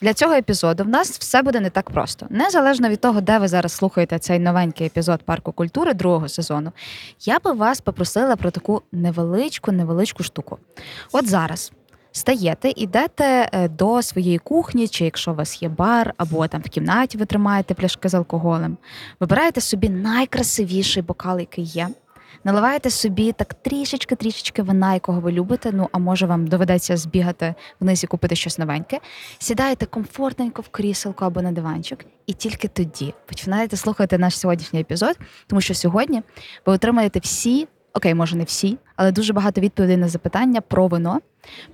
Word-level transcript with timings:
для 0.00 0.14
цього 0.14 0.32
епізоду 0.32 0.84
в 0.84 0.88
нас 0.88 1.18
все 1.18 1.42
буде 1.42 1.60
не 1.60 1.70
так 1.70 1.90
просто. 1.90 2.26
Незалежно 2.30 2.88
від 2.88 3.00
того, 3.00 3.20
де 3.20 3.38
ви 3.38 3.48
зараз 3.48 3.72
слухаєте 3.72 4.18
цей 4.18 4.38
новенький 4.38 4.86
епізод 4.86 5.22
парку 5.22 5.52
культури 5.52 5.94
другого 5.94 6.28
сезону, 6.28 6.72
я 7.20 7.38
би 7.38 7.52
вас 7.52 7.80
попросила 7.80 8.36
про 8.36 8.50
таку 8.50 8.82
невеличку, 8.92 9.72
невеличку 9.72 10.22
штуку. 10.22 10.58
От 11.12 11.28
зараз. 11.28 11.72
Стаєте, 12.12 12.72
ідете 12.76 13.48
е, 13.52 13.68
до 13.68 14.02
своєї 14.02 14.38
кухні, 14.38 14.88
чи 14.88 15.04
якщо 15.04 15.32
у 15.32 15.34
вас 15.34 15.62
є 15.62 15.68
бар, 15.68 16.14
або 16.16 16.48
там 16.48 16.60
в 16.60 16.68
кімнаті 16.68 17.18
ви 17.18 17.26
тримаєте 17.26 17.74
пляшки 17.74 18.08
з 18.08 18.14
алкоголем, 18.14 18.76
вибираєте 19.20 19.60
собі 19.60 19.88
найкрасивіший 19.88 21.02
бокал, 21.02 21.38
який 21.40 21.64
є. 21.64 21.88
Наливаєте 22.44 22.90
собі 22.90 23.32
так 23.32 23.54
трішечки-трішечки 23.54 24.62
вина, 24.62 24.94
якого 24.94 25.20
ви 25.20 25.32
любите. 25.32 25.70
Ну 25.72 25.88
а 25.92 25.98
може 25.98 26.26
вам 26.26 26.46
доведеться 26.46 26.96
збігати 26.96 27.54
вниз 27.80 28.04
і 28.04 28.06
купити 28.06 28.36
щось 28.36 28.58
новеньке. 28.58 29.00
Сідаєте 29.38 29.86
комфортненько 29.86 30.62
в 30.62 30.68
кріселку 30.68 31.24
або 31.24 31.42
на 31.42 31.52
диванчик, 31.52 32.06
і 32.26 32.32
тільки 32.32 32.68
тоді 32.68 33.14
починаєте 33.26 33.76
слухати 33.76 34.18
наш 34.18 34.38
сьогоднішній 34.38 34.80
епізод, 34.80 35.18
тому 35.46 35.60
що 35.60 35.74
сьогодні 35.74 36.22
ви 36.66 36.72
отримаєте 36.72 37.18
всі, 37.18 37.68
окей, 37.94 38.14
може 38.14 38.36
не 38.36 38.44
всі, 38.44 38.78
але 38.98 39.12
дуже 39.12 39.32
багато 39.32 39.60
відповідей 39.60 39.96
на 39.96 40.08
запитання 40.08 40.60
про 40.60 40.86
вино 40.86 41.20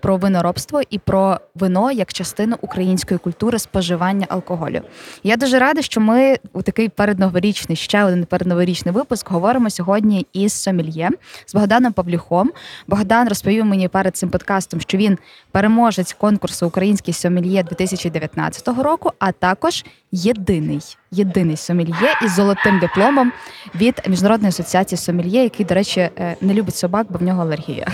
про 0.01 0.17
виноробство 0.17 0.81
і 0.91 0.99
про 0.99 1.41
вино 1.55 1.93
як 1.93 2.13
частину 2.13 2.57
української 2.61 3.19
культури 3.19 3.59
споживання 3.59 4.27
алкоголю. 4.29 4.81
Я 5.23 5.37
дуже 5.37 5.59
рада, 5.59 5.83
що 5.83 6.01
ми 6.01 6.37
у 6.53 6.63
такий 6.63 6.89
передноворічний, 6.89 7.77
ще 7.77 8.05
один 8.05 8.25
передноворічний 8.25 8.95
випуск 8.95 9.31
говоримо 9.31 9.71
сьогодні 9.71 10.27
із 10.33 10.53
Сомельє, 10.53 11.11
з 11.47 11.55
Богданом 11.55 11.93
Павлюхом. 11.93 12.53
Богдан 12.87 13.29
розповів 13.29 13.65
мені 13.65 13.89
перед 13.89 14.17
цим 14.17 14.29
подкастом, 14.29 14.81
що 14.81 14.99
він 14.99 15.19
переможець 15.51 16.13
конкурсу 16.13 16.67
Український 16.67 17.15
Сомельє 17.15 17.63
2019 17.63 18.69
року, 18.69 19.13
а 19.19 19.33
також 19.33 19.85
єдиний 20.13 20.81
єдиний 21.15 21.57
сомельє 21.57 22.19
із 22.23 22.35
золотим 22.35 22.79
дипломом 22.79 23.33
від 23.75 24.03
міжнародної 24.09 24.49
асоціації 24.49 24.99
Сомельє, 24.99 25.43
який, 25.43 25.67
до 25.67 25.75
речі, 25.75 26.01
е, 26.01 26.37
не 26.41 26.55
любить 26.55 26.77
собак, 26.77 27.13
бо 27.15 27.19
в 27.19 27.23
нього 27.23 27.43
алергія. 27.43 27.87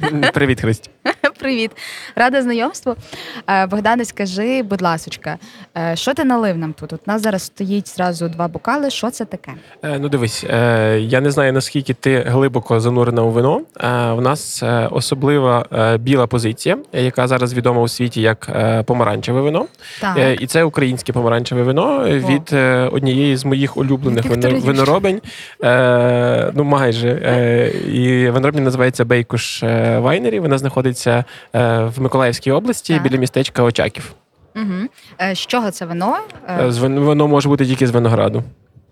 Привіт, 0.32 0.60
Христі. 0.60 0.90
Привіт, 1.38 1.70
рада 2.16 2.42
знайомству. 2.42 2.96
Е, 3.50 3.66
Богдане, 3.66 4.04
скажи, 4.04 4.62
будь 4.62 4.82
ласочка, 4.82 5.38
е, 5.78 5.96
що 5.96 6.14
ти 6.14 6.24
налив 6.24 6.58
нам 6.58 6.72
тут? 6.72 6.92
От 6.92 7.00
у 7.06 7.10
нас 7.10 7.22
зараз 7.22 7.42
стоїть 7.42 7.88
зразу 7.88 8.28
два 8.28 8.48
бокали. 8.48 8.90
Що 8.90 9.10
це 9.10 9.24
таке? 9.24 9.52
Е, 9.82 9.98
ну, 9.98 10.08
дивись, 10.08 10.44
я 10.98 11.20
не 11.20 11.30
знаю 11.30 11.52
наскільки 11.52 11.94
ти 11.94 12.24
глибоко 12.26 12.80
занурена 12.80 13.22
у 13.22 13.30
вино. 13.30 13.60
В 14.14 14.20
нас 14.20 14.62
особлива 14.90 15.66
біла 16.00 16.26
позиція, 16.26 16.78
яка 16.92 17.28
зараз 17.28 17.54
відома 17.54 17.82
у 17.82 17.88
світі 17.88 18.20
як 18.20 18.50
помаранчеве 18.86 19.40
вино. 19.40 19.66
Так. 20.00 20.40
І 20.40 20.46
це 20.46 20.64
українське 20.64 21.12
помаранчеве 21.12 21.62
вино 21.62 22.04
від 22.04 22.52
однієї 22.92 23.36
з 23.36 23.44
моїх 23.44 23.76
улюблених 23.76 24.24
виноробень. 24.64 25.20
Ну, 26.54 26.64
майже. 26.64 27.08
І 27.92 28.30
виноробня 28.30 28.60
називається 28.60 29.04
Бейкуш 29.04 29.62
Вайнері. 29.98 30.40
Вона 30.40 30.58
знаходиться 30.58 31.24
Е, 31.54 31.84
в 31.84 32.00
Миколаївській 32.00 32.50
області 32.50 32.94
так. 32.94 33.02
біля 33.02 33.16
містечка 33.16 33.62
Очаків. 33.62 34.12
Угу. 34.56 34.88
З 35.34 35.38
чого 35.38 35.70
це 35.70 35.86
вино? 35.86 36.16
Е, 36.48 36.66
воно 36.88 37.28
може 37.28 37.48
бути 37.48 37.66
тільки 37.66 37.86
з 37.86 37.90
винограду. 37.90 38.42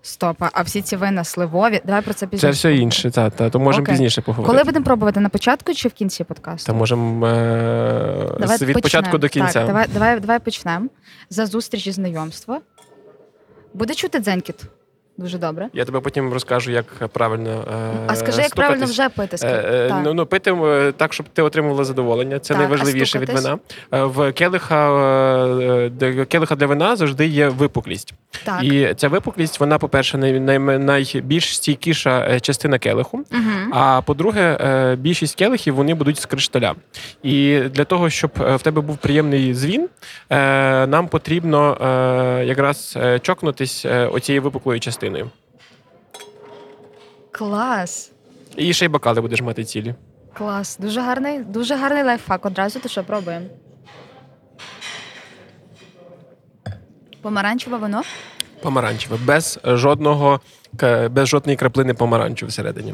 Стоп, 0.01 0.37
а 0.53 0.61
всі 0.61 0.81
ці 0.81 0.95
вина 0.95 1.23
сливові. 1.23 1.81
Давай 1.85 2.01
про 2.01 2.13
це 2.13 2.27
пізніше. 2.27 2.47
Це 2.47 2.51
все 2.51 2.75
інше, 2.75 3.11
та, 3.11 3.29
та 3.29 3.49
то 3.49 3.59
можемо 3.59 3.85
пізніше 3.85 4.21
поговорити. 4.21 4.51
Коли 4.53 4.63
будемо 4.63 4.85
пробувати 4.85 5.19
на 5.19 5.29
початку 5.29 5.73
чи 5.73 5.87
в 5.87 5.93
кінці 5.93 6.23
подкасту? 6.23 6.67
Та 6.71 6.77
можемо 6.77 7.27
е- 7.27 8.37
від 8.39 8.57
почнем. 8.57 8.73
початку 8.81 9.17
до 9.17 9.29
кінця. 9.29 9.53
Так, 9.53 9.67
Давай 9.67 9.85
давай, 9.93 10.19
давай 10.19 10.39
почнемо. 10.39 10.87
За 11.29 11.45
зустріч 11.45 11.87
і 11.87 11.91
знайомство. 11.91 12.59
Буде 13.73 13.93
чути 13.93 14.19
дзенькіт? 14.19 14.55
Дуже 15.17 15.37
добре. 15.37 15.69
Я 15.73 15.85
тебе 15.85 15.99
потім 15.99 16.33
розкажу, 16.33 16.71
як 16.71 16.85
правильно. 17.07 17.49
Е, 17.49 18.05
а 18.07 18.15
скажи, 18.15 18.41
як 18.41 18.55
правильно 18.55 18.85
вже 18.85 19.09
пити? 19.09 19.37
Е, 19.41 19.47
е, 19.47 19.89
так. 19.89 20.01
Ну 20.03 20.13
ну 20.13 20.25
пити 20.25 20.53
так, 20.97 21.13
щоб 21.13 21.25
ти 21.33 21.41
отримувала 21.41 21.83
задоволення. 21.83 22.39
Це 22.39 22.53
так, 22.53 22.57
найважливіше 22.57 23.19
від 23.19 23.29
вина. 23.29 23.57
В 23.91 24.31
келиха 24.31 24.87
келиха 26.29 26.55
для 26.55 26.65
вина 26.65 26.95
завжди 26.95 27.27
є 27.27 27.47
випуклість. 27.47 28.13
Так. 28.43 28.63
І 28.63 28.93
ця 28.97 29.07
випуклість, 29.07 29.59
вона, 29.59 29.77
по-перше, 29.77 30.17
най, 30.17 30.39
най, 30.39 30.59
найбільш 30.79 31.55
стійкіша 31.55 32.39
частина 32.39 32.79
келиху. 32.79 33.17
Угу. 33.17 33.71
А 33.71 34.01
по-друге, 34.01 34.95
більшість 34.99 35.35
келихів 35.35 35.75
вони 35.75 35.93
будуть 35.93 36.19
з 36.19 36.25
кришталя. 36.25 36.75
І 37.23 37.59
для 37.59 37.83
того, 37.83 38.09
щоб 38.09 38.31
в 38.35 38.59
тебе 38.59 38.81
був 38.81 38.97
приємний 38.97 39.53
звін, 39.53 39.89
нам 40.87 41.07
потрібно 41.07 41.77
якраз 42.45 42.97
чокнутись 43.21 43.85
оцією 44.11 44.41
випуклою 44.41 44.79
частиною 44.79 45.06
частиною. 45.07 45.29
Клас. 47.31 48.11
І 48.55 48.73
ще 48.73 48.85
й 48.85 48.87
бокали 48.87 49.21
будеш 49.21 49.41
мати 49.41 49.63
цілі. 49.63 49.95
Клас. 50.33 50.77
Дуже 50.77 51.01
гарний, 51.01 51.39
дуже 51.39 51.75
гарний 51.75 52.03
лайфхак. 52.03 52.45
Одразу 52.45 52.79
то 52.79 52.89
що 52.89 53.03
пробуємо. 53.03 53.45
Помаранчеве 57.21 57.77
вино? 57.77 58.01
Помаранчеве. 58.61 59.17
Без 59.25 59.59
жодного, 59.63 60.39
без 61.09 61.27
жодної 61.27 61.57
краплини 61.57 61.93
помаранчу 61.93 62.45
всередині. 62.47 62.93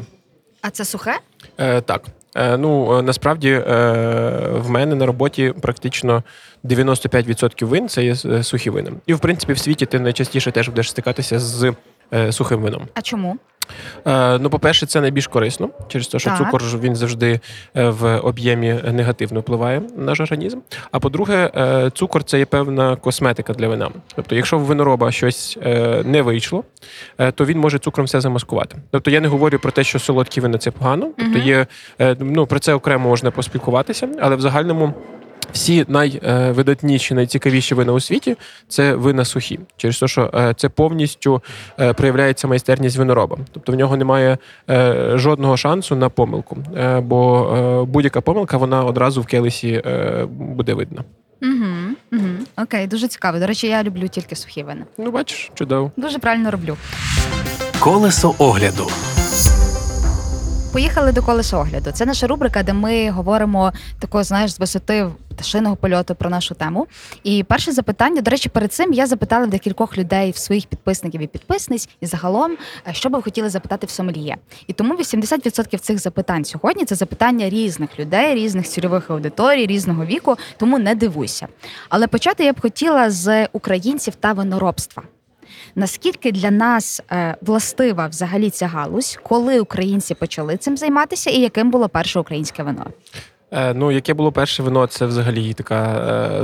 А 0.62 0.70
це 0.70 0.84
сухе? 0.84 1.18
Е, 1.58 1.80
Так. 1.80 2.02
Е, 2.36 2.56
Ну 2.56 2.98
е, 2.98 3.02
насправді 3.02 3.50
е, 3.50 3.62
в 4.52 4.70
мене 4.70 4.94
на 4.94 5.06
роботі 5.06 5.54
практично 5.62 6.22
95% 6.64 7.64
вин 7.64 7.88
це 7.88 8.04
є 8.04 8.14
е, 8.24 8.42
сухі 8.42 8.70
вини. 8.70 8.92
І 9.06 9.14
в 9.14 9.18
принципі 9.20 9.52
в 9.52 9.58
світі 9.58 9.86
ти 9.86 10.00
найчастіше 10.00 10.50
теж 10.50 10.68
будеш 10.68 10.90
стикатися 10.90 11.38
з 11.38 11.74
сухим 12.30 12.62
вином. 12.62 12.82
А 12.94 13.02
чому? 13.02 13.38
Е, 14.06 14.38
ну, 14.38 14.50
по-перше, 14.50 14.86
це 14.86 15.00
найбільш 15.00 15.26
корисно, 15.26 15.68
через 15.88 16.08
те, 16.08 16.18
що 16.18 16.30
так. 16.30 16.38
цукор 16.38 16.62
він 16.80 16.96
завжди 16.96 17.40
е, 17.76 17.88
в 17.88 18.18
об'ємі 18.18 18.80
негативно 18.92 19.40
впливає 19.40 19.82
на 19.96 20.04
наш 20.04 20.20
організм. 20.20 20.58
А 20.90 21.00
по-друге, 21.00 21.50
цукор 21.94 22.24
це 22.24 22.38
є 22.38 22.44
певна 22.44 22.96
косметика 22.96 23.52
для 23.52 23.68
вина. 23.68 23.90
Тобто, 24.14 24.34
якщо 24.34 24.58
в 24.58 24.60
винороба 24.60 25.12
щось 25.12 25.58
не 26.04 26.22
вийшло, 26.22 26.64
то 27.34 27.44
він 27.44 27.58
може 27.58 27.78
цукром 27.78 28.06
все 28.06 28.20
замаскувати. 28.20 28.76
Тобто 28.90 29.10
я 29.10 29.20
не 29.20 29.28
говорю 29.28 29.58
про 29.58 29.70
те, 29.70 29.84
що 29.84 29.98
солодкі 29.98 30.40
вина 30.40 30.58
це 30.58 30.70
погано. 30.70 31.10
Тобто 31.18 31.38
є 31.38 31.66
ну 32.18 32.46
про 32.46 32.58
це 32.58 32.74
окремо 32.74 33.08
можна 33.08 33.30
поспілкуватися, 33.30 34.08
але 34.20 34.36
в 34.36 34.40
загальному. 34.40 34.94
Всі 35.54 35.84
найвидатніші, 35.88 37.14
найцікавіші 37.14 37.74
вина 37.74 37.92
у 37.92 38.00
світі 38.00 38.36
це 38.68 38.94
вина 38.94 39.24
сухі, 39.24 39.60
через 39.76 39.98
те, 39.98 40.08
що 40.08 40.30
е, 40.34 40.54
це 40.56 40.68
повністю 40.68 41.42
е, 41.80 41.92
проявляється 41.92 42.48
майстерність 42.48 42.96
винороба. 42.96 43.38
Тобто 43.52 43.72
в 43.72 43.74
нього 43.74 43.96
немає 43.96 44.38
е, 44.70 45.12
жодного 45.14 45.56
шансу 45.56 45.96
на 45.96 46.08
помилку, 46.08 46.56
бо 47.02 47.86
будь-яка 47.88 48.20
помилка 48.20 48.56
вона 48.56 48.84
одразу 48.84 49.22
в 49.22 49.26
келесі 49.26 49.82
буде 50.28 50.74
видна. 50.74 51.04
Угу, 51.42 51.66
угу. 52.12 52.28
Окей, 52.56 52.86
дуже 52.86 53.08
цікаво. 53.08 53.38
До 53.38 53.46
речі, 53.46 53.66
я 53.66 53.82
люблю 53.82 54.08
тільки 54.08 54.36
сухі 54.36 54.62
вина. 54.62 54.84
Ну, 54.98 55.10
бачиш, 55.10 55.50
чудово. 55.54 55.90
Дуже 55.96 56.18
правильно 56.18 56.50
роблю. 56.50 56.76
Колесо 57.78 58.34
огляду. 58.38 58.90
Поїхали 60.74 61.12
до 61.12 61.22
колеса 61.22 61.56
огляду. 61.56 61.90
Це 61.92 62.06
наша 62.06 62.26
рубрика, 62.26 62.62
де 62.62 62.72
ми 62.72 63.10
говоримо 63.10 63.72
такого, 63.98 64.24
знаєш, 64.24 64.50
з 64.50 64.60
висоти 64.60 65.08
пташиного 65.28 65.76
польоту 65.76 66.14
про 66.14 66.30
нашу 66.30 66.54
тему. 66.54 66.86
І 67.24 67.44
перше 67.44 67.72
запитання, 67.72 68.20
до 68.20 68.30
речі, 68.30 68.48
перед 68.48 68.72
цим 68.72 68.92
я 68.92 69.06
запитала 69.06 69.46
декількох 69.46 69.98
людей, 69.98 70.30
в 70.30 70.36
своїх 70.36 70.66
підписників 70.66 71.22
і 71.22 71.26
підписниць, 71.26 71.88
і 72.00 72.06
загалом, 72.06 72.56
е, 72.88 72.94
що 72.94 73.08
би 73.08 73.18
ви 73.18 73.22
хотіли 73.22 73.48
запитати 73.48 73.86
в 73.86 73.90
сомельє. 73.90 74.36
І 74.66 74.72
тому 74.72 74.94
80% 74.94 75.78
цих 75.78 75.98
запитань 75.98 76.44
сьогодні 76.44 76.84
це 76.84 76.94
запитання 76.94 77.48
різних 77.48 77.98
людей, 77.98 78.34
різних 78.34 78.66
цільових 78.66 79.10
аудиторій, 79.10 79.66
різного 79.66 80.04
віку. 80.04 80.36
Тому 80.56 80.78
не 80.78 80.94
дивуйся. 80.94 81.48
Але 81.88 82.06
почати 82.06 82.44
я 82.44 82.52
б 82.52 82.60
хотіла 82.60 83.10
з 83.10 83.46
українців 83.52 84.14
та 84.14 84.32
виноробства. 84.32 85.02
Наскільки 85.74 86.32
для 86.32 86.50
нас 86.50 87.02
е, 87.12 87.36
властива 87.40 88.06
взагалі 88.06 88.50
ця 88.50 88.66
галузь, 88.66 89.18
коли 89.22 89.60
українці 89.60 90.14
почали 90.14 90.56
цим 90.56 90.76
займатися, 90.76 91.30
і 91.30 91.40
яким 91.40 91.70
було 91.70 91.88
перше 91.88 92.18
українське 92.18 92.62
вино? 92.62 92.86
Е, 93.54 93.74
Ну, 93.74 93.90
яке 93.92 94.14
було 94.14 94.32
перше 94.32 94.62
вино, 94.62 94.86
це 94.86 95.06
взагалі 95.06 95.52
така 95.52 95.84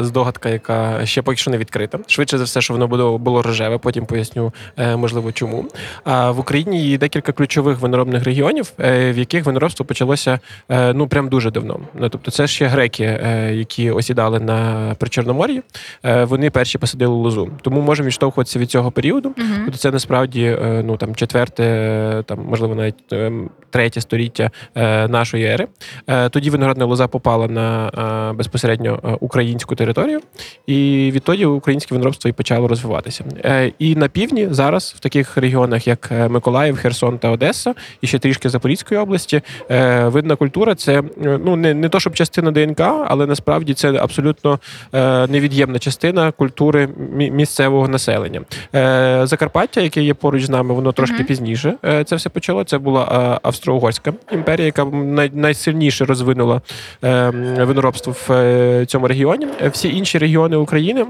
е, 0.01 0.05
здогадка, 0.05 0.49
яка 0.49 1.07
ще 1.07 1.23
поки 1.23 1.37
що 1.37 1.51
не 1.51 1.59
відкрита. 1.59 1.99
Швидше 2.07 2.39
за 2.39 2.45
все, 2.45 2.61
що 2.61 2.75
воно 2.75 2.89
було, 2.89 3.19
було 3.19 3.43
рожеве, 3.43 3.79
потім 3.79 4.07
поясню, 4.07 4.53
е, 4.77 4.97
можливо, 4.97 5.33
чому. 5.33 5.65
А 6.05 6.31
в 6.31 6.39
Україні 6.39 6.85
є 6.85 6.99
декілька 6.99 7.33
ключових 7.33 7.79
виноробних 7.79 8.25
регіонів, 8.25 8.73
е, 8.81 9.13
в 9.13 9.19
яких 9.19 9.45
виноробство 9.45 9.87
почалося 9.87 10.39
е, 10.69 10.93
ну 10.93 11.09
прям 11.09 11.29
дуже 11.29 11.51
давно. 11.51 11.81
Ну, 11.95 12.09
тобто, 12.09 12.31
це 12.31 12.47
ще 12.47 12.67
греки, 12.67 13.05
е, 13.05 13.55
які 13.55 13.91
осідали 13.91 14.41
на 14.41 14.95
Причорномор'ї. 14.99 15.63
Е, 16.05 16.25
Вони 16.25 16.51
перші 16.51 16.79
посадили 16.79 17.15
лозу. 17.15 17.51
Тому 17.63 17.81
можемо 17.81 18.07
відштовхуватися 18.07 18.59
від 18.59 18.71
цього 18.71 18.91
періоду. 18.91 19.29
Угу. 19.29 19.47
Тобто 19.65 19.79
це 19.79 19.91
насправді 19.91 20.45
е, 20.45 20.83
ну 20.85 20.97
там 20.97 21.15
четверте, 21.15 22.23
там 22.27 22.39
можливо 22.49 22.75
навіть 22.75 23.13
е, 23.13 23.33
третє 23.71 24.01
століття 24.01 24.51
е, 24.75 25.09
нашої 25.09 25.45
ери. 25.47 25.67
Е, 26.07 26.29
Тоді 26.29 26.51
виноградна 26.51 26.85
лоза 26.85 27.00
попала 27.07 27.49
на 27.49 27.89
е, 28.31 28.33
безпосередньо 28.37 29.01
е, 29.05 29.17
українську 29.21 29.75
територію, 29.75 30.21
і 30.67 31.11
відтоді 31.15 31.45
українське 31.47 31.95
виноробство 31.95 32.29
і 32.31 32.33
почало 32.33 32.69
розвиватися. 32.69 33.25
Е, 33.45 33.73
І 33.79 33.95
на 33.97 34.09
півдні 34.09 34.49
зараз, 34.51 34.95
в 34.97 35.01
таких 35.01 35.37
регіонах, 35.37 35.87
як 35.87 36.11
Миколаїв, 36.29 36.77
Херсон 36.77 37.19
та 37.19 37.31
Одеса, 37.31 37.75
і 38.01 38.07
ще 38.07 38.19
трішки 38.19 38.49
Запорізької 38.49 39.01
області, 39.01 39.43
винна 40.05 40.37
культура 40.37 40.75
це 40.75 41.03
ну 41.45 41.57
не, 41.57 41.75
не 41.75 41.89
то, 41.89 42.01
щоб 42.01 42.15
частина 42.15 42.51
ДНК, 42.51 42.81
але 42.81 43.27
насправді 43.27 43.75
це 43.75 43.93
абсолютно 43.93 44.59
невід'ємна 45.29 45.79
частина 45.79 46.33
культури 46.33 46.89
мі- 47.17 47.31
місцевого 47.31 47.89
населення. 47.89 48.41
Закарпаття, 49.27 49.81
яке 49.81 50.03
є 50.03 50.15
поруч 50.15 50.45
з 50.45 50.51
нами, 50.51 50.75
воно 50.75 50.93
трошки 50.93 51.17
Мгм. 51.17 51.25
пізніше 51.25 51.75
це 52.05 52.17
все 52.17 52.29
почало. 52.29 52.65
Це 52.65 52.79
була 52.79 53.39
Австро-Угорська 53.43 54.13
імперія, 54.33 54.67
яка 54.67 54.85
най- 54.85 55.31
найсильніше 55.35 56.05
розвинула 56.05 56.61
е, 57.05 57.31
виноробство 57.65 58.13
в 58.13 58.33
е, 58.33 58.87
цьому 58.87 59.09
регіоні. 59.09 59.47
Всі 59.73 59.97
інші 59.97 60.19
регіони 60.19 60.57
України. 60.57 61.07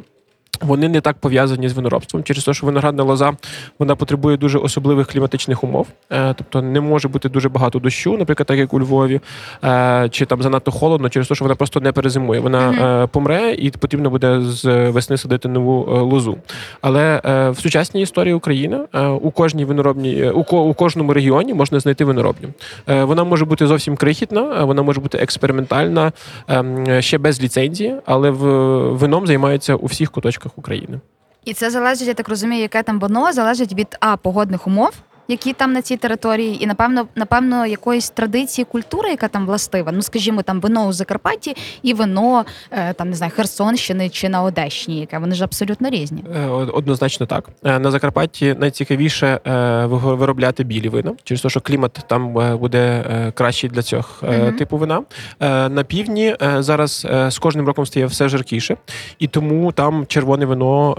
Вони 0.60 0.88
не 0.88 1.00
так 1.00 1.16
пов'язані 1.16 1.68
з 1.68 1.72
виноробством 1.72 2.22
через 2.24 2.44
те, 2.44 2.54
що 2.54 2.66
виноградна 2.66 3.02
лоза 3.02 3.32
вона 3.78 3.96
потребує 3.96 4.36
дуже 4.36 4.58
особливих 4.58 5.06
кліматичних 5.06 5.64
умов. 5.64 5.86
Е, 6.12 6.34
тобто 6.34 6.62
не 6.62 6.80
може 6.80 7.08
бути 7.08 7.28
дуже 7.28 7.48
багато 7.48 7.78
дощу, 7.78 8.16
наприклад, 8.16 8.46
так 8.46 8.58
як 8.58 8.74
у 8.74 8.80
Львові, 8.80 9.20
е, 9.64 10.08
чи 10.10 10.26
там 10.26 10.42
занадто 10.42 10.70
холодно, 10.70 11.08
через 11.08 11.28
те, 11.28 11.34
що 11.34 11.44
вона 11.44 11.54
просто 11.54 11.80
не 11.80 11.92
перезимує. 11.92 12.40
Вона 12.40 12.70
е, 13.02 13.06
помре, 13.06 13.54
і 13.58 13.70
потрібно 13.70 14.10
буде 14.10 14.40
з 14.40 14.90
весни 14.90 15.16
садити 15.16 15.48
нову 15.48 16.04
лозу. 16.04 16.38
Але 16.80 17.20
в 17.50 17.56
сучасній 17.60 18.02
історії 18.02 18.34
України 18.34 18.78
у 19.22 19.30
кожній 19.30 19.64
виноробній 19.64 20.30
у, 20.30 20.44
ко- 20.44 20.62
у 20.64 20.74
кожному 20.74 21.12
регіоні 21.12 21.54
можна 21.54 21.80
знайти 21.80 22.04
виноробню. 22.04 22.48
Вона 22.86 23.24
може 23.24 23.44
бути 23.44 23.66
зовсім 23.66 23.96
крихітна, 23.96 24.64
вона 24.64 24.82
може 24.82 25.00
бути 25.00 25.18
експериментальна, 25.18 26.12
ем, 26.48 26.86
ще 27.02 27.18
без 27.18 27.42
ліцензії, 27.42 27.94
але 28.06 28.30
в 28.30 28.44
вином 28.94 29.26
займаються 29.26 29.74
у 29.74 29.86
всіх 29.86 30.10
куточках 30.10 30.49
України. 30.56 31.00
І 31.44 31.54
це 31.54 31.70
залежить, 31.70 32.08
я 32.08 32.14
так 32.14 32.28
розумію, 32.28 32.62
яке 32.62 32.82
там 32.82 33.00
воно 33.00 33.32
залежить 33.32 33.72
від 33.72 33.96
а 34.00 34.16
погодних 34.16 34.66
умов. 34.66 34.92
Які 35.30 35.52
там 35.52 35.72
на 35.72 35.82
цій 35.82 35.96
території, 35.96 36.64
і 36.64 36.66
напевно, 36.66 37.06
напевно, 37.16 37.66
якоїсь 37.66 38.10
традиції 38.10 38.64
культури, 38.64 39.10
яка 39.10 39.28
там 39.28 39.46
властива. 39.46 39.92
Ну, 39.92 40.02
скажімо, 40.02 40.42
там 40.42 40.60
вино 40.60 40.86
у 40.86 40.92
Закарпатті 40.92 41.56
і 41.82 41.94
вино 41.94 42.44
е, 42.70 42.92
там 42.92 43.10
не 43.10 43.16
знаю 43.16 43.32
Херсонщини 43.36 44.08
чи 44.08 44.28
на 44.28 44.42
Одещині, 44.42 45.00
яке 45.00 45.18
вони 45.18 45.34
ж 45.34 45.44
абсолютно 45.44 45.90
різні. 45.90 46.24
Е, 46.36 46.46
Однозначно 46.48 47.26
так. 47.26 47.48
Е, 47.64 47.78
На 47.78 47.90
Закарпатті 47.90 48.54
найцікавіше 48.58 49.40
виробляти 49.90 50.64
білі 50.64 50.88
вина, 50.88 51.12
через 51.24 51.42
те, 51.42 51.48
що 51.48 51.60
клімат 51.60 51.98
там 52.06 52.32
буде 52.58 53.04
кращий 53.34 53.70
для 53.70 53.82
цього 53.82 54.04
Мгм. 54.22 54.52
типу 54.56 54.76
вина. 54.76 55.02
На 55.68 55.84
півдні 55.86 56.36
зараз 56.58 57.06
з 57.28 57.38
кожним 57.38 57.66
роком 57.66 57.86
стає 57.86 58.06
все 58.06 58.28
жаркіше, 58.28 58.76
і 59.18 59.26
тому 59.26 59.72
там 59.72 60.06
червоне 60.06 60.46
вино 60.46 60.96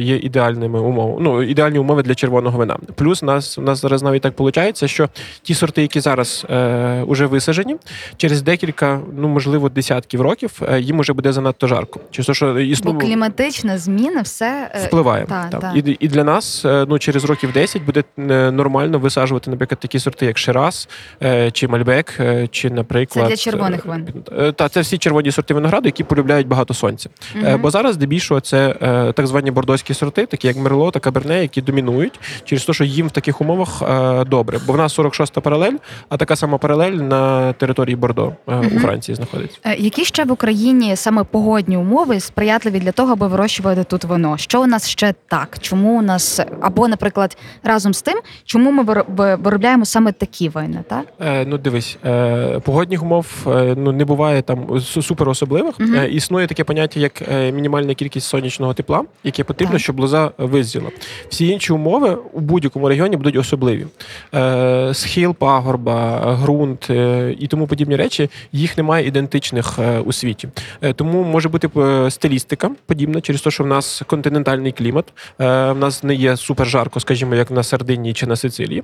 є 0.00 0.16
ідеальними 0.16 0.80
умовами. 0.80 1.16
Ну, 1.20 1.42
ідеальні 1.42 1.78
умови 1.78 2.02
для 2.02 2.14
червоного 2.14 2.58
вина. 2.58 2.76
Плюс 2.94 3.22
у 3.22 3.26
нас, 3.26 3.58
у 3.58 3.62
нас 3.72 3.80
зараз 3.82 4.02
навіть 4.02 4.22
так 4.22 4.38
виходить, 4.40 4.84
що 4.90 5.08
ті 5.42 5.54
сорти, 5.54 5.82
які 5.82 6.00
зараз 6.00 6.46
е, 6.50 7.02
уже 7.06 7.26
висаджені, 7.26 7.76
через 8.16 8.42
декілька, 8.42 9.00
ну 9.16 9.28
можливо, 9.28 9.68
десятків 9.68 10.20
років 10.20 10.62
е, 10.72 10.80
їм 10.80 10.98
уже 10.98 11.12
буде 11.12 11.32
занадто 11.32 11.66
жарко. 11.66 12.00
Через 12.10 12.26
те, 12.26 12.34
що 12.34 12.52
Бо 12.52 12.58
існує 12.60 12.98
кліматична 12.98 13.78
зміна 13.78 14.20
все 14.20 14.70
е, 14.74 14.86
впливає. 14.86 15.26
та, 15.26 15.48
та. 15.48 15.72
І, 15.76 15.96
і 16.00 16.08
для 16.08 16.24
нас 16.24 16.64
е, 16.64 16.86
ну, 16.88 16.98
через 16.98 17.24
років 17.24 17.52
10 17.52 17.82
буде 17.82 18.04
нормально 18.52 18.98
висаджувати, 18.98 19.50
наприклад, 19.50 19.80
такі 19.80 19.98
сорти, 19.98 20.26
як 20.26 20.38
Шираз, 20.38 20.88
е, 21.22 21.50
чи 21.50 21.68
Мальбек, 21.68 22.14
е, 22.20 22.48
чи, 22.50 22.70
наприклад. 22.70 23.24
Це 23.24 23.28
для 23.30 23.36
червоних 23.36 23.86
вин. 23.86 24.08
е, 24.38 24.52
Та, 24.52 24.68
це 24.68 24.80
всі 24.80 24.98
червоні 24.98 25.32
сорти 25.32 25.54
винограду, 25.54 25.88
які 25.88 26.04
полюбляють 26.04 26.46
багато 26.46 26.74
сонця. 26.74 27.08
Е, 27.44 27.56
Бо 27.56 27.70
зараз 27.70 27.94
здебільшого 27.94 28.40
це 28.40 28.76
е, 28.82 29.12
так 29.12 29.26
звані 29.26 29.50
бордоські 29.50 29.94
сорти, 29.94 30.26
такі 30.26 30.46
як 30.46 30.56
Мерло 30.56 30.90
та 30.90 31.00
Каберне, 31.00 31.42
які 31.42 31.62
домінують 31.62 32.20
через 32.44 32.64
те, 32.64 32.72
що 32.72 32.84
їм 32.84 33.06
в 33.06 33.10
таких 33.10 33.40
умовах 33.40 33.61
е, 33.82 34.24
добре. 34.24 34.60
Бо 34.66 34.72
в 34.72 34.76
нас 34.76 34.98
46-та 34.98 35.40
паралель, 35.40 35.72
а 36.08 36.16
така 36.16 36.36
сама 36.36 36.58
паралель 36.58 36.92
на 36.92 37.52
території 37.52 37.96
Бордо 37.96 38.32
е, 38.48 38.56
у 38.76 38.78
Франції 38.78 39.14
знаходиться. 39.16 39.58
Е, 39.64 39.76
Які 39.78 40.04
ще 40.04 40.24
в 40.24 40.32
Україні 40.32 40.96
саме 40.96 41.24
погодні 41.24 41.76
умови 41.76 42.20
сприятливі 42.20 42.78
для 42.80 42.92
того, 42.92 43.12
аби 43.12 43.26
вирощувати 43.28 43.84
тут 43.84 44.04
вино? 44.04 44.36
Що 44.38 44.62
у 44.62 44.66
нас 44.66 44.88
ще 44.88 45.14
так? 45.28 45.56
Чому 45.60 45.98
у 45.98 46.02
нас 46.02 46.40
або, 46.60 46.88
наприклад, 46.88 47.36
разом 47.64 47.94
з 47.94 48.02
тим, 48.02 48.20
чому 48.44 48.72
ми 48.72 48.82
виро- 48.82 49.36
виробляємо 49.42 49.84
саме 49.84 50.12
такі 50.12 50.48
вина? 50.48 50.84
Так 50.88 51.04
Е, 51.20 51.44
ну, 51.46 51.58
дивись, 51.58 51.98
е, 52.04 52.60
погодних 52.60 53.02
умов 53.02 53.26
е, 53.46 53.74
ну, 53.78 53.92
не 53.92 54.04
буває 54.04 54.42
там 54.42 54.58
су- 54.66 55.02
супер 55.02 55.28
особливих. 55.28 55.80
Мгм. 55.80 55.94
Е, 55.94 56.08
існує 56.08 56.46
таке 56.46 56.64
поняття, 56.64 57.00
як 57.00 57.12
мінімальна 57.54 57.94
кількість 57.94 58.26
сонячного 58.28 58.74
тепла, 58.74 59.04
яке 59.24 59.44
потрібно, 59.44 59.72
Так. 59.72 59.82
щоб 59.82 60.00
лоза 60.00 60.30
визріла. 60.38 60.90
Всі 61.28 61.48
інші 61.48 61.72
умови 61.72 62.18
у 62.32 62.40
будь-якому 62.40 62.88
регіоні 62.88 63.16
будуть 63.16 63.36
особливі. 63.42 63.86
Е, 64.34 64.94
схил 64.94 65.34
пагорба, 65.34 66.38
ґрунт 66.42 66.86
е, 66.90 67.34
і 67.38 67.46
тому 67.46 67.66
подібні 67.66 67.96
речі, 67.96 68.30
їх 68.52 68.76
немає 68.76 69.06
ідентичних 69.06 69.78
е, 69.78 70.00
у 70.00 70.12
світі. 70.12 70.48
Тому 70.96 71.24
може 71.24 71.48
бути 71.48 71.68
стилістика 72.10 72.70
подібна, 72.86 73.20
через 73.20 73.42
те, 73.42 73.50
що 73.50 73.64
в 73.64 73.66
нас 73.66 74.02
континентальний 74.06 74.72
клімат, 74.72 75.04
в 75.38 75.74
нас 75.74 76.02
не 76.02 76.14
є 76.14 76.36
супер 76.36 76.66
жарко, 76.66 77.00
скажімо, 77.00 77.34
як 77.34 77.50
на 77.50 77.62
Сардинії 77.62 78.14
чи 78.14 78.26
на 78.26 78.36
Сицилії. 78.36 78.82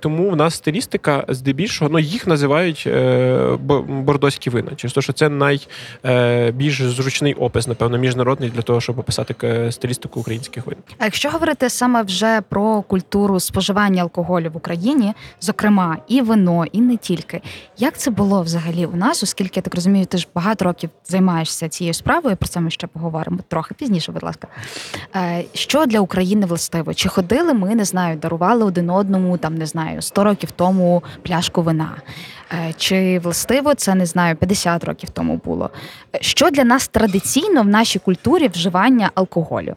Тому 0.00 0.30
в 0.30 0.36
нас 0.36 0.54
стилістика 0.54 1.24
здебільшого, 1.28 1.90
ну 1.90 1.98
їх 1.98 2.26
називають 2.26 2.88
бордоські 3.88 4.50
вина, 4.50 4.70
через 4.76 4.92
те, 4.92 5.02
що 5.02 5.12
це 5.12 5.28
найбільш 5.28 6.82
зручний 6.82 7.34
опис, 7.34 7.66
напевно, 7.66 7.98
міжнародний 7.98 8.50
для 8.50 8.62
того, 8.62 8.80
щоб 8.80 8.98
описати 8.98 9.34
стилістику 9.72 10.20
українських 10.20 10.66
вин. 10.66 10.76
а 10.98 11.04
якщо 11.04 11.30
говорити 11.30 11.70
саме 11.70 12.02
вже 12.02 12.42
про 12.48 12.82
культуру 12.82 13.40
споживання 13.40 13.81
алкоголю 13.90 14.50
в 14.54 14.56
Україні, 14.56 15.14
зокрема 15.40 15.96
і 16.08 16.20
вино, 16.20 16.64
і 16.72 16.80
не 16.80 16.96
тільки, 16.96 17.40
як 17.78 17.98
це 17.98 18.10
було 18.10 18.42
взагалі 18.42 18.86
у 18.86 18.96
нас, 18.96 19.22
оскільки 19.22 19.52
я 19.56 19.62
так 19.62 19.74
розумію, 19.74 20.06
ти 20.06 20.18
ж 20.18 20.28
багато 20.34 20.64
років 20.64 20.90
займаєшся 21.04 21.68
цією 21.68 21.94
справою. 21.94 22.36
Про 22.36 22.48
це 22.48 22.60
ми 22.60 22.70
ще 22.70 22.86
поговоримо 22.86 23.38
трохи 23.48 23.74
пізніше, 23.74 24.12
будь 24.12 24.22
ласка. 24.22 24.48
Е, 25.16 25.44
Що 25.54 25.86
для 25.86 26.00
України 26.00 26.46
властиво? 26.46 26.94
Чи 26.94 27.08
ходили 27.08 27.54
ми, 27.54 27.74
не 27.74 27.84
знаю, 27.84 28.16
дарували 28.16 28.64
один 28.64 28.90
одному, 28.90 29.38
там 29.38 29.54
не 29.54 29.66
знаю, 29.66 30.02
100 30.02 30.24
років 30.24 30.50
тому 30.50 31.02
пляшку 31.22 31.62
вина? 31.62 31.96
Е, 32.52 32.72
Чи 32.76 33.18
властиво 33.18 33.74
це 33.74 33.94
не 33.94 34.06
знаю, 34.06 34.36
50 34.36 34.84
років 34.84 35.10
тому 35.10 35.40
було? 35.44 35.70
Що 36.20 36.50
для 36.50 36.64
нас 36.64 36.88
традиційно 36.88 37.62
в 37.62 37.66
нашій 37.66 37.98
культурі 37.98 38.48
вживання 38.48 39.10
алкоголю? 39.14 39.74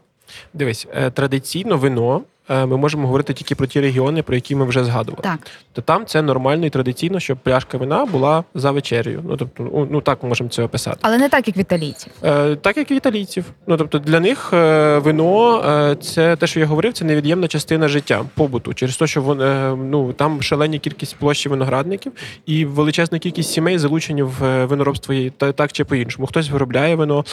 Дивись, 0.54 0.88
е, 0.96 1.12
традиційно 1.12 1.78
вино. 1.78 2.22
Е, 2.50 2.66
Ми 2.66 2.78
можемо 2.78 3.06
говорити 3.08 3.34
тільки 3.34 3.56
про 3.56 3.68
ті 3.68 3.82
регіони, 3.82 4.24
про 4.24 4.36
які 4.36 4.56
ми 4.56 4.66
вже 4.66 4.84
згадували. 4.84 5.24
Так, 5.24 5.40
То 5.74 5.82
там 5.82 6.06
це 6.06 6.22
нормально 6.22 6.66
і 6.66 6.70
традиційно, 6.70 7.20
щоб 7.20 7.38
пляшка 7.38 7.78
вина 7.78 8.06
була 8.06 8.44
за 8.56 8.72
вечерею. 8.72 9.22
Ну 9.28 9.38
тобто, 9.38 9.64
ну, 9.74 9.88
ну 9.92 10.02
так 10.02 10.24
ми 10.24 10.30
можемо 10.30 10.50
це 10.50 10.64
описати. 10.64 10.98
але 11.02 11.18
не 11.18 11.30
так, 11.30 11.48
як 11.48 11.58
в 11.58 11.60
італійців. 11.60 12.12
Е, 12.24 12.56
так 12.56 12.78
як 12.78 12.92
і 12.92 12.96
італійців. 12.96 13.46
Ну 13.68 13.78
тобто 13.78 14.00
для 14.00 14.20
них 14.20 14.54
е, 14.54 14.98
вино 14.98 15.64
е, 15.92 15.96
це 15.96 16.36
те, 16.36 16.48
що 16.48 16.60
я 16.60 16.66
говорив, 16.66 16.94
це 16.94 17.06
невід'ємна 17.06 17.48
частина 17.48 17.88
життя, 17.88 18.26
побуту. 18.36 18.74
Через 18.74 18.98
те, 18.98 19.08
що 19.08 19.22
вон, 19.22 19.42
е, 19.42 19.76
ну 19.76 20.14
там 20.14 20.42
шалені 20.42 20.80
кількість 20.80 21.16
площі 21.16 21.50
виноградників 21.50 22.12
і 22.46 22.66
величезна 22.66 23.20
кількість 23.20 23.52
сімей 23.52 23.78
залучені 23.78 24.24
в 24.24 24.66
виноробство 24.66 25.16
та 25.38 25.52
так 25.52 25.72
чи 25.72 25.86
по-іншому. 25.86 26.28
Хтось 26.28 26.50
виробляє 26.50 26.96
вино, 26.96 27.26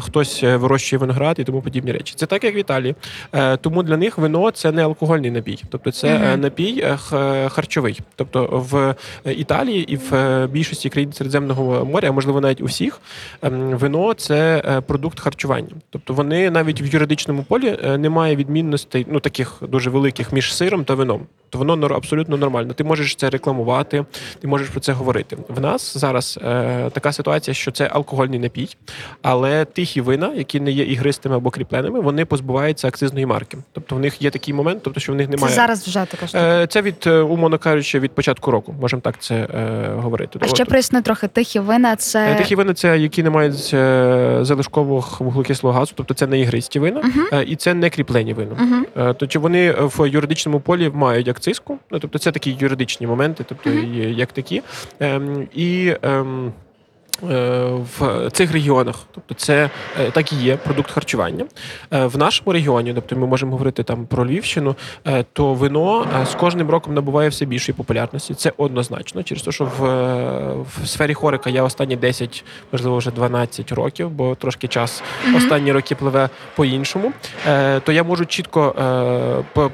хтось 0.00 0.42
вирощує 0.42 1.00
виноград 1.00 1.38
і 1.38 1.44
тому 1.44 1.62
подібні 1.62 1.92
речі. 1.92 2.14
Це 2.16 2.26
так, 2.26 2.44
як 2.44 2.54
в 2.54 2.56
Італії. 2.56 2.94
Тому 3.60 3.82
для 3.82 3.96
них 3.96 4.18
вино 4.18 4.51
це 4.52 4.72
не 4.72 4.82
алкогольний 4.82 5.30
напій, 5.30 5.62
тобто 5.68 5.92
це 5.92 6.08
е, 6.08 6.36
напій 6.36 6.84
е, 6.84 6.98
харчовий. 7.48 8.00
Тобто 8.16 8.66
в 8.70 8.94
е, 9.26 9.32
Італії 9.32 9.92
і 9.92 9.96
в 9.96 10.46
більшості 10.46 10.88
країн 10.88 11.12
Середземного 11.12 11.84
моря, 11.84 12.08
а 12.08 12.12
можливо 12.12 12.40
навіть 12.40 12.60
у 12.60 12.64
всіх, 12.64 13.00
ем, 13.42 13.70
вино 13.70 14.14
це 14.14 14.62
продукт 14.86 15.20
харчування. 15.20 15.70
Тобто 15.90 16.14
вони 16.14 16.50
навіть 16.50 16.82
в 16.82 16.86
юридичному 16.94 17.42
полі 17.42 17.78
немає 17.98 18.36
відмінностей, 18.36 19.06
ну 19.10 19.20
таких 19.20 19.62
дуже 19.68 19.90
великих 19.90 20.32
між 20.32 20.54
сиром 20.54 20.84
та 20.84 20.94
вином. 20.94 21.26
То 21.52 21.58
воно 21.58 21.86
абсолютно 21.86 22.36
нормально. 22.36 22.72
Ти 22.72 22.84
можеш 22.84 23.14
це 23.14 23.30
рекламувати, 23.30 24.04
ти 24.40 24.48
можеш 24.48 24.68
про 24.68 24.80
це 24.80 24.92
говорити. 24.92 25.36
В 25.48 25.60
нас 25.60 25.96
зараз 25.96 26.38
е, 26.42 26.90
така 26.90 27.12
ситуація, 27.12 27.54
що 27.54 27.70
це 27.70 27.86
алкогольний 27.92 28.38
напій, 28.38 28.76
але 29.22 29.64
тихі 29.64 30.00
вина, 30.00 30.32
які 30.34 30.60
не 30.60 30.70
є 30.70 30.84
ігристими 30.84 31.36
або 31.36 31.50
кріпленими, 31.50 32.00
вони 32.00 32.24
позбуваються 32.24 32.88
акцизної 32.88 33.26
марки. 33.26 33.58
Тобто 33.72 33.96
в 33.96 33.98
них 33.98 34.22
є 34.22 34.30
такий 34.42 34.54
момент, 34.54 34.80
тобто 34.82 35.00
що 35.00 35.12
в 35.12 35.16
них 35.16 35.26
Це 35.26 35.30
немає. 35.36 35.54
зараз 35.54 35.86
вже 35.86 36.04
така 36.10 36.26
штука. 36.26 36.62
Е, 36.62 36.66
Це 36.66 36.82
від, 36.82 36.94
е, 37.06 37.20
умовно 37.20 37.58
кажучи, 37.58 37.98
від 38.00 38.12
початку 38.12 38.50
року, 38.50 38.74
можемо 38.80 39.02
так 39.02 39.18
це 39.18 39.34
е, 39.34 39.88
говорити. 39.96 40.38
А 40.42 40.46
ще 40.46 40.64
проясни 40.64 41.02
трохи 41.02 41.28
тихі 41.28 41.60
вина. 41.60 41.92
Е, 41.92 41.96
Це 41.96 42.34
Тихі 42.38 42.54
вина 42.54 42.74
це 42.74 42.98
які 42.98 43.22
не 43.22 43.30
мають 43.30 43.70
е, 43.74 44.38
залишкового 44.42 45.24
вуглекислого 45.24 45.78
газу, 45.78 45.92
тобто 45.96 46.14
це 46.14 46.26
не 46.26 46.40
ігристі 46.40 46.78
вина, 46.78 47.02
е, 47.32 47.44
і 47.46 47.56
це 47.56 47.74
не 47.74 47.90
кріплені 47.90 48.34
вина. 48.34 48.54
Мгм. 48.58 48.86
Е, 48.96 49.14
То 49.14 49.26
чи 49.26 49.38
вони 49.38 49.72
в 49.78 50.08
юридичному 50.10 50.60
полі 50.60 50.90
мають 50.94 51.28
акцизку? 51.28 51.78
Ну 51.90 51.98
тобто 51.98 52.18
це 52.18 52.32
такі 52.32 52.56
юридичні 52.60 53.06
моменти, 53.06 53.44
тобто 53.48 53.70
є 53.70 54.10
як 54.10 54.32
такі. 54.32 54.62
Ем, 55.00 55.48
І 55.54 55.94
ем, 56.02 56.46
е, 56.48 56.52
в 57.22 58.30
цих 58.32 58.52
регіонах, 58.52 58.96
тобто 59.14 59.34
це 59.34 59.70
е, 60.00 60.10
так 60.10 60.32
і 60.32 60.36
є 60.36 60.56
продукт 60.56 60.90
харчування. 60.90 61.44
Е, 61.92 62.06
В 62.06 62.18
нашому 62.18 62.52
регіоні, 62.52 62.94
тобто 62.94 63.16
ми 63.16 63.26
можемо 63.26 63.52
говорити 63.52 63.82
там 63.82 64.06
про 64.06 64.26
Львівщину, 64.26 64.76
е, 65.06 65.24
то 65.32 65.54
вино 65.54 66.06
е, 66.22 66.26
з 66.26 66.34
кожним 66.34 66.70
роком 66.70 66.94
набуває 66.94 67.28
все 67.28 67.44
більшої 67.44 67.76
популярності. 67.76 68.34
Це 68.34 68.52
однозначно, 68.56 69.22
через 69.22 69.42
те, 69.42 69.52
що 69.52 69.64
в, 69.78 69.84
е, 69.84 70.54
в 70.82 70.86
сфері 70.88 71.14
хорика 71.14 71.50
я 71.50 71.62
останні 71.62 71.96
10, 71.96 72.44
можливо, 72.72 72.96
вже 72.96 73.10
12 73.10 73.72
років, 73.72 74.10
бо 74.10 74.34
трошки 74.34 74.68
час 74.68 75.02
Мгм. 75.26 75.36
останні 75.36 75.72
роки 75.72 75.94
пливе 75.94 76.28
по-іншому. 76.56 77.12
Е, 77.48 77.80
То 77.80 77.92
я 77.92 78.02
можу 78.04 78.26
чітко 78.26 78.74
е, 79.56 79.68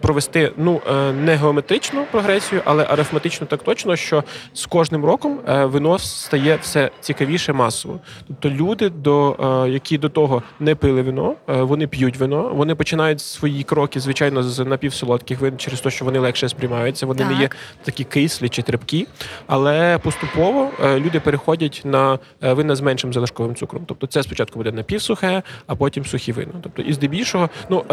провести 0.00 0.52
ну 0.56 0.80
е, 0.90 1.12
не 1.12 1.36
геометричну 1.36 2.04
прогресію, 2.10 2.62
але 2.64 2.84
арифметично 2.84 3.46
так 3.46 3.62
точно, 3.62 3.96
що 3.96 4.24
з 4.54 4.66
кожним 4.66 5.04
роком 5.04 5.38
е, 5.48 5.64
вино 5.64 5.98
стає 5.98 6.53
все 6.62 6.90
цікавіше 7.00 7.52
масово. 7.52 8.00
Тобто 8.28 8.50
люди, 8.50 8.90
до 8.90 9.36
е, 9.66 9.70
які 9.70 9.98
до 9.98 10.08
того 10.08 10.42
не 10.60 10.74
пили 10.74 11.02
вино, 11.02 11.34
е, 11.48 11.62
вони 11.62 11.86
п'ють 11.86 12.16
вино, 12.16 12.50
вони 12.54 12.74
починають 12.74 13.20
свої 13.20 13.62
кроки, 13.62 14.00
звичайно, 14.00 14.42
з 14.42 14.64
напівсолодких 14.64 15.40
вин 15.40 15.58
через 15.58 15.80
те, 15.80 15.90
що 15.90 16.04
вони 16.04 16.18
легше 16.18 16.48
сприймаються. 16.48 17.06
Вони 17.06 17.24
не 17.24 17.40
є 17.40 17.48
такі 17.84 18.04
кислі 18.04 18.48
чи 18.48 18.62
трепкі, 18.62 19.06
але 19.46 19.98
поступово 19.98 20.70
е, 20.84 21.00
люди 21.00 21.20
переходять 21.20 21.82
на 21.84 22.18
вина 22.40 22.76
з 22.76 22.80
меншим 22.80 23.12
залишковим 23.12 23.54
цукром. 23.54 23.82
Тобто 23.86 24.06
це 24.06 24.22
спочатку 24.22 24.58
буде 24.58 24.72
напівсухе, 24.72 25.42
а 25.66 25.74
потім 25.74 26.04
сухі 26.04 26.32
вина. 26.32 26.52
Тобто, 26.62 26.82
і 26.82 26.92
здебільшого, 26.92 27.48
ну 27.68 27.84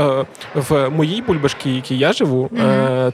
в 0.55 0.89
моїй 0.89 1.21
бульбашці, 1.21 1.69
в 1.69 1.75
якій 1.75 1.97
я 1.97 2.13
живу, 2.13 2.49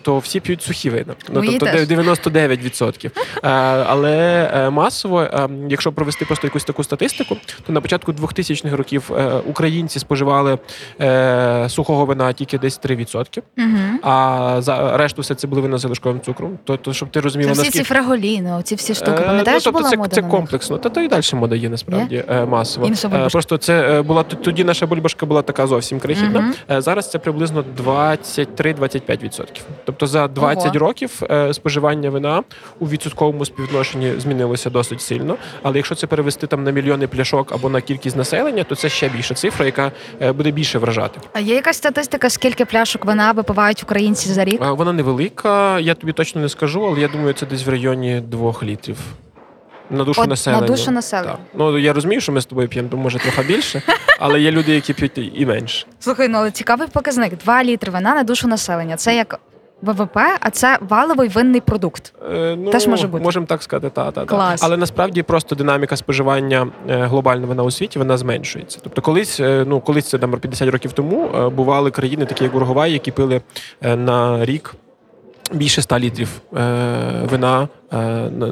то 0.01 0.17
всі 0.17 0.39
п'ють 0.39 0.61
сухі 0.61 0.89
вина. 0.89 1.15
Ну 1.29 1.39
Мої 1.39 1.59
тобто 1.59 1.77
теж. 1.77 1.87
99%. 1.87 3.07
Е, 3.07 3.49
але 3.87 4.69
масово, 4.69 5.27
якщо 5.69 5.91
провести 5.91 6.25
просто 6.25 6.47
якусь 6.47 6.63
таку 6.63 6.83
статистику, 6.83 7.37
то 7.65 7.73
на 7.73 7.81
початку 7.81 8.11
2000-х 8.11 8.75
років 8.77 9.11
е, 9.17 9.31
українці 9.45 9.99
споживали 9.99 10.57
е, 11.01 11.69
сухого 11.69 12.05
вина 12.05 12.33
тільки 12.33 12.57
десь 12.57 12.81
3%, 12.81 13.41
Мгм. 13.57 13.99
а 14.03 14.55
за 14.61 14.97
решту 14.97 15.21
все 15.21 15.35
це 15.35 15.47
були 15.47 15.61
вина 15.61 15.77
з 15.77 15.81
залишковим 15.81 16.21
цукром. 16.21 16.59
Тобто, 16.63 16.93
щоб 16.93 17.09
ти 17.09 17.19
Це 17.19 17.23
розуміла, 17.23 17.51
всі 17.51 17.61
ці 17.61 17.67
наскільки 17.67 17.85
фраголіни, 17.85 18.53
оці 18.53 18.75
всі 18.75 18.93
штуки. 18.93 19.21
Е, 19.21 19.25
Пам'ятаєш, 19.25 19.65
ну, 19.65 19.71
тобто 19.71 19.89
це, 19.89 19.97
мода 19.97 20.15
це 20.15 20.21
комплексно. 20.21 20.77
Та 20.77 20.89
то 20.89 21.01
і 21.01 21.07
далі 21.07 21.23
мода 21.33 21.55
є 21.55 21.69
насправді 21.69 22.23
е, 22.29 22.45
масово. 22.45 22.89
Просто 23.31 23.57
це 23.57 24.01
була 24.01 24.23
тоді 24.23 24.63
наша 24.63 24.85
бульбашка 24.85 25.25
була 25.25 25.41
така 25.41 25.67
зовсім 25.67 25.99
крихітна. 25.99 26.53
Е, 26.71 26.81
Зараз 26.81 27.11
це 27.11 27.19
приблизно 27.19 27.63
23-25%. 27.85 29.43
Тобто 29.85 30.07
за 30.07 30.27
20 30.27 30.65
Ого. 30.65 30.79
років 30.79 31.21
споживання 31.51 32.09
вина 32.09 32.43
у 32.79 32.87
відсотковому 32.87 33.45
співвідношенні 33.45 34.13
змінилося 34.17 34.69
досить 34.69 35.01
сильно. 35.01 35.26
Але 35.63 35.77
якщо 35.77 35.95
це 35.95 36.07
перевести 36.07 36.47
там 36.47 36.63
на 36.63 36.71
мільйони 36.71 37.07
пляшок 37.07 37.51
або 37.51 37.69
на 37.69 37.81
кількість 37.81 38.17
населення, 38.17 38.63
то 38.63 38.75
це 38.75 38.89
ще 38.89 39.09
більша 39.09 39.33
цифра, 39.33 39.65
яка 39.65 39.91
е, 40.21 40.31
буде 40.31 40.51
більше 40.51 40.79
вражати. 40.79 41.19
А 41.33 41.39
є 41.39 41.55
якась 41.55 41.77
статистика, 41.77 42.29
скільки 42.29 42.65
пляшок 42.65 43.05
вина 43.05 43.31
випивають 43.31 43.83
українці 43.83 44.29
за 44.29 44.45
рік? 44.45 44.61
Вона 44.61 44.93
невелика, 44.93 45.79
я 45.79 45.93
тобі 45.93 46.13
точно 46.13 46.41
не 46.41 46.49
скажу, 46.49 46.85
але 46.87 46.99
я 46.99 47.07
думаю, 47.07 47.33
це 47.33 47.45
десь 47.45 47.65
в 47.65 47.69
районі 47.69 48.21
2 48.21 48.53
літрів. 48.63 48.97
На 49.89 50.03
душу 50.03 50.21
От, 50.21 50.29
населення. 50.29 50.61
на 50.61 50.67
душу 50.67 50.91
населення. 50.91 51.31
Так. 51.31 51.39
Ну 51.53 51.77
я 51.77 51.93
розумію, 51.93 52.21
що 52.21 52.31
ми 52.31 52.41
з 52.41 52.45
тобою 52.45 52.67
п'ємо, 52.67 52.89
то 52.89 52.97
може 52.97 53.19
трохи 53.19 53.41
більше, 53.41 53.81
але 54.19 54.41
є 54.41 54.51
люди, 54.51 54.75
які 54.75 54.93
п'ють 54.93 55.31
і 55.35 55.45
менше. 55.45 55.85
Слухай, 55.99 56.27
ну 56.27 56.37
але 56.37 56.51
цікавий 56.51 56.87
показник: 56.87 57.37
2 57.37 57.63
літри 57.63 57.91
вина 57.91 58.15
на 58.15 58.23
душу 58.23 58.47
населення. 58.47 58.95
Це 58.95 59.15
як 59.15 59.39
ВВП, 59.81 60.17
а 60.39 60.49
це 60.49 60.79
валовий 60.81 61.29
винний 61.29 61.61
продукт. 61.61 62.13
Е, 62.33 62.55
ну, 62.59 62.71
Теж 62.71 62.87
може 62.87 63.07
бути. 63.07 63.23
Можемо 63.23 63.45
так 63.45 63.63
сказати, 63.63 63.89
та, 63.89 64.11
та, 64.11 64.25
та. 64.25 64.55
Але 64.61 64.77
насправді 64.77 65.23
просто 65.23 65.55
динаміка 65.55 65.97
споживання 65.97 66.67
е, 66.89 67.05
глобального 67.05 67.47
вина 67.47 67.63
у 67.63 67.71
світі 67.71 67.99
вона 67.99 68.17
зменшується. 68.17 68.79
Тобто, 68.83 69.01
колись, 69.01 69.39
е, 69.39 69.65
ну 69.67 69.79
колись 69.79 70.09
це 70.09 70.17
там 70.17 70.31
50 70.31 70.69
років 70.69 70.91
тому 70.91 71.29
е, 71.35 71.49
бували 71.49 71.91
країни, 71.91 72.25
такі 72.25 72.43
як 72.43 72.55
Уругвай, 72.55 72.91
які 72.91 73.11
пили 73.11 73.41
на 73.81 74.45
рік. 74.45 74.75
Більше 75.51 75.81
100 75.81 75.99
літрів 75.99 76.41
е, 76.57 76.59
вина 77.29 77.67
е, 77.93 77.97
на, 78.29 78.47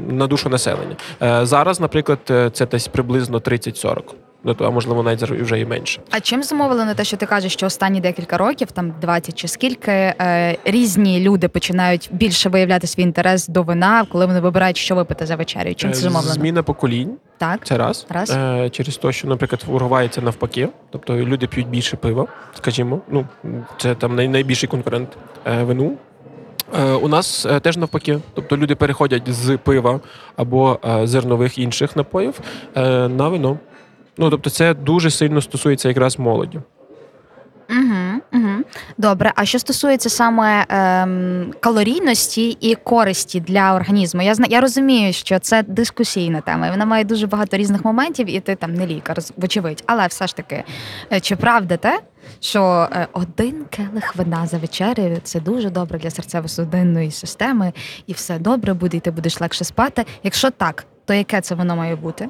на, 0.00 0.26
душу 0.26 0.48
населення. 0.48 0.96
Е, 1.22 1.46
зараз, 1.46 1.80
наприклад, 1.80 2.18
це 2.52 2.66
десь 2.66 2.88
приблизно 2.88 3.38
30-40. 3.38 4.00
Ну, 4.44 4.54
то, 4.54 4.64
а 4.64 4.70
можливо, 4.70 5.02
навіть 5.02 5.22
вже 5.22 5.60
і 5.60 5.66
менше. 5.66 6.00
А 6.10 6.20
чим 6.20 6.42
зумовлено 6.42 6.94
те, 6.94 7.04
що 7.04 7.16
ти 7.16 7.26
кажеш, 7.26 7.52
що 7.52 7.66
останні 7.66 8.00
декілька 8.00 8.38
років, 8.38 8.72
там 8.72 8.94
20 9.00 9.34
чи 9.34 9.48
скільки, 9.48 9.90
е, 9.92 10.58
різні 10.64 11.20
люди 11.20 11.48
починають 11.48 12.08
більше 12.12 12.48
виявляти 12.48 12.86
свій 12.86 13.02
інтерес 13.02 13.48
до 13.48 13.62
вина, 13.62 14.06
коли 14.12 14.26
вони 14.26 14.40
вибирають, 14.40 14.76
що 14.76 14.94
випити 14.94 15.26
за 15.26 15.36
вечерю? 15.36 15.74
Чим 15.74 15.90
Е, 15.90 15.92
це 15.92 16.00
зумовлено? 16.00 16.34
Зміна 16.34 16.62
поколінь. 16.62 17.16
Так. 17.38 17.66
Це 17.66 17.76
раз. 17.78 18.06
Раз. 18.08 18.30
Е, 18.30 18.70
через 18.70 18.96
те, 18.96 19.12
що, 19.12 19.28
наприклад, 19.28 19.64
в 19.66 20.24
навпаки. 20.24 20.68
Тобто 20.90 21.16
люди 21.16 21.46
п'ють 21.46 21.68
більше 21.68 21.96
пива, 21.96 22.26
скажімо. 22.54 23.00
Ну, 23.08 23.26
це 23.78 23.94
там 23.94 24.16
най- 24.16 24.28
найбільший 24.28 24.68
конкурент 24.68 25.08
вину. 25.44 25.92
У 27.02 27.08
нас 27.08 27.46
теж 27.62 27.76
навпаки. 27.76 28.18
Тобто 28.34 28.56
люди 28.56 28.74
переходять 28.74 29.22
з 29.32 29.56
пива 29.56 30.00
або 30.36 30.78
зернових 31.04 31.58
інших 31.58 31.96
напоїв 31.96 32.40
на 33.08 33.28
вино. 33.28 33.58
Ну, 34.18 34.30
тобто, 34.30 34.50
це 34.50 34.74
дуже 34.74 35.10
сильно 35.10 35.40
стосується 35.40 35.88
якраз 35.88 36.18
молоді. 36.18 36.60
Угу, 37.70 38.20
угу. 38.32 38.64
Добре. 38.98 39.32
А 39.36 39.44
що 39.44 39.58
стосується 39.58 40.08
саме 40.08 40.66
ем, 40.68 41.52
калорійності 41.60 42.50
і 42.60 42.74
користі 42.74 43.40
для 43.40 43.74
організму, 43.74 44.22
я 44.22 44.34
я 44.48 44.60
розумію, 44.60 45.12
що 45.12 45.38
це 45.38 45.62
дискусійна 45.62 46.40
тема, 46.40 46.66
і 46.66 46.70
вона 46.70 46.84
має 46.84 47.04
дуже 47.04 47.26
багато 47.26 47.56
різних 47.56 47.84
моментів, 47.84 48.30
і 48.30 48.40
ти 48.40 48.54
там 48.54 48.74
не 48.74 48.86
лікар, 48.86 49.18
вочевидь. 49.36 49.82
Але 49.86 50.06
все 50.06 50.26
ж 50.26 50.36
таки, 50.36 50.64
е, 51.12 51.20
чи 51.20 51.36
правда 51.36 51.76
те, 51.76 52.00
що 52.40 52.88
е, 52.92 53.06
один 53.12 53.64
келих 53.70 54.16
вина 54.16 54.46
за 54.46 54.58
вечерею 54.58 55.20
це 55.22 55.40
дуже 55.40 55.70
добре 55.70 55.98
для 55.98 56.08
серцево-судинної 56.08 57.10
системи, 57.10 57.72
і 58.06 58.12
все 58.12 58.38
добре 58.38 58.74
буде, 58.74 58.96
і 58.96 59.00
ти 59.00 59.10
будеш 59.10 59.40
легше 59.40 59.64
спати. 59.64 60.04
Якщо 60.22 60.50
так, 60.50 60.86
то 61.04 61.14
яке 61.14 61.40
це 61.40 61.54
воно 61.54 61.76
має 61.76 61.96
бути? 61.96 62.28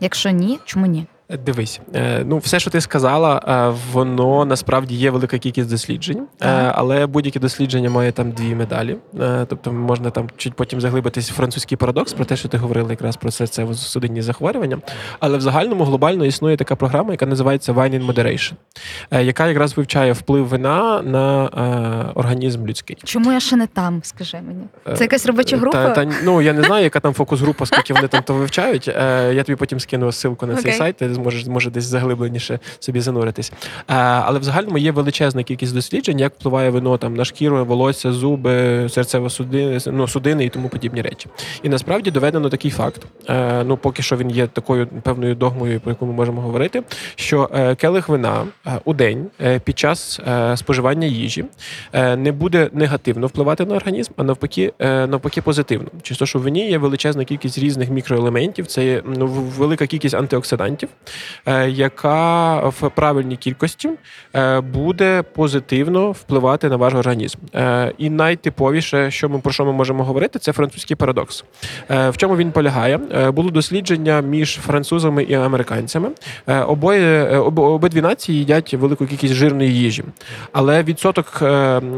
Якщо 0.00 0.30
ні, 0.30 0.58
чому 0.64 0.86
ні? 0.86 1.06
Дивись, 1.38 1.80
е, 1.94 2.24
ну 2.26 2.38
все, 2.38 2.60
що 2.60 2.70
ти 2.70 2.80
сказала, 2.80 3.42
е, 3.48 3.78
воно 3.92 4.44
насправді 4.44 4.94
є 4.94 5.10
велика 5.10 5.38
кількість 5.38 5.70
досліджень, 5.70 6.26
е, 6.42 6.72
але 6.74 7.06
будь-яке 7.06 7.40
дослідження 7.40 7.90
має 7.90 8.12
там 8.12 8.32
дві 8.32 8.54
медалі. 8.54 8.96
Тобто 9.48 9.72
можна 9.72 10.10
там 10.10 10.28
чуть 10.36 10.54
потім 10.54 10.80
заглибитись 10.80 11.30
в 11.30 11.34
французький 11.34 11.78
парадокс 11.78 12.12
про 12.12 12.24
те, 12.24 12.36
що 12.36 12.48
ти 12.48 12.58
говорила 12.58 12.90
якраз 12.90 13.16
про 13.16 13.30
серцево-судинні 13.30 14.22
захворювання. 14.22 14.78
Але 15.20 15.38
в 15.38 15.40
загальному 15.40 15.84
глобально 15.84 16.24
існує 16.24 16.56
така 16.56 16.76
програма, 16.76 17.10
яка 17.10 17.26
називається 17.26 17.72
Wine 17.72 18.00
in 18.00 18.06
Moderation, 18.06 18.52
яка 19.20 19.48
якраз 19.48 19.76
вивчає 19.76 20.12
вплив 20.12 20.46
вина 20.46 21.02
на 21.02 21.48
організм 22.14 22.66
людський. 22.66 22.96
Чому 23.04 23.32
я 23.32 23.40
ще 23.40 23.56
не 23.56 23.66
там? 23.66 24.00
Скажи 24.04 24.36
мені, 24.36 24.64
це 24.96 25.04
якась 25.04 25.26
робоча 25.26 25.56
група? 25.56 25.84
Та, 25.84 26.04
та, 26.04 26.12
ну 26.24 26.42
я 26.42 26.52
не 26.52 26.62
знаю, 26.62 26.84
яка 26.84 27.00
там 27.00 27.14
фокус-група, 27.14 27.66
скільки 27.66 27.94
вони 27.94 28.08
там 28.08 28.22
то 28.22 28.34
вивчають. 28.34 28.88
Я 29.34 29.42
тобі 29.42 29.56
потім 29.56 29.80
скину 29.80 30.06
ссылку 30.06 30.46
на 30.46 30.54
цей 30.54 30.62
Окей. 30.62 30.72
сайт, 30.72 31.02
ти 31.24 31.30
зможе 31.30 31.50
може 31.50 31.70
десь 31.70 31.84
заглибленіше 31.84 32.58
собі 32.78 33.00
зануритись. 33.00 33.52
Але 33.86 34.38
в 34.38 34.42
загальному 34.42 34.78
є 34.78 34.92
величезна 34.92 35.42
кількість 35.42 35.74
досліджень, 35.74 36.18
як 36.18 36.32
впливає 36.38 36.70
вино 36.70 36.98
там 36.98 37.14
на 37.16 37.24
шкіру, 37.24 37.64
волосся, 37.64 38.12
зуби, 38.12 38.88
серцево 38.88 39.30
судини, 39.30 39.78
ну, 39.86 40.08
судини 40.08 40.44
і 40.44 40.48
тому 40.48 40.68
подібні 40.68 41.02
речі. 41.02 41.26
І 41.62 41.68
насправді 41.68 42.10
доведено 42.10 42.48
такий 42.48 42.70
факт. 42.70 43.06
Е, 43.28 43.64
ну 43.64 43.76
поки 43.76 44.02
що 44.02 44.16
він 44.16 44.30
є 44.30 44.46
такою 44.46 44.86
певною 44.86 45.34
догмою, 45.34 45.80
про 45.80 45.90
яку 45.90 46.06
ми 46.06 46.12
можемо 46.12 46.40
говорити, 46.40 46.82
що 47.14 47.50
е, 47.54 47.74
келих 47.74 48.08
вина 48.08 48.44
е, 48.66 48.80
у 48.84 48.94
день 48.94 49.26
під 49.64 49.78
час 49.78 50.20
споживання 50.56 51.06
їжі 51.06 51.44
не 52.16 52.32
буде 52.32 52.70
негативно 52.72 53.26
впливати 53.26 53.64
на 53.64 53.74
організм, 53.74 54.12
а 54.16 54.22
навпаки, 54.22 54.72
навпаки, 54.80 55.42
позитивно. 55.42 55.88
Те, 56.18 56.26
що 56.26 56.38
в 56.38 56.42
вині 56.42 56.70
є 56.70 56.78
величезна 56.78 57.24
кількість 57.24 57.58
різних 57.58 57.90
мікроелементів, 57.90 58.66
це 58.66 58.84
є 58.84 59.02
ну, 59.04 59.26
велика 59.26 59.86
кількість 59.86 60.14
антиоксидантів, 60.14 60.88
яка 61.68 62.56
в 62.68 62.90
правильній 62.94 63.36
кількості 63.36 63.90
е, 64.34 64.60
буде 64.60 65.22
позитивно 65.22 66.10
впливати 66.12 66.68
на 66.68 66.76
ваш 66.76 66.94
організм. 66.94 67.38
Е, 67.54 67.92
І 67.98 68.10
найтиповіше, 68.10 69.10
що 69.10 69.28
ми 69.28 69.38
про 69.38 69.52
що 69.52 69.64
ми 69.64 69.72
можемо 69.72 70.04
говорити, 70.04 70.38
це 70.38 70.52
французький 70.52 70.96
парадокс. 70.96 71.44
Е, 71.90 72.10
В 72.10 72.16
чому 72.16 72.36
він 72.36 72.52
полягає? 72.52 73.00
Е, 73.14 73.30
Було 73.30 73.50
дослідження 73.50 74.20
між 74.20 74.54
французами 74.54 75.22
і 75.22 75.34
американцями. 75.34 76.08
Е, 76.46 76.60
Обоє 76.60 77.24
е, 77.24 77.38
обидві 77.38 78.00
нації 78.00 78.38
їдять 78.38 78.74
велику 78.74 79.06
кількість 79.06 79.34
жирної 79.34 79.74
їжі, 79.74 80.04
але 80.52 80.82
відсоток 80.82 81.26
е, 81.42 81.46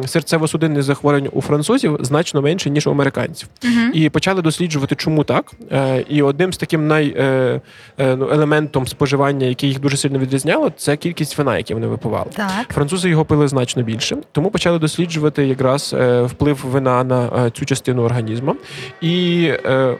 серцево-судинних 0.06 0.82
захворювань 0.82 1.28
у 1.32 1.40
французів 1.42 1.98
значно 2.00 2.42
менше 2.42 2.70
ніж 2.70 2.86
у 2.86 2.90
американців. 2.90 3.48
І 3.94 4.10
почали 4.10 4.42
досліджувати, 4.42 4.94
чому 4.94 5.24
так. 5.24 5.52
Е, 5.72 6.04
І 6.08 6.22
одним 6.22 6.52
з 6.52 6.56
таким 6.56 6.86
най, 6.86 7.14
е, 7.18 7.60
е, 7.98 8.16
ну, 8.16 8.28
елементом 8.32 8.86
споживання, 8.92 9.46
яке 9.46 9.66
їх 9.66 9.80
дуже 9.80 9.96
сильно 9.96 10.18
відрізняло, 10.18 10.72
це 10.76 10.96
кількість 10.96 11.38
вина, 11.38 11.56
яке 11.56 11.74
вони 11.74 11.86
випивали. 11.86 12.30
Так. 12.36 12.68
Французи 12.68 13.08
його 13.08 13.24
пили 13.24 13.48
значно 13.48 13.82
більше, 13.82 14.16
тому 14.32 14.50
почали 14.50 14.78
досліджувати 14.78 15.46
якраз 15.46 15.94
е, 15.98 16.22
вплив 16.22 16.64
вина 16.64 17.04
на 17.04 17.46
е, 17.46 17.50
цю 17.50 17.64
частину 17.64 18.02
організму. 18.02 18.56
І, 19.00 19.44
е, 19.64 19.96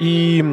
і 0.00 0.44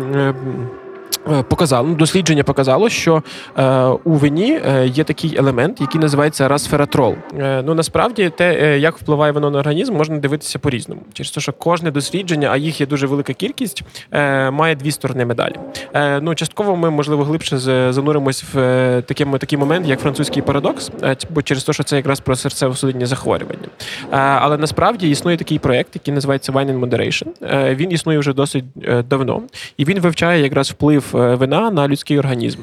Показало, 1.50 1.88
ну, 1.88 1.96
дослідження 1.96 2.44
показало, 2.44 2.90
що 2.90 3.24
е, 3.58 3.78
у 4.04 4.14
вині 4.14 4.60
е, 4.66 4.88
є 4.88 5.04
такий 5.04 5.38
елемент, 5.38 5.82
який 5.82 6.02
називається 6.02 6.48
расфератрол. 6.48 7.16
Е, 7.40 7.64
ну 7.66 7.74
насправді 7.74 8.30
те, 8.30 8.58
е, 8.62 8.80
як 8.80 8.98
впливає 8.98 9.32
воно 9.32 9.52
на 9.52 9.60
організм, 9.60 9.94
можна 9.94 10.18
дивитися 10.18 10.60
по-різному. 10.60 11.02
Через 11.14 11.32
те, 11.32 11.42
що 11.42 11.54
кожне 11.54 11.92
дослідження, 11.92 12.50
а 12.52 12.58
їх 12.58 12.82
є 12.82 12.88
дуже 12.88 13.08
велика 13.08 13.34
кількість, 13.34 13.84
е, 14.12 14.52
має 14.52 14.76
дві 14.76 14.92
сторони 14.92 15.26
медалі. 15.26 15.56
Е, 15.94 16.22
ну, 16.22 16.36
частково 16.36 16.76
ми, 16.76 16.90
можливо, 16.90 17.24
глибше 17.24 17.58
зануримось 17.94 18.44
в 18.54 18.60
е, 18.60 19.02
такий, 19.38 19.58
момент, 19.58 19.88
як 19.88 20.00
французький 20.00 20.42
парадокс, 20.42 20.92
е, 21.04 21.18
бо 21.30 21.42
через 21.42 21.64
те, 21.64 21.74
що 21.74 21.84
це 21.84 21.96
якраз 21.96 22.20
про 22.20 22.36
серцево-судинні 22.36 23.06
захворювання. 23.06 23.68
Е, 24.12 24.18
але 24.18 24.58
насправді 24.58 25.10
існує 25.10 25.38
такий 25.38 25.60
проєкт, 25.60 25.90
який 25.94 26.14
називається 26.14 26.52
Wine 26.52 26.80
in 26.80 26.80
Moderation. 26.80 27.28
Е, 27.44 27.76
він 27.76 27.92
існує 27.92 28.20
вже 28.20 28.34
досить 28.34 28.66
е, 28.84 29.04
давно, 29.04 29.42
і 29.78 29.86
він 29.86 30.00
вивчає 30.00 30.44
якраз 30.44 30.72
вплив 30.72 31.04
е, 31.16 31.17
вина 31.18 31.72
на 31.72 31.88
людський 31.88 32.20
організм. 32.20 32.60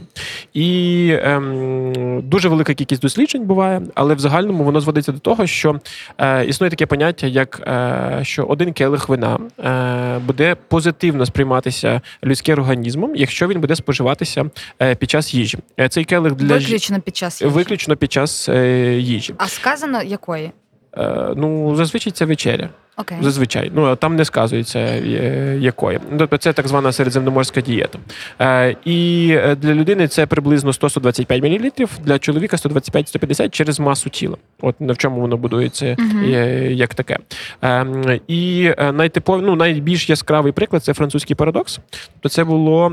І 0.55 1.11
ем, 1.23 2.21
дуже 2.25 2.49
велика 2.49 2.75
кількість 2.75 3.03
досліджень 3.03 3.45
буває, 3.45 3.83
але 3.95 4.15
в 4.15 4.19
загальному 4.19 4.65
воно 4.65 4.81
зводиться 4.81 5.13
до 5.13 5.19
того, 5.19 5.47
що 5.47 5.81
е, 6.19 6.45
існує 6.45 6.71
таке 6.71 6.87
поняття, 6.87 7.27
як 7.27 7.61
е, 7.67 8.19
що 8.23 8.45
один 8.45 8.73
келих 8.73 9.09
вина 9.09 9.39
е, 9.65 10.19
буде 10.19 10.57
позитивно 10.69 11.27
сприйматися 11.27 12.01
людським 12.25 12.59
організмом, 12.59 13.17
якщо 13.17 13.49
він 13.49 13.61
буде 13.61 13.77
споживатися 13.77 14.45
е, 14.83 14.95
під 14.95 15.11
час 15.11 15.35
їжі. 15.35 15.59
Е, 15.81 15.89
Цей 15.89 16.05
келих 16.05 16.35
для 16.35 16.55
Виключно 16.57 17.01
під 17.01 17.17
час 17.17 17.43
їжі. 17.43 17.55
виключно 17.55 17.97
під 17.97 18.13
час 18.13 18.49
е, 18.49 18.69
їжі. 18.99 19.35
А 19.39 19.49
сказано 19.49 20.03
якої? 20.03 20.51
Е, 20.97 21.33
ну 21.37 21.77
зазвичай 21.77 22.13
це 22.13 22.25
вечеря. 22.25 22.69
Окей. 22.97 23.19
Зазвичай, 23.21 23.73
ну 23.75 23.97
там 23.97 24.17
не 24.17 24.25
сказується 24.25 24.79
е, 24.79 25.59
якої. 25.61 26.01
Тобто 26.19 26.37
це 26.37 26.53
так 26.53 26.69
звана 26.69 26.93
середземноморська 26.93 27.61
дієта. 27.61 27.99
Е, 28.41 28.77
і 28.85 29.29
для 29.57 29.75
людини 29.75 30.09
це 30.09 30.27
приблизно 30.27 30.71
100-125 30.71 31.63
мл, 31.63 31.89
для 32.05 32.19
чоловіка 32.19 32.57
125-150 32.57 33.51
через 33.51 33.81
масу 33.81 34.11
тіла. 34.11 34.37
От 34.61 34.75
в 34.81 34.97
чому 34.97 35.21
воно 35.21 35.37
будується 35.37 35.97
е, 36.25 36.73
як 36.73 36.95
таке. 36.95 37.19
Е, 37.65 38.21
і 38.29 38.73
е, 38.79 38.93
найтипов, 38.93 39.43
ну, 39.43 39.57
найбільш 39.57 40.11
яскравий 40.11 40.53
приклад 40.53 40.85
це 40.85 40.95
французький 40.95 41.37
парадокс. 41.37 41.81
Тобто 42.13 42.29
це 42.29 42.45
було 42.45 42.93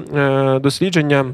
дослідження. 0.61 1.25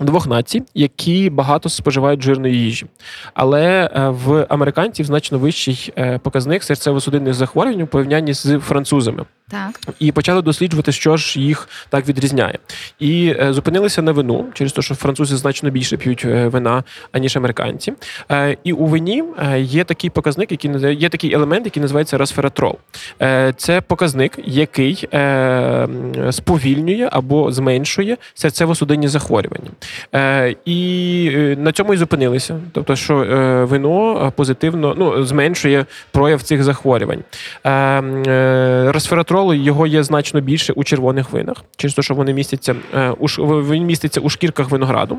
Двох 0.00 0.26
націй, 0.26 0.62
які 0.74 1.30
багато 1.30 1.68
споживають 1.68 2.22
жирної 2.22 2.54
їжі, 2.54 2.86
але 3.34 3.90
е, 3.94 4.08
в 4.08 4.46
американців 4.48 5.06
значно 5.06 5.38
вищий 5.38 5.92
е, 5.98 6.18
показник 6.18 6.62
серцево-судинних 6.62 7.32
захворювань 7.32 7.82
у 7.82 7.86
порівнянні 7.86 8.32
з 8.32 8.58
французами, 8.58 9.24
Так. 9.50 9.80
і 9.98 10.12
почали 10.12 10.42
досліджувати, 10.42 10.92
що 10.92 11.16
ж 11.16 11.40
їх 11.40 11.68
так 11.88 12.08
відрізняє. 12.08 12.58
І 12.98 13.34
е, 13.40 13.52
зупинилися 13.52 14.02
на 14.02 14.12
вину 14.12 14.44
через 14.54 14.72
те, 14.72 14.82
що 14.82 14.94
французи 14.94 15.36
значно 15.36 15.70
більше 15.70 15.96
п'ють 15.96 16.24
е, 16.24 16.48
вина 16.48 16.84
аніж 17.12 17.36
американці. 17.36 17.92
Е, 18.30 18.56
І 18.64 18.72
у 18.72 18.86
вині 18.86 19.24
є 19.58 19.84
такий 19.84 20.10
показник, 20.10 20.50
який 20.50 20.94
є 20.96 21.08
такий 21.08 21.32
елемент, 21.34 21.64
який 21.64 21.82
називається 21.82 22.18
расфератрол. 22.18 22.78
Е, 23.22 23.54
Це 23.56 23.80
показник, 23.80 24.38
який 24.44 25.08
е, 25.14 25.88
сповільнює 26.30 27.08
або 27.12 27.52
зменшує 27.52 28.16
серцево-судинні 28.36 29.08
захворювання. 29.08 29.70
Е, 30.14 30.54
І 30.64 31.30
е, 31.34 31.56
на 31.58 31.72
цьому 31.72 31.94
і 31.94 31.96
зупинилися. 31.96 32.60
Тобто, 32.72 32.96
що 32.96 33.22
е, 33.22 33.64
вино 33.64 34.26
е, 34.26 34.32
позитивно 34.36 34.94
ну, 34.98 35.24
зменшує 35.24 35.86
прояв 36.10 36.42
цих 36.42 36.62
захворювань. 36.62 37.22
Е, 37.64 37.70
е, 37.70 38.92
Resveratrol 38.94 39.54
його 39.54 39.86
є 39.86 40.02
значно 40.02 40.40
більше 40.40 40.72
у 40.72 40.84
червоних 40.84 41.30
винах, 41.30 41.56
через 41.76 41.94
те, 41.94 42.02
що 42.02 42.14
вони 42.14 42.32
містяться 42.32 42.74
е, 42.94 43.10
у 43.10 43.26
він 43.46 43.84
міститься 43.84 44.20
у 44.20 44.28
шкірках 44.28 44.70
винограду. 44.70 45.18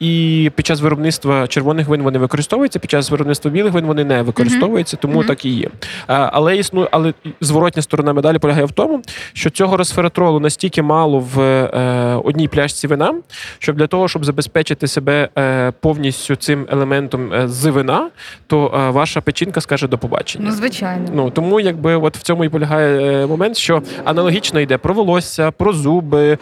І 0.00 0.50
під 0.54 0.66
час 0.66 0.80
виробництва 0.80 1.46
червоних 1.46 1.88
вин 1.88 2.02
вони 2.02 2.18
використовуються, 2.18 2.78
під 2.78 2.90
час 2.90 3.10
виробництва 3.10 3.50
білих 3.50 3.72
вин 3.72 3.86
вони 3.86 4.04
не 4.04 4.22
використовуються, 4.22 4.96
тому 4.96 5.18
Мгм. 5.18 5.26
так 5.26 5.44
і 5.44 5.50
є. 5.50 5.66
Е, 5.66 5.70
Але 6.08 6.56
існує, 6.56 6.88
але 6.90 7.14
зворотня 7.40 7.82
сторона 7.82 8.12
медалі 8.12 8.38
полягає 8.38 8.64
в 8.64 8.72
тому, 8.72 9.02
що 9.32 9.50
цього 9.50 9.76
resveratrol 9.76 10.40
настільки 10.40 10.82
мало 10.82 11.18
в 11.18 11.40
е, 11.40 12.20
одній 12.24 12.48
пляшці 12.48 12.86
вина, 12.86 13.14
щоб 13.58 13.76
для 13.76 13.86
того, 13.86 14.08
щоб 14.12 14.24
забезпечити 14.24 14.86
себе 14.86 15.28
е, 15.38 15.72
повністю 15.80 16.36
цим 16.36 16.66
елементом 16.70 17.32
е, 17.32 17.48
з 17.48 17.70
вина, 17.70 18.10
то 18.46 18.66
е, 18.66 18.90
ваша 18.90 19.20
печінка 19.20 19.60
скаже 19.60 19.88
до 19.88 19.98
побачення. 19.98 20.44
Ну, 20.48 20.52
звичайно. 20.52 21.08
Ну 21.14 21.30
тому 21.30 21.60
якби 21.60 21.96
от 21.96 22.16
в 22.16 22.22
цьому 22.22 22.44
і 22.44 22.48
полягає 22.48 23.26
момент, 23.26 23.56
що 23.56 23.82
аналогічно 24.04 24.60
йде 24.60 24.78
про 24.78 24.94
волосся, 24.94 25.50
про 25.50 25.72
зуби, 25.72 26.38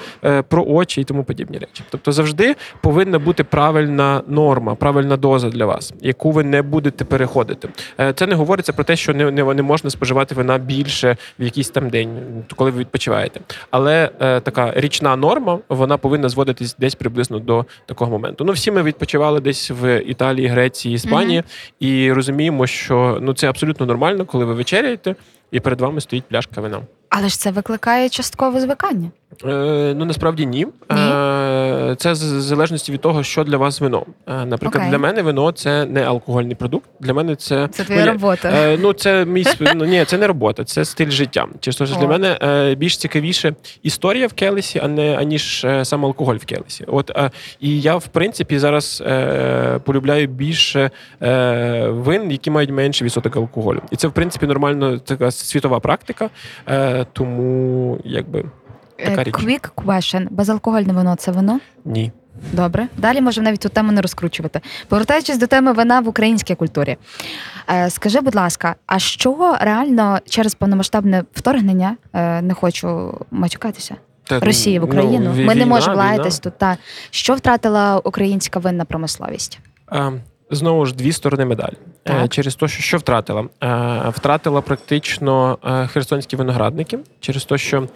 про 0.49 0.65
очі 0.65 1.01
і 1.01 1.05
тому 1.05 1.25
подібні 1.25 1.59
речі. 1.59 1.83
Тобто 1.91 2.13
завжди 2.13 2.57
повинна 2.81 3.19
бути 3.19 3.45
правильна 3.45 4.23
норма, 4.29 4.75
правильна 4.75 5.17
доза 5.17 5.49
для 5.49 5.67
вас, 5.67 5.93
яку 6.01 6.31
ви 6.31 6.45
не 6.45 6.63
будете 6.63 7.05
переходити. 7.05 7.69
Це 8.15 8.27
не 8.27 8.35
говориться 8.35 8.73
про 8.73 8.85
те, 8.85 8.97
що 8.97 9.15
не, 9.15 9.31
не, 9.31 9.55
не 9.55 9.63
можна 9.63 9.91
споживати 9.91 10.35
вина 10.35 10.59
більше 10.59 11.17
в 11.39 11.43
якийсь 11.45 11.71
там 11.71 11.91
день, 11.91 12.11
коли 12.57 12.71
ви 12.71 12.81
відпочиваєте. 12.81 13.41
Але 13.71 14.11
е, 14.21 14.41
така 14.41 14.73
річна 14.77 15.17
норма 15.17 15.59
вона 15.69 15.97
повинна 15.97 16.29
зводитись 16.29 16.77
десь 16.79 16.95
приблизно 16.95 17.39
до 17.39 17.60
такого 17.87 18.11
моменту. 18.11 18.45
Ну 18.45 18.53
всі 18.53 18.71
ми 18.71 18.83
відпочивали 18.83 19.41
десь 19.41 19.71
в 19.71 20.01
Італії, 20.01 20.47
Греції, 20.47 20.95
Іспанії, 20.95 21.43
і 21.81 22.13
розуміємо, 22.13 22.67
що 22.67 23.19
ну 23.23 23.35
це 23.35 23.49
абсолютно 23.49 23.87
нормально, 23.87 24.25
коли 24.25 24.45
ви 24.45 24.55
вечеряєте, 24.55 25.15
і 25.51 25.61
перед 25.61 25.81
вами 25.81 26.01
стоїть 26.01 26.25
пляшка 26.25 26.61
вина. 26.61 26.81
Але 27.11 27.29
ж 27.29 27.39
це 27.39 27.51
викликає 27.51 28.09
часткове 28.09 28.61
звикання. 28.61 29.11
Е, 29.45 29.95
ну 29.97 30.05
насправді 30.05 30.47
ні. 30.47 30.67
Е, 30.93 31.95
це 31.99 32.15
з 32.15 32.33
в 32.33 32.41
залежності 32.41 32.93
від 32.93 33.01
того, 33.01 33.23
що 33.23 33.45
для 33.45 33.57
вас 33.57 33.81
вино. 33.81 34.07
Е, 34.27 34.45
наприклад, 34.45 34.77
Окей. 34.77 34.91
для 34.91 34.99
мене 34.99 35.23
вино 35.23 35.53
це 35.53 35.87
не 35.87 36.03
алкогольний 36.03 36.55
продукт. 36.55 36.91
Для 37.01 37.15
мене 37.15 37.37
це 37.37 37.69
Це 37.73 37.85
твоя 37.85 38.05
ну, 38.07 38.13
робота. 38.13 38.51
Е, 38.55 38.79
ну, 38.81 38.93
це 38.93 39.25
мій 39.25 39.45
ну, 39.75 39.85
ні, 39.85 40.05
це 40.05 40.19
не 40.19 40.27
робота, 40.27 40.65
це 40.65 40.85
стиль 40.85 41.11
життя. 41.11 41.47
Чесно 41.61 41.87
ж, 41.87 41.99
для 41.99 42.07
мене 42.07 42.39
е, 42.43 42.75
більш 42.75 42.97
цікавіше 42.97 43.55
історія 43.83 44.27
в 44.27 44.33
келесі, 44.33 44.81
а 44.85 44.89
не 44.89 45.17
аніж 45.17 45.65
е, 45.65 45.85
сам 45.85 46.05
алкоголь 46.05 46.37
в 46.37 46.45
келесі. 46.45 46.85
От 46.87 47.11
е, 47.17 47.31
і 47.61 47.81
я, 47.81 47.97
в 47.97 48.07
принципі, 48.07 48.59
зараз 48.59 49.03
е, 49.07 49.81
полюбляю 49.85 50.27
більше 50.27 50.91
е, 51.23 51.89
вин, 51.89 52.31
які 52.31 52.51
мають 52.51 52.71
менший 52.71 53.05
відсоток 53.05 53.37
алкоголю. 53.37 53.83
І 53.91 53.97
це, 53.97 54.09
в 54.09 54.13
принципі, 54.13 54.47
нормально 54.47 54.99
така 54.99 55.31
світова 55.31 55.81
практика. 55.81 56.31
Е, 56.69 57.00
тому 57.05 57.99
якби 58.05 58.45
така 59.05 59.21
Е, 59.21 59.25
річ. 59.25 59.35
Quick 59.35 59.71
question. 59.77 60.27
Безалкогольне 60.31 60.93
вино 60.93 61.17
це 61.17 61.33
вино? 61.33 61.61
ні. 61.85 62.13
Добре. 62.53 62.89
Далі 62.97 63.21
можемо 63.21 63.45
навіть 63.45 63.63
цю 63.63 63.69
тему 63.69 63.93
не 63.93 64.01
розкручувати. 64.01 64.61
Повертаючись 64.89 65.39
до 65.39 65.47
теми 65.47 65.73
вина 65.73 66.01
в 66.01 66.09
українській 66.09 66.55
культурі. 66.55 66.97
Е, 67.71 67.91
скажи, 67.91 68.21
будь 68.21 68.35
ласка, 68.35 68.75
а 68.87 68.99
що 68.99 69.57
реально 69.61 70.19
через 70.29 70.55
повномасштабне 70.55 71.25
вторгнення, 71.33 71.97
е, 72.13 72.43
не 72.43 72.55
хочу 72.55 73.19
матюкатися, 73.31 73.95
Росії 74.31 74.79
в 74.79 74.83
ну, 74.83 74.89
Україну. 74.89 75.31
ві- 75.33 75.45
Ми 75.45 75.55
не 75.55 75.67
можемо 75.67 75.97
лаятись 75.97 76.39
тут. 76.39 76.59
Та 76.59 76.77
що 77.11 77.35
втратила 77.35 77.99
українська 77.99 78.59
винна 78.61 78.85
промисловість? 78.85 79.59
Е, 79.93 80.13
Знову 80.51 80.87
ж 80.87 80.95
дві 80.95 81.13
сторони 81.13 81.45
медалі. 81.45 81.75
Е, 82.05 82.13
Так. 82.21 82.29
Через 82.29 82.55
те, 82.55 82.69
що, 82.69 82.83
що 82.83 82.97
втратила? 82.99 83.45
Е, 83.63 84.03
Втратила 84.09 84.61
практично 84.61 85.59
е, 85.65 85.87
херсонські 85.87 86.37
виноградники, 86.37 86.99
через 87.21 87.45
те, 87.45 87.59
що 87.59 87.89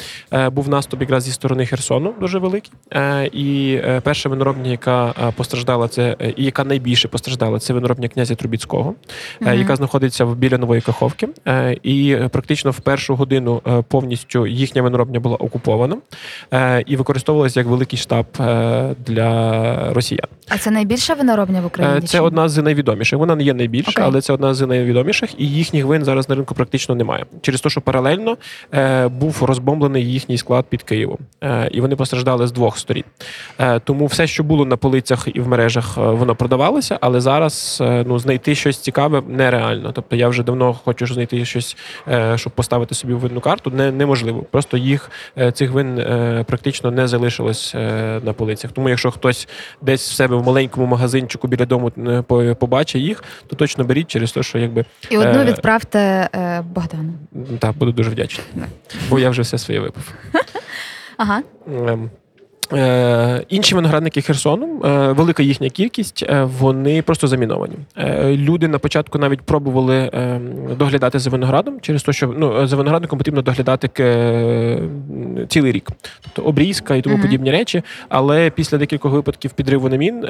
був 0.52 0.68
наступ 0.68 1.00
якраз 1.00 1.22
зі 1.22 1.32
сторони 1.32 1.66
Херсону 1.66 2.14
дуже 2.20 2.38
великий. 2.38 2.72
І 3.32 3.78
перша 4.02 4.28
виноробня, 4.28 4.70
яка 4.70 5.14
постраждала, 5.36 5.88
це 5.88 6.16
і 6.36 6.44
яка 6.44 6.64
найбільше 6.64 7.08
постраждала, 7.08 7.58
це 7.58 7.72
виноробня 7.72 8.08
князя 8.08 8.34
Трубіцького, 8.34 8.94
Мгм. 9.40 9.58
яка 9.58 9.76
знаходиться 9.76 10.26
біля 10.26 10.58
нової 10.58 10.80
Каховки. 10.80 11.28
І 11.82 12.16
практично 12.30 12.70
в 12.70 12.80
першу 12.80 13.14
годину 13.16 13.62
повністю 13.88 14.46
їхня 14.46 14.82
виноробня 14.82 15.20
була 15.20 15.36
окупована 15.36 15.96
і 16.86 16.96
використовувалася 16.96 17.60
як 17.60 17.66
великий 17.66 17.98
штаб 17.98 18.26
для 19.06 19.92
росіян. 19.92 20.28
А 20.48 20.58
це 20.58 20.70
найбільша 20.70 21.14
виноробня 21.14 21.60
в 21.60 21.66
Україні? 21.66 22.00
Чи 22.00 22.06
Це 22.06 22.20
одна 22.20 22.48
з 22.48 22.62
найвідоміших. 22.62 23.18
Вона 23.18 23.36
не 23.36 23.42
є 23.42 23.54
найбільша, 23.54 23.93
Окей. 23.96 24.04
але 24.08 24.20
це 24.20 24.32
одна 24.32 24.54
з 24.54 24.66
найвідоміших, 24.66 25.30
і 25.40 25.48
їхніх 25.48 25.84
вин 25.84 26.04
зараз 26.04 26.28
на 26.28 26.34
ринку 26.34 26.54
практично 26.54 26.94
немає. 26.94 27.24
Через 27.40 27.60
те, 27.60 27.70
що 27.70 27.80
паралельно 27.80 28.36
е, 28.74 29.08
був 29.08 29.42
розбомблений 29.42 30.12
їхній 30.12 30.38
склад 30.38 30.64
під 30.68 30.82
Києвом, 30.82 31.18
е, 31.42 31.68
і 31.72 31.80
вони 31.80 31.96
постраждали 31.96 32.46
з 32.46 32.52
двох 32.52 32.78
сторін. 32.78 33.04
Е, 33.58 33.80
тому 33.80 34.06
все, 34.06 34.26
що 34.26 34.42
було 34.44 34.64
на 34.64 34.76
полицях 34.76 35.28
і 35.34 35.40
в 35.40 35.48
мережах, 35.48 35.98
е, 35.98 36.00
воно 36.00 36.34
продавалося, 36.34 36.98
але 37.00 37.20
зараз 37.20 37.78
е, 37.80 38.04
ну 38.08 38.18
знайти 38.18 38.54
щось 38.54 38.78
цікаве 38.78 39.22
нереально. 39.28 39.92
Тобто 39.92 40.16
я 40.16 40.28
вже 40.28 40.42
давно 40.42 40.74
хочу 40.84 41.06
знайти 41.06 41.44
щось, 41.44 41.76
е, 42.08 42.38
щоб 42.38 42.52
поставити 42.52 42.94
собі 42.94 43.14
в 43.14 43.18
винну 43.18 43.40
карту. 43.40 43.70
Не, 43.70 43.92
неможливо. 43.92 44.44
Просто 44.50 44.76
їх 44.76 45.10
е, 45.38 45.52
цих 45.52 45.70
вин 45.70 45.98
е, 45.98 46.44
практично 46.48 46.90
не 46.90 47.08
залишилось 47.08 47.72
е, 47.74 48.20
на 48.24 48.32
полицях. 48.32 48.72
Тому, 48.72 48.88
якщо 48.88 49.10
хтось 49.10 49.48
десь 49.82 50.10
в 50.10 50.14
себе 50.14 50.36
в 50.36 50.46
маленькому 50.46 50.86
магазинчику 50.86 51.48
біля 51.48 51.66
дому 51.66 51.92
е, 52.08 52.22
по- 52.22 52.54
побачить 52.60 53.02
їх, 53.02 53.24
то 53.46 53.56
точно 53.56 53.83
беріть 53.84 54.08
через 54.08 54.32
те, 54.32 54.42
що 54.42 54.58
якби 54.58 54.84
І 55.10 55.16
одну 55.16 55.40
е, 55.40 55.44
відправте 55.44 56.28
е, 56.34 56.60
Богдану. 56.62 57.12
так, 57.58 57.76
буду 57.76 57.92
дуже 57.92 58.10
вдячний. 58.10 58.46
Бо 59.08 59.18
я 59.18 59.30
вже 59.30 59.42
все 59.42 59.58
своє 59.58 59.80
випив. 59.80 60.12
Ага. 61.16 61.42
Е, 62.72 63.44
інші 63.48 63.74
виноградники 63.74 64.22
Херсону, 64.22 64.82
е, 64.84 65.12
велика 65.12 65.42
їхня 65.42 65.68
кількість, 65.68 66.22
е, 66.22 66.44
вони 66.44 67.02
просто 67.02 67.26
заміновані. 67.26 67.74
Люди 68.24 68.68
на 68.68 68.78
початку 68.78 69.18
навіть 69.18 69.40
пробували 69.40 70.10
доглядати 70.78 71.18
за 71.18 71.30
виноградом 71.30 71.80
через 71.80 72.02
те, 72.02 72.12
що 72.12 72.34
ну, 72.38 72.66
за 72.66 72.76
виноградником 72.76 73.18
потрібно 73.18 73.42
доглядати 73.42 73.88
цілий 75.48 75.72
рік, 75.72 75.90
тобто 76.20 76.42
обрізка 76.42 76.94
і 76.94 77.02
тому 77.02 77.14
Мгм. 77.14 77.22
подібні 77.22 77.50
речі. 77.50 77.82
Але 78.08 78.50
після 78.50 78.78
декількох 78.78 79.12
випадків 79.12 79.50
підриву 79.50 79.88
на 79.88 79.96
мін 79.96 80.24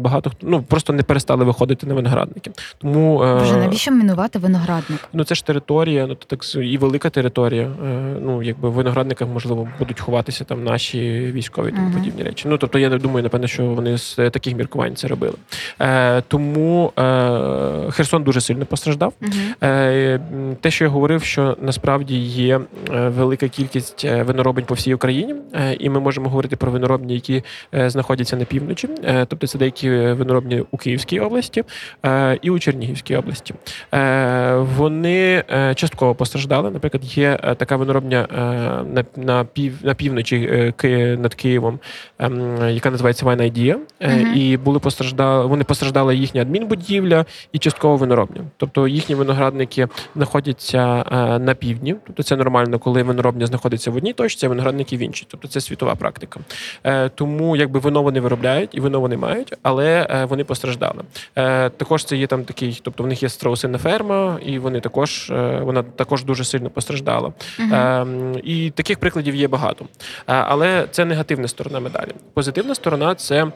багато 0.00 0.30
хто 0.30 0.46
ну 0.46 0.62
просто 0.62 0.92
не 0.92 1.02
перестали 1.02 1.44
виходити 1.44 1.86
на 1.86 1.94
виноградники. 1.94 2.50
Тому 2.78 3.18
Боже, 3.18 3.56
навіщо 3.56 3.90
мінувати 3.90 4.38
виноградник? 4.38 5.08
Ну, 5.12 5.24
це 5.24 5.34
ж 5.34 5.46
територія, 5.46 6.06
ну 6.06 6.14
то 6.14 6.36
так 6.36 6.54
і 6.54 6.78
велика 6.78 7.10
територія. 7.10 7.70
Ну, 8.22 8.42
якби 8.42 8.68
в 8.68 8.72
виноградниках, 8.72 9.28
можливо, 9.28 9.68
будуть 9.78 10.00
ховатися 10.00 10.44
там 10.44 10.64
наші 10.64 11.32
військові 11.34 11.75
тому 11.76 11.90
подібні 11.90 12.22
речі. 12.22 12.48
Ну, 12.48 12.58
тобто, 12.58 12.78
я 12.78 12.88
не 12.88 12.98
думаю, 12.98 13.22
напевно, 13.22 13.46
що 13.46 13.64
вони 13.64 13.98
з 13.98 14.14
таких 14.14 14.56
міркувань 14.56 14.96
це 14.96 15.08
робили. 15.08 15.34
Е, 15.80 16.22
Тому 16.28 16.92
е, 16.98 17.90
Херсон 17.90 18.22
дуже 18.22 18.40
сильно 18.40 18.66
постраждав. 18.66 19.12
Е, 19.62 20.20
Те, 20.60 20.70
що 20.70 20.84
я 20.84 20.90
говорив, 20.90 21.22
що 21.22 21.56
насправді 21.60 22.18
є 22.18 22.60
е, 22.94 23.08
велика 23.08 23.48
кількість 23.48 24.04
е, 24.04 24.22
виноробень 24.22 24.64
по 24.64 24.74
всій 24.74 24.94
Україні, 24.94 25.34
е, 25.54 25.76
і 25.78 25.90
ми 25.90 26.00
можемо 26.00 26.28
говорити 26.28 26.56
про 26.56 26.72
виноробні, 26.72 27.14
які 27.14 27.42
знаходяться 27.72 28.36
на 28.36 28.44
півночі, 28.44 28.88
Е, 29.04 29.26
тобто 29.28 29.46
це 29.46 29.58
деякі 29.58 29.90
виноробні 29.90 30.64
у 30.70 30.76
Київській 30.76 31.20
області 31.20 31.64
е, 32.06 32.38
і 32.42 32.50
у 32.50 32.58
Чернігівській 32.58 33.16
області. 33.16 33.54
Е, 33.94 34.54
Вони 34.56 35.44
частково 35.74 36.14
постраждали. 36.14 36.70
Наприклад, 36.70 37.04
є 37.04 37.38
така 37.56 37.76
виноробня 37.76 38.26
на, 38.94 39.04
на, 39.16 39.44
пів, 39.44 39.74
на 39.82 39.94
півночі 39.94 40.72
над 41.18 41.34
Києвом, 41.34 41.65
ем, 42.18 42.68
яка 42.70 42.90
називається 42.90 43.26
Вайна 43.26 43.44
Idea, 43.44 43.76
Е, 44.00 44.16
Мгм. 44.16 44.36
і 44.36 44.56
були 44.56 44.78
постраждали. 44.78 45.46
Вони 45.46 45.64
постраждала 45.64 46.12
їхня 46.12 46.42
адмінбудівля 46.42 47.24
і 47.52 47.58
частково 47.58 47.96
виноробня. 47.96 48.40
Тобто 48.56 48.88
їхні 48.88 49.14
виноградники 49.14 49.88
знаходяться 50.16 51.04
е, 51.12 51.38
на 51.38 51.54
півдні. 51.54 51.96
Тобто 52.06 52.22
це 52.22 52.36
нормально, 52.36 52.78
коли 52.78 53.02
виноробня 53.02 53.46
знаходиться 53.46 53.90
в 53.90 53.96
одній 53.96 54.12
точці, 54.12 54.46
а 54.46 54.48
виноградники 54.48 54.96
в 54.96 55.00
іншій. 55.00 55.26
Тобто 55.30 55.48
це 55.48 55.60
світова 55.60 55.94
практика. 55.94 56.40
Е, 56.84 57.08
Тому 57.08 57.56
якби 57.56 57.80
вино 57.80 58.02
вони 58.02 58.20
виробляють 58.20 58.70
і 58.72 58.80
вино 58.80 59.00
вони 59.00 59.16
мають, 59.16 59.54
але 59.62 60.06
е, 60.10 60.24
вони 60.24 60.44
постраждали. 60.44 61.02
Е, 61.36 61.70
Також 61.70 62.04
це 62.04 62.16
є 62.16 62.26
там 62.26 62.44
такий, 62.44 62.80
тобто 62.82 63.02
в 63.02 63.06
них 63.06 63.22
є 63.22 63.28
страусина 63.28 63.78
ферма, 63.78 64.38
і 64.46 64.58
вони 64.58 64.80
також 64.80 65.30
е, 65.30 65.60
вона 65.62 65.82
також 65.82 66.24
дуже 66.24 66.44
сильно 66.44 66.70
постраждала. 66.70 67.32
Ем, 67.58 68.32
І 68.44 68.70
таких 68.70 68.98
прикладів 68.98 69.34
є 69.34 69.48
багато. 69.48 69.84
Е, 69.84 69.88
Але 70.26 70.86
це 70.90 71.04
негативна 71.04 71.48
сторона 71.56 71.80
медалі. 71.80 72.10
Позитивна 72.34 72.74
сторона 72.74 73.14
це. 73.14 73.52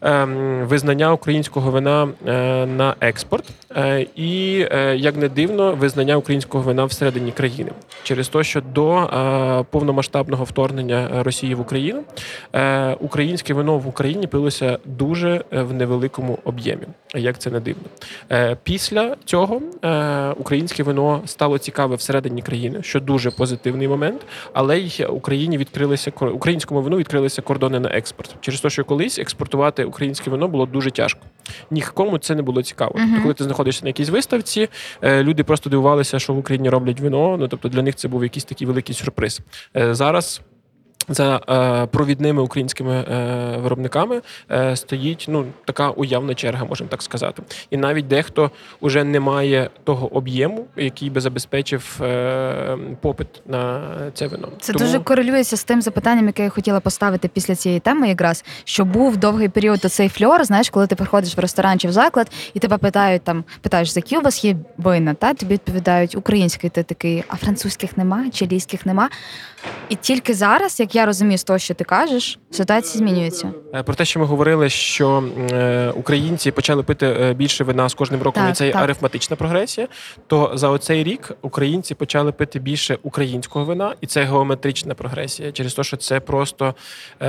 Ем, 0.00 0.46
Визнання 0.66 1.12
українського 1.12 1.70
вина 1.70 2.08
е, 2.26 2.66
на 2.66 2.94
експорт, 3.00 3.44
е, 3.76 4.06
і 4.16 4.66
е, 4.70 4.96
як 4.96 5.16
не 5.16 5.28
дивно, 5.28 5.74
визнання 5.74 6.16
українського 6.16 6.64
вина 6.64 6.84
всередині 6.84 7.32
країни 7.32 7.70
через 8.02 8.28
те, 8.28 8.44
що 8.44 8.60
до 8.60 9.66
повномасштабного 9.70 10.44
вторгнення 10.44 11.22
Росії 11.22 11.54
в 11.54 11.60
Україну 11.60 12.02
українське 13.00 13.54
вино 13.54 13.78
в 13.78 13.88
Україні 13.88 14.26
пилося 14.26 14.78
дуже 14.84 15.44
в 15.50 15.72
невеликому 15.72 16.38
об'ємі. 16.44 16.82
Як 17.14 17.38
це 17.38 17.50
не 17.50 17.60
дивно. 17.60 17.82
Після 18.62 19.16
цього 19.24 19.60
українське 20.36 20.82
вино 20.82 21.22
стало 21.26 21.58
цікаве 21.58 21.96
всередині 21.96 22.42
країни, 22.42 22.82
що 22.82 23.00
дуже 23.00 23.30
позитивний 23.30 23.88
момент. 23.88 24.20
Але 24.52 24.78
й 24.78 25.06
Україні 25.10 25.58
відкрилися 25.58 26.12
українському 26.20 26.80
вину 26.82 26.96
відкрилися 26.96 27.42
кордони 27.42 27.80
на 27.80 27.88
експорт. 27.88 28.34
Через 28.40 28.60
те, 28.60 28.70
що 28.70 28.84
колись 28.84 29.18
експортувати 29.18 29.85
українське 29.86 30.30
вино 30.30 30.48
було 30.48 30.66
дуже 30.66 30.90
тяжко. 30.90 31.20
Нікому 31.70 32.18
це 32.18 32.34
не 32.34 32.42
було 32.42 32.62
цікаво. 32.62 32.92
Мгм. 32.94 33.06
Тобто, 33.08 33.22
коли 33.22 33.34
ти 33.34 33.44
знаходишся 33.44 33.84
на 33.84 33.88
якійсь 33.88 34.08
виставці, 34.08 34.68
е, 35.02 35.22
люди 35.22 35.44
просто 35.44 35.70
дивувалися, 35.70 36.18
що 36.18 36.32
в 36.32 36.38
Україні 36.38 36.70
роблять 36.70 37.00
вино. 37.00 37.36
Ну 37.40 37.48
тобто 37.48 37.68
для 37.68 37.82
них 37.82 37.94
це 37.94 38.08
був 38.08 38.22
якийсь 38.22 38.44
такий 38.44 38.66
великий 38.66 38.94
сюрприз. 38.94 39.40
Е, 39.76 39.94
Зараз. 39.94 40.40
За 41.08 41.40
е, 41.48 41.86
провідними 41.86 42.42
українськими 42.42 42.94
е, 42.94 43.56
виробниками 43.58 44.20
е, 44.50 44.76
стоїть 44.76 45.26
ну 45.28 45.44
така 45.64 45.90
уявна 45.90 46.34
черга, 46.34 46.64
можемо 46.64 46.90
так 46.90 47.02
сказати. 47.02 47.42
І 47.70 47.76
навіть 47.76 48.08
дехто 48.08 48.50
уже 48.80 49.04
не 49.04 49.20
має 49.20 49.70
того 49.84 50.14
об'єму, 50.16 50.66
який 50.76 51.10
би 51.10 51.20
забезпечив 51.20 52.00
е, 52.02 52.78
попит 53.00 53.28
на 53.46 53.82
це 54.14 54.26
вино. 54.26 54.48
Це 54.60 54.72
Тому- 54.72 54.84
дуже 54.84 54.98
корелюється 54.98 55.56
з 55.56 55.64
тим 55.64 55.82
запитанням, 55.82 56.26
яке 56.26 56.42
я 56.44 56.50
хотіла 56.50 56.80
поставити 56.80 57.28
після 57.28 57.54
цієї 57.54 57.80
теми, 57.80 58.08
якраз 58.08 58.44
що 58.64 58.84
був 58.84 59.16
довгий 59.16 59.48
період 59.48 59.84
оцей 59.84 60.08
фльор. 60.08 60.44
Знаєш, 60.44 60.70
коли 60.70 60.86
ти 60.86 60.94
приходиш 60.94 61.36
в 61.36 61.40
ресторан 61.40 61.78
чи 61.78 61.88
в 61.88 61.92
заклад, 61.92 62.30
і 62.54 62.58
тебе 62.58 62.78
питають 62.78 63.22
там, 63.22 63.44
питаєш, 63.60 63.92
з 63.92 63.96
які 63.96 64.16
у 64.16 64.20
вас 64.20 64.44
є 64.44 64.56
вина, 64.76 65.14
та 65.14 65.34
тобі 65.34 65.54
відповідають 65.54 66.14
український, 66.14 66.70
ти 66.70 66.82
такий, 66.82 67.24
а 67.28 67.36
французьких 67.36 67.96
нема, 67.96 68.30
чилійських 68.30 68.86
нема. 68.86 69.08
І 69.88 69.94
тільки 69.96 70.34
зараз, 70.34 70.80
як 70.80 70.94
я 70.96 71.06
розумію 71.06 71.38
з 71.38 71.44
того, 71.44 71.58
що 71.58 71.74
ти 71.74 71.84
кажеш, 71.84 72.38
ситуація 72.50 72.98
змінюється. 72.98 73.52
Е, 73.74 73.82
Про 73.82 73.94
те, 73.94 74.04
що 74.04 74.20
ми 74.20 74.26
говорили, 74.26 74.68
що 74.68 75.24
е, 75.52 75.90
українці 75.90 76.50
почали 76.50 76.82
пити 76.82 77.06
е, 77.06 77.34
більше 77.34 77.64
вина 77.64 77.88
з 77.88 77.94
кожним 77.94 78.22
роком, 78.22 78.42
Так, 78.42 78.52
і 78.52 78.54
це 78.54 78.70
так. 78.70 78.82
арифматична 78.82 79.36
прогресія. 79.36 79.88
То 80.26 80.52
за 80.54 80.68
оцей 80.68 81.04
рік 81.04 81.32
українці 81.42 81.94
почали 81.94 82.32
пити 82.32 82.58
більше 82.58 82.98
українського 83.02 83.64
вина, 83.64 83.94
і 84.00 84.06
це 84.06 84.22
геометрична 84.22 84.94
прогресія 84.94 85.52
через 85.52 85.74
те, 85.74 85.84
що 85.84 85.96
це 85.96 86.20
просто 86.20 86.74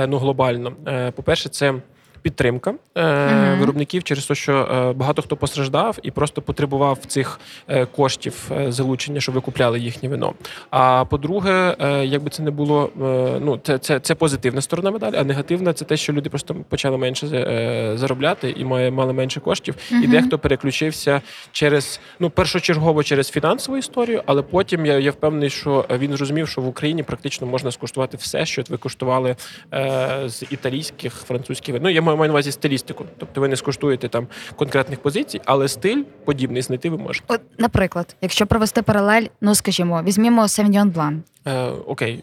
ну 0.08 0.18
глобально. 0.18 0.72
Е, 0.86 1.10
По-перше, 1.10 1.48
це. 1.48 1.74
Підтримка 2.22 2.74
е, 2.94 3.26
Мгм. 3.26 3.60
виробників 3.60 4.04
через 4.04 4.26
те, 4.26 4.34
що 4.34 4.52
е, 4.52 4.92
багато 4.92 5.22
хто 5.22 5.36
постраждав 5.36 5.98
і 6.02 6.10
просто 6.10 6.42
потребував 6.42 6.98
цих 7.06 7.40
е, 7.68 7.86
коштів 7.86 8.50
е, 8.58 8.72
залучення, 8.72 9.20
щоб 9.20 9.34
ви 9.34 9.40
купляли 9.40 9.80
їхнє 9.80 10.08
вино. 10.08 10.34
А 10.70 11.04
по-друге, 11.04 11.76
е, 11.80 12.04
якби 12.06 12.30
це 12.30 12.42
не 12.42 12.50
було, 12.50 12.90
е, 13.02 13.40
ну 13.40 13.60
це, 13.62 13.78
це, 13.78 14.00
це 14.00 14.14
позитивна 14.14 14.60
сторона 14.60 14.90
медалі, 14.90 15.14
а 15.18 15.24
негативна 15.24 15.72
це 15.72 15.84
те, 15.84 15.96
що 15.96 16.12
люди 16.12 16.30
просто 16.30 16.54
почали 16.68 16.98
менше 16.98 17.26
е, 17.26 17.92
заробляти 17.96 18.54
і 18.56 18.64
має, 18.64 18.90
мали 18.90 19.12
менше 19.12 19.40
коштів. 19.40 19.74
І 19.90 20.06
дехто 20.06 20.38
переключився 20.38 21.20
через 21.52 22.00
ну 22.20 22.30
першочергово 22.30 23.02
через 23.02 23.30
фінансову 23.30 23.78
історію, 23.78 24.22
але 24.26 24.42
потім 24.42 24.86
я, 24.86 24.98
я 24.98 25.10
впевнений, 25.10 25.50
що 25.50 25.84
він 25.98 26.16
зрозумів, 26.16 26.48
що 26.48 26.60
в 26.60 26.66
Україні 26.68 27.02
практично 27.02 27.46
можна 27.46 27.70
скуштувати 27.70 28.16
все, 28.16 28.46
що 28.46 28.62
ви 28.68 28.76
куштували 28.76 29.36
е, 29.74 30.08
з 30.26 30.42
італійських, 30.50 31.12
французьких 31.14 31.72
вин. 31.72 31.82
Ну 31.82 31.90
я 31.90 32.02
маю 32.16 32.28
на 32.28 32.32
увазі 32.34 32.52
стилістику. 32.52 33.04
Тобто 33.18 33.40
ви 33.40 33.48
не 33.48 33.56
скуштуєте 33.56 34.08
там 34.08 34.26
конкретних 34.56 34.98
позицій, 34.98 35.40
але 35.44 35.68
стиль 35.68 36.02
подібний 36.24 36.62
знайти 36.62 36.90
ви 36.90 36.98
можете. 36.98 37.34
От, 37.34 37.40
наприклад, 37.58 38.16
якщо 38.20 38.46
провести 38.46 38.82
паралель, 38.82 39.26
ну 39.40 39.54
скажімо, 39.54 40.02
візьмімо 40.02 40.42
Sauvignon 40.42 40.92
Blanc. 40.92 41.18
Е, 41.48 41.70
окей, 41.86 42.20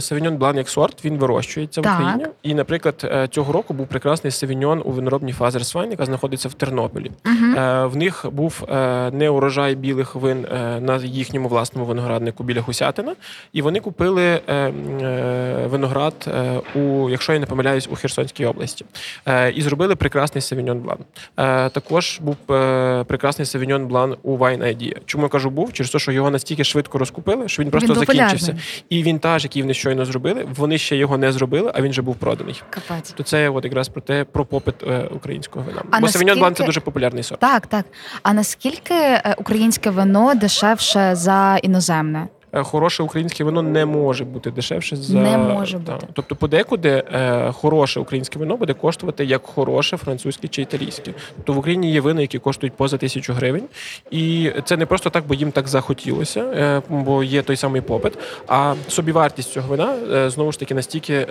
Савіньон 0.00 0.36
Блан 0.36 0.56
як 0.56 0.68
сорт 0.68 1.04
він 1.04 1.16
вирощується 1.16 1.80
в 1.80 1.84
Україні. 1.84 2.26
І, 2.42 2.54
наприклад, 2.54 3.10
е, 3.12 3.28
цього 3.28 3.52
року 3.52 3.74
був 3.74 3.86
прекрасний 3.86 4.30
Савіньон 4.30 4.82
у 4.84 4.90
виноробній 4.90 5.32
Father's 5.32 5.68
Wine, 5.68 5.90
яка 5.90 6.06
знаходиться 6.06 6.48
в 6.48 6.54
Тернополі. 6.54 7.10
Угу. 7.26 7.56
Е, 7.56 7.86
в 7.86 7.96
них 7.96 8.26
був 8.32 8.64
е, 8.68 9.10
не 9.10 9.30
урожай 9.30 9.74
білих 9.74 10.14
вин 10.14 10.46
е, 10.52 10.80
на 10.80 10.96
їхньому 10.96 11.48
власному 11.48 11.86
винограднику 11.86 12.44
біля 12.44 12.62
Хусятина, 12.62 13.14
і 13.52 13.62
вони 13.62 13.80
купили 13.80 14.24
е, 14.24 14.54
е, 14.54 15.66
виноград 15.66 16.14
е, 16.28 16.60
у, 16.78 17.10
якщо 17.10 17.32
я 17.32 17.38
не 17.38 17.46
помиляюсь, 17.46 17.88
у 17.92 17.96
Херсонській 17.96 18.46
області. 18.46 18.84
Е, 19.26 19.50
і 19.50 19.62
зробили 19.62 19.96
прекрасний 19.96 20.42
Савіньон 20.42 20.78
Блан. 20.78 20.98
Е, 21.36 21.68
також 21.68 22.18
був 22.20 22.36
е, 22.50 23.04
прекрасний 23.04 23.46
Савіньон 23.46 23.86
Блан 23.86 24.16
у 24.22 24.38
Wine 24.38 24.62
ID. 24.62 24.96
Чому 25.06 25.24
я 25.24 25.28
кажу 25.28 25.50
був? 25.50 25.72
Через 25.72 25.90
те, 25.90 25.98
що 25.98 26.12
його 26.12 26.30
настільки 26.30 26.64
швидко 26.64 26.98
розкупили, 26.98 27.48
що 27.48 27.62
він 27.62 27.70
просто 27.70 27.94
Він 27.94 28.00
закінчився. 28.00 28.56
І 28.88 29.02
вінтаж, 29.02 29.44
який 29.44 29.62
вони 29.62 29.74
щойно 29.74 30.04
зробили, 30.04 30.46
вони 30.56 30.78
ще 30.78 30.96
його 30.96 31.18
не 31.18 31.32
зробили, 31.32 31.72
а 31.74 31.82
він 31.82 31.90
вже 31.90 32.02
був 32.02 32.16
проданий. 32.16 32.62
Капець. 32.70 33.12
То 33.12 33.22
це 33.22 33.48
от 33.48 33.64
якраз 33.64 33.88
про 33.88 34.00
те 34.00 34.24
про 34.24 34.44
попит 34.44 34.74
е, 34.82 35.08
українського 35.10 35.64
вина. 35.64 35.82
А 35.90 36.00
Бо 36.00 36.08
Савіньон 36.08 36.38
Блан 36.38 36.54
це 36.54 36.64
дуже 36.64 36.80
популярний 36.80 37.22
сорт. 37.22 37.40
Так, 37.40 37.66
так. 37.66 37.86
А 38.22 38.32
наскільки 38.32 38.94
е, 38.94 39.34
українське 39.38 39.90
вино 39.90 40.34
дешевше 40.34 41.14
за 41.14 41.58
іноземне? 41.62 42.28
Е, 42.52 42.62
Хороше 42.62 43.02
українське 43.02 43.44
вино 43.44 43.62
не 43.62 43.86
може 43.86 44.24
бути 44.24 44.50
дешевше 44.50 44.96
за 44.96 45.18
Не 45.18 45.38
може 45.38 45.80
Та. 45.86 45.92
бути. 45.92 46.06
Тобто, 46.12 46.36
подекуди 46.36 46.88
е, 47.12 47.52
хороше 47.52 48.00
українське 48.00 48.38
вино 48.38 48.56
буде 48.56 48.74
коштувати 48.74 49.24
як 49.24 49.46
хороше 49.46 49.96
французьке 49.96 50.48
чи 50.48 50.62
італійське. 50.62 51.12
Тобто 51.36 51.52
в 51.52 51.58
Україні 51.58 51.92
є 51.92 52.00
вина, 52.00 52.20
які 52.20 52.38
коштують 52.38 52.74
поза 52.74 52.96
тисячу 52.98 53.32
гривень, 53.32 53.64
і 54.10 54.50
це 54.64 54.76
не 54.76 54.86
просто 54.86 55.10
так, 55.10 55.24
бо 55.26 55.34
їм 55.34 55.52
так 55.52 55.68
захотілося, 55.68 56.40
е, 56.40 56.82
бо 56.88 57.22
є 57.22 57.42
той 57.42 57.56
самий 57.56 57.80
попит. 57.80 58.12
А 58.48 58.74
собівартість 58.88 59.52
цього 59.52 59.68
вина 59.68 59.94
знову 60.30 60.52
ж 60.52 60.58
таки 60.58 60.74
настільки 60.74 61.26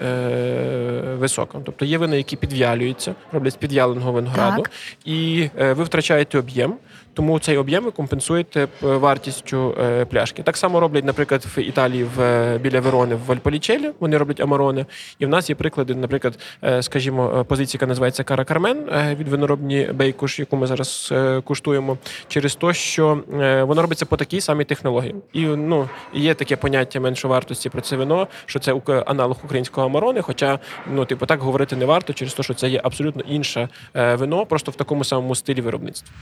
висока. 1.18 1.58
Тобто 1.66 1.86
є 1.86 1.98
вина, 1.98 2.16
які 2.16 2.36
підв'ялюються, 2.36 3.16
роблять 3.32 3.54
з 3.54 3.56
підв'яленого 3.56 4.12
винограду, 4.12 4.62
Так. 4.62 4.72
і 5.06 5.50
ви 5.58 5.84
втрачаєте 5.84 6.40
об'єм. 6.40 6.74
Тому 7.14 7.40
цей 7.40 7.58
об'єм 7.58 7.84
ви 7.84 7.92
компенсуєте 7.92 8.62
е, 8.62 8.68
вартістю 8.82 9.76
е, 9.82 10.06
пляшки. 10.06 10.44
Так 10.44 10.58
само 10.58 10.80
роблять, 10.80 11.06
наприклад, 11.06 11.46
в 11.56 11.60
Італії 11.60 12.04
в 12.04 12.22
е, 12.22 12.58
біля 12.58 12.80
Верони 12.80 13.16
в 13.16 13.26
Вальполічелі. 13.26 13.92
Вони 14.00 14.18
роблять 14.18 14.40
амарони. 14.40 14.86
І 15.20 15.26
в 15.26 15.30
нас 15.30 15.50
є 15.50 15.56
приклади, 15.56 15.96
наприклад, 15.96 16.40
скажімо, 16.82 17.46
позиція, 17.48 17.78
яка 17.78 17.88
називається 17.88 18.24
Кара 18.24 18.44
Кармен 18.44 18.86
від 19.20 19.28
виноробні 19.28 19.90
Бейкуш, 19.94 20.40
яку 20.40 20.56
ми 20.58 20.68
зараз 20.68 21.14
куштуємо, 21.44 21.98
через 22.28 22.56
те, 22.56 22.74
що 22.74 23.24
воно 23.68 23.82
робиться 23.82 24.06
по 24.06 24.18
такій 24.18 24.42
самій 24.42 24.66
технології. 24.66 25.16
І 25.34 25.46
ну 25.46 25.90
є 26.14 26.34
таке 26.34 26.56
поняття 26.56 27.00
меншовартості 27.00 27.70
про 27.70 27.82
це 27.82 27.96
вино, 27.96 28.28
що 28.46 28.60
це 28.60 28.76
аналог 29.06 29.38
українського 29.44 29.88
амарони. 29.88 30.22
Хоча 30.22 30.60
ну, 30.88 31.06
типу, 31.06 31.26
так 31.26 31.40
говорити 31.40 31.76
не 31.76 31.86
варто, 31.86 32.14
через 32.14 32.34
те, 32.34 32.44
що 32.44 32.54
це 32.54 32.70
є 32.70 32.82
абсолютно 32.84 33.22
інше 33.22 33.70
вино, 33.94 34.46
просто 34.46 34.72
в 34.72 34.76
такому 34.76 35.04
самому 35.04 35.36
стилі 35.36 35.62
виробництва. 35.62 36.14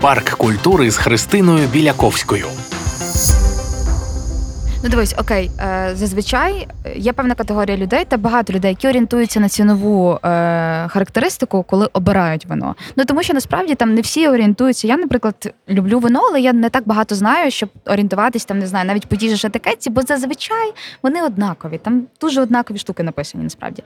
Парк 0.00 0.30
культури 0.30 0.90
з 0.90 0.96
Христиною 0.96 1.68
Біляковською. 1.68 2.46
Ну 4.84 4.90
дивись, 4.90 5.14
окей, 5.18 5.50
е, 5.60 5.90
зазвичай 5.94 6.68
е, 6.86 6.92
є 6.96 7.12
певна 7.12 7.34
категорія 7.34 7.76
людей 7.76 8.04
та 8.08 8.16
багато 8.16 8.52
людей, 8.52 8.70
які 8.70 8.88
орієнтуються 8.88 9.40
на 9.40 9.48
цінову 9.48 10.12
е, 10.12 10.18
характеристику, 10.88 11.62
коли 11.62 11.88
обирають 11.92 12.46
вино. 12.46 12.74
Ну 12.96 13.04
тому 13.04 13.22
що 13.22 13.34
насправді 13.34 13.74
там 13.74 13.94
не 13.94 14.00
всі 14.00 14.28
орієнтуються. 14.28 14.86
Я, 14.86 14.96
наприклад, 14.96 15.54
люблю 15.68 15.98
вино, 15.98 16.20
але 16.30 16.40
я 16.40 16.52
не 16.52 16.70
так 16.70 16.86
багато 16.86 17.14
знаю, 17.14 17.50
щоб 17.50 17.68
орієнтуватись 17.86 18.44
там, 18.44 18.58
не 18.58 18.66
знаю, 18.66 18.86
навіть 18.86 19.06
по 19.06 19.16
тій 19.16 19.36
ж 19.36 19.46
етикетці, 19.46 19.90
бо 19.90 20.02
зазвичай 20.02 20.72
вони 21.02 21.22
однакові. 21.22 21.78
Там 21.78 22.06
дуже 22.20 22.40
однакові 22.40 22.78
штуки 22.78 23.02
написані. 23.02 23.44
Насправді, 23.44 23.82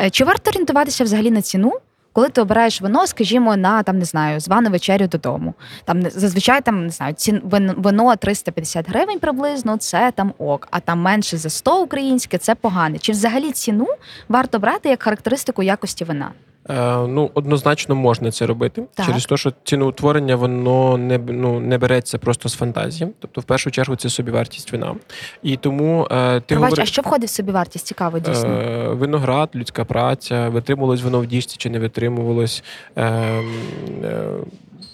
Е, 0.00 0.10
чи 0.10 0.24
варто 0.24 0.50
орієнтуватися 0.50 1.04
взагалі 1.04 1.30
на 1.30 1.42
ціну? 1.42 1.72
Коли 2.12 2.28
ти 2.28 2.40
обираєш 2.40 2.80
вино, 2.80 3.06
скажімо, 3.06 3.56
на 3.56 3.82
там 3.82 3.98
не 3.98 4.04
знаю, 4.04 4.40
звану 4.40 4.70
вечерю 4.70 5.06
додому. 5.06 5.54
Там 5.84 6.02
зазвичай 6.10 6.60
там 6.60 6.84
не 6.84 6.90
знаю, 6.90 7.14
цін 7.14 7.40
вин- 7.44 7.74
вино 7.76 8.16
350 8.16 8.88
гривень 8.88 9.18
приблизно, 9.18 9.76
це 9.76 10.12
там 10.14 10.32
ок, 10.38 10.68
а 10.70 10.80
там 10.80 11.00
менше 11.00 11.36
за 11.36 11.50
100 11.50 11.82
українське 11.82 12.38
це 12.38 12.54
погане. 12.54 12.98
Чи 12.98 13.12
взагалі 13.12 13.52
ціну 13.52 13.86
варто 14.28 14.58
брати 14.58 14.88
як 14.88 15.02
характеристику 15.02 15.62
якості 15.62 16.04
вина? 16.04 16.30
Е, 16.68 16.96
ну, 17.06 17.30
однозначно 17.34 17.94
можна 17.94 18.30
це 18.30 18.46
робити 18.46 18.82
Так. 18.94 19.06
через 19.06 19.26
те, 19.26 19.36
що 19.36 19.52
ціноутворення 19.64 20.36
воно 20.36 20.98
не 20.98 21.18
ну, 21.18 21.60
не 21.60 21.78
береться 21.78 22.18
просто 22.18 22.48
з 22.48 22.54
фантазії. 22.54 23.10
Тобто, 23.18 23.40
в 23.40 23.44
першу 23.44 23.70
чергу, 23.70 23.96
це 23.96 24.08
собівартість 24.08 24.72
вина. 24.72 24.94
І 25.42 25.56
тому 25.56 26.08
е, 26.10 26.40
ти 26.40 26.54
Пробач, 26.54 26.70
говориш, 26.70 26.78
а 26.88 26.92
що 26.92 27.02
входить 27.02 27.30
в 27.30 27.32
собі 27.32 27.52
вартість? 27.52 27.86
Цікаво, 27.86 28.18
дійсно. 28.18 28.48
Е, 28.48 28.88
виноград, 28.88 29.50
людська 29.54 29.84
праця, 29.84 30.48
витримувалось 30.48 31.02
воно 31.02 31.20
в 31.20 31.26
діжці 31.26 31.56
чи 31.56 31.70
не 31.70 31.78
витримувалось. 31.78 32.64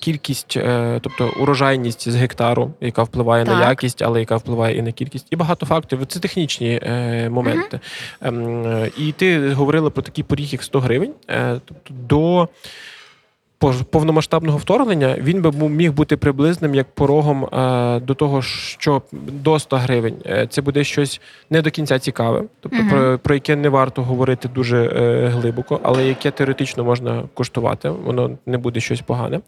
Кількість, 0.04 0.56
е, 0.56 1.00
тобто 1.02 1.32
урожайність 1.40 2.10
з 2.10 2.14
гектару, 2.14 2.72
яка 2.80 3.02
впливає 3.02 3.44
Так. 3.44 3.58
на 3.58 3.68
якість, 3.68 4.02
але 4.02 4.20
яка 4.20 4.36
впливає 4.36 4.76
і 4.76 4.82
на 4.82 4.92
кількість, 4.92 5.26
і 5.30 5.36
багато 5.36 5.66
факторів. 5.66 6.06
Це 6.06 6.20
технічні 6.20 6.80
е, 6.82 7.28
моменти. 7.28 7.80
Угу. 8.22 8.36
е, 8.66 8.90
і 8.98 9.12
ти 9.12 9.52
говорила 9.52 9.90
про 9.90 10.02
такий 10.02 10.24
поріг, 10.24 10.46
як 10.46 10.62
100 10.62 10.80
гривень. 10.80 11.12
Е, 11.30 11.60
тобто 11.64 11.94
до 11.94 12.48
повномасштабного 13.90 14.58
вторгнення 14.58 15.16
він 15.18 15.42
би 15.42 15.68
міг 15.68 15.92
бути 15.92 16.16
приблизним 16.16 16.74
як 16.74 16.86
порогом 16.86 17.44
е, 17.44 18.00
до 18.00 18.14
того, 18.14 18.42
що 18.42 19.02
до 19.12 19.58
100 19.58 19.76
гривень 19.76 20.14
е, 20.26 20.46
це 20.50 20.62
буде 20.62 20.84
щось 20.84 21.20
не 21.50 21.62
до 21.62 21.70
кінця 21.70 21.98
цікаве, 21.98 22.42
тобто 22.60 22.78
Мгм. 22.78 22.90
про, 22.90 23.18
про 23.18 23.34
яке 23.34 23.56
не 23.56 23.68
варто 23.68 24.02
говорити 24.02 24.48
дуже 24.48 24.84
е, 24.84 25.26
глибоко, 25.26 25.80
але 25.82 26.06
яке 26.06 26.30
теоретично 26.30 26.84
можна 26.84 27.22
куштувати, 27.34 27.88
воно 27.88 28.30
не 28.46 28.58
буде 28.58 28.80
щось 28.80 29.00
погане. 29.00 29.40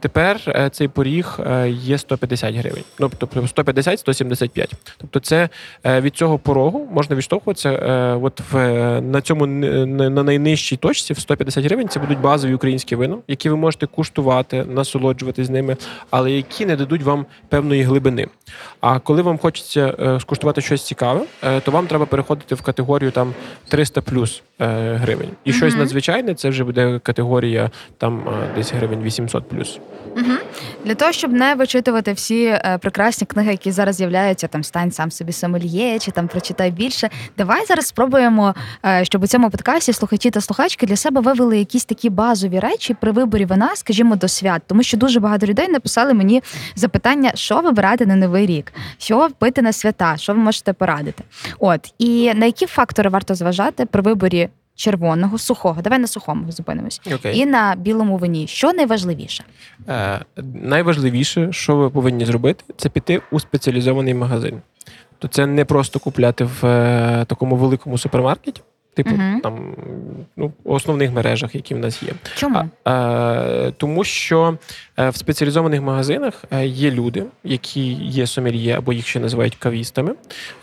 Тепер 0.00 0.70
цей 0.72 0.88
поріг 0.88 1.38
є 1.68 1.98
150 1.98 2.54
гривень. 2.54 2.84
Ну, 2.98 3.10
тобто 3.18 3.40
150-175. 3.40 4.72
Тобто, 4.96 5.20
це 5.20 5.48
від 5.84 6.16
цього 6.16 6.38
порогу 6.38 6.88
можна 6.92 7.16
відштовхуватися. 7.16 7.70
От 8.22 8.40
в 8.52 8.56
на 9.00 9.20
цьому 9.20 9.46
на 9.46 10.22
найнижчій 10.22 10.76
точці 10.76 11.12
в 11.12 11.18
150 11.20 11.64
гривень 11.64 11.88
це 11.88 12.00
будуть 12.00 12.20
базові 12.20 12.54
українські 12.54 12.96
вина, 12.96 13.16
які 13.34 13.50
ви 13.50 13.56
можете 13.56 13.86
куштувати, 13.86 14.64
насолоджуватись 14.64 15.50
ними, 15.50 15.76
але 16.10 16.32
які 16.32 16.66
не 16.66 16.76
дадуть 16.76 17.02
вам 17.02 17.26
певної 17.48 17.82
глибини. 17.82 18.26
А 18.80 18.98
коли 18.98 19.22
вам 19.22 19.38
хочеться 19.38 19.94
е, 20.00 20.20
скуштувати 20.20 20.60
щось 20.60 20.86
цікаве, 20.86 21.20
е, 21.42 21.60
то 21.60 21.70
вам 21.70 21.86
треба 21.86 22.06
переходити 22.06 22.54
в 22.54 22.62
категорію 22.62 23.10
там 23.10 23.34
300 23.68 24.00
плюс 24.00 24.42
е, 24.60 24.94
гривень. 24.94 25.30
І 25.44 25.52
щось 25.52 25.76
надзвичайне, 25.76 26.34
це 26.34 26.48
вже 26.48 26.64
буде 26.64 27.00
категорія 27.02 27.70
там 27.98 28.22
десь 28.56 28.72
гривень 28.72 29.02
800 29.02 29.48
плюс. 29.48 29.78
Угу. 30.16 30.32
Для 30.84 30.94
того, 30.94 31.12
щоб 31.12 31.32
не 31.32 31.54
вичитувати 31.54 32.12
всі 32.12 32.44
е, 32.44 32.78
прекрасні 32.82 33.26
книги, 33.26 33.50
які 33.50 33.70
зараз 33.70 33.96
з'являються, 33.96 34.46
там 34.46 34.64
стань 34.64 34.92
сам 34.92 35.10
собі 35.10 35.32
сомельє, 35.32 35.98
чи 35.98 36.10
там 36.10 36.28
прочитай 36.28 36.70
більше. 36.70 37.10
Давай 37.38 37.66
зараз 37.66 37.86
спробуємо, 37.86 38.54
е, 38.86 39.04
щоб 39.04 39.22
у 39.22 39.26
цьому 39.26 39.50
подкасті 39.50 39.92
слухачі 39.92 40.30
та 40.30 40.40
слухачки 40.40 40.86
для 40.86 40.96
себе 40.96 41.20
вивели 41.20 41.58
якісь 41.58 41.84
такі 41.84 42.10
базові 42.10 42.58
речі 42.58 42.96
при 43.00 43.12
виборі 43.12 43.44
вина, 43.44 43.70
скажімо, 43.74 44.16
до 44.16 44.28
свят. 44.28 44.62
Тому 44.66 44.82
що 44.82 44.96
дуже 44.96 45.20
багато 45.20 45.46
людей 45.46 45.68
написали 45.68 46.14
мені 46.14 46.42
запитання, 46.74 47.32
що 47.34 47.60
вибирати 47.60 48.06
на 48.06 48.16
новий 48.16 48.46
рік, 48.46 48.72
що 48.98 49.28
пити 49.38 49.62
на 49.62 49.72
свята, 49.72 50.16
що 50.16 50.32
ви 50.32 50.38
можете 50.38 50.72
порадити. 50.72 51.24
От 51.58 51.94
і 51.98 52.34
на 52.34 52.46
які 52.46 52.66
фактори 52.66 53.10
варто 53.10 53.34
зважати 53.34 53.86
при 53.86 54.02
виборі 54.02 54.48
червоного, 54.74 55.38
сухого. 55.38 55.82
Давай 55.82 55.98
на 55.98 56.06
сухому 56.06 56.52
зупинимось. 56.52 57.00
Окей. 57.14 57.38
І 57.38 57.46
на 57.46 57.74
білому 57.76 58.16
вині. 58.16 58.46
Що 58.46 58.72
найважливіше? 58.72 59.44
Е, 59.88 60.20
найважливіше, 60.62 61.52
що 61.52 61.76
ви 61.76 61.90
повинні 61.90 62.24
зробити, 62.24 62.64
це 62.76 62.88
піти 62.88 63.20
у 63.30 63.40
спеціалізований 63.40 64.14
магазин. 64.14 64.60
То 65.18 65.28
це 65.28 65.46
не 65.46 65.64
просто 65.64 65.98
купляти 65.98 66.44
в 66.44 66.66
е, 66.66 67.24
такому 67.28 67.56
великому 67.56 67.98
супермаркеті, 67.98 68.62
типу 68.94 69.10
Мгм. 69.10 69.40
там 69.40 69.74
ну, 70.36 70.52
основних 70.64 71.12
мережах, 71.12 71.54
які 71.54 71.74
в 71.74 71.78
нас 71.78 72.02
є. 72.02 72.12
Чому? 72.34 72.58
А, 72.84 72.92
е, 73.48 73.72
тому 73.76 74.04
що 74.04 74.58
в 74.96 75.16
спеціалізованих 75.16 75.82
магазинах 75.82 76.44
е, 76.50 76.66
є 76.66 76.90
люди, 76.90 77.24
які 77.44 77.92
є 77.92 78.26
сомельє, 78.26 78.78
або 78.78 78.92
їх 78.92 79.06
ще 79.06 79.20
називають 79.20 79.54
кавістами. 79.56 80.14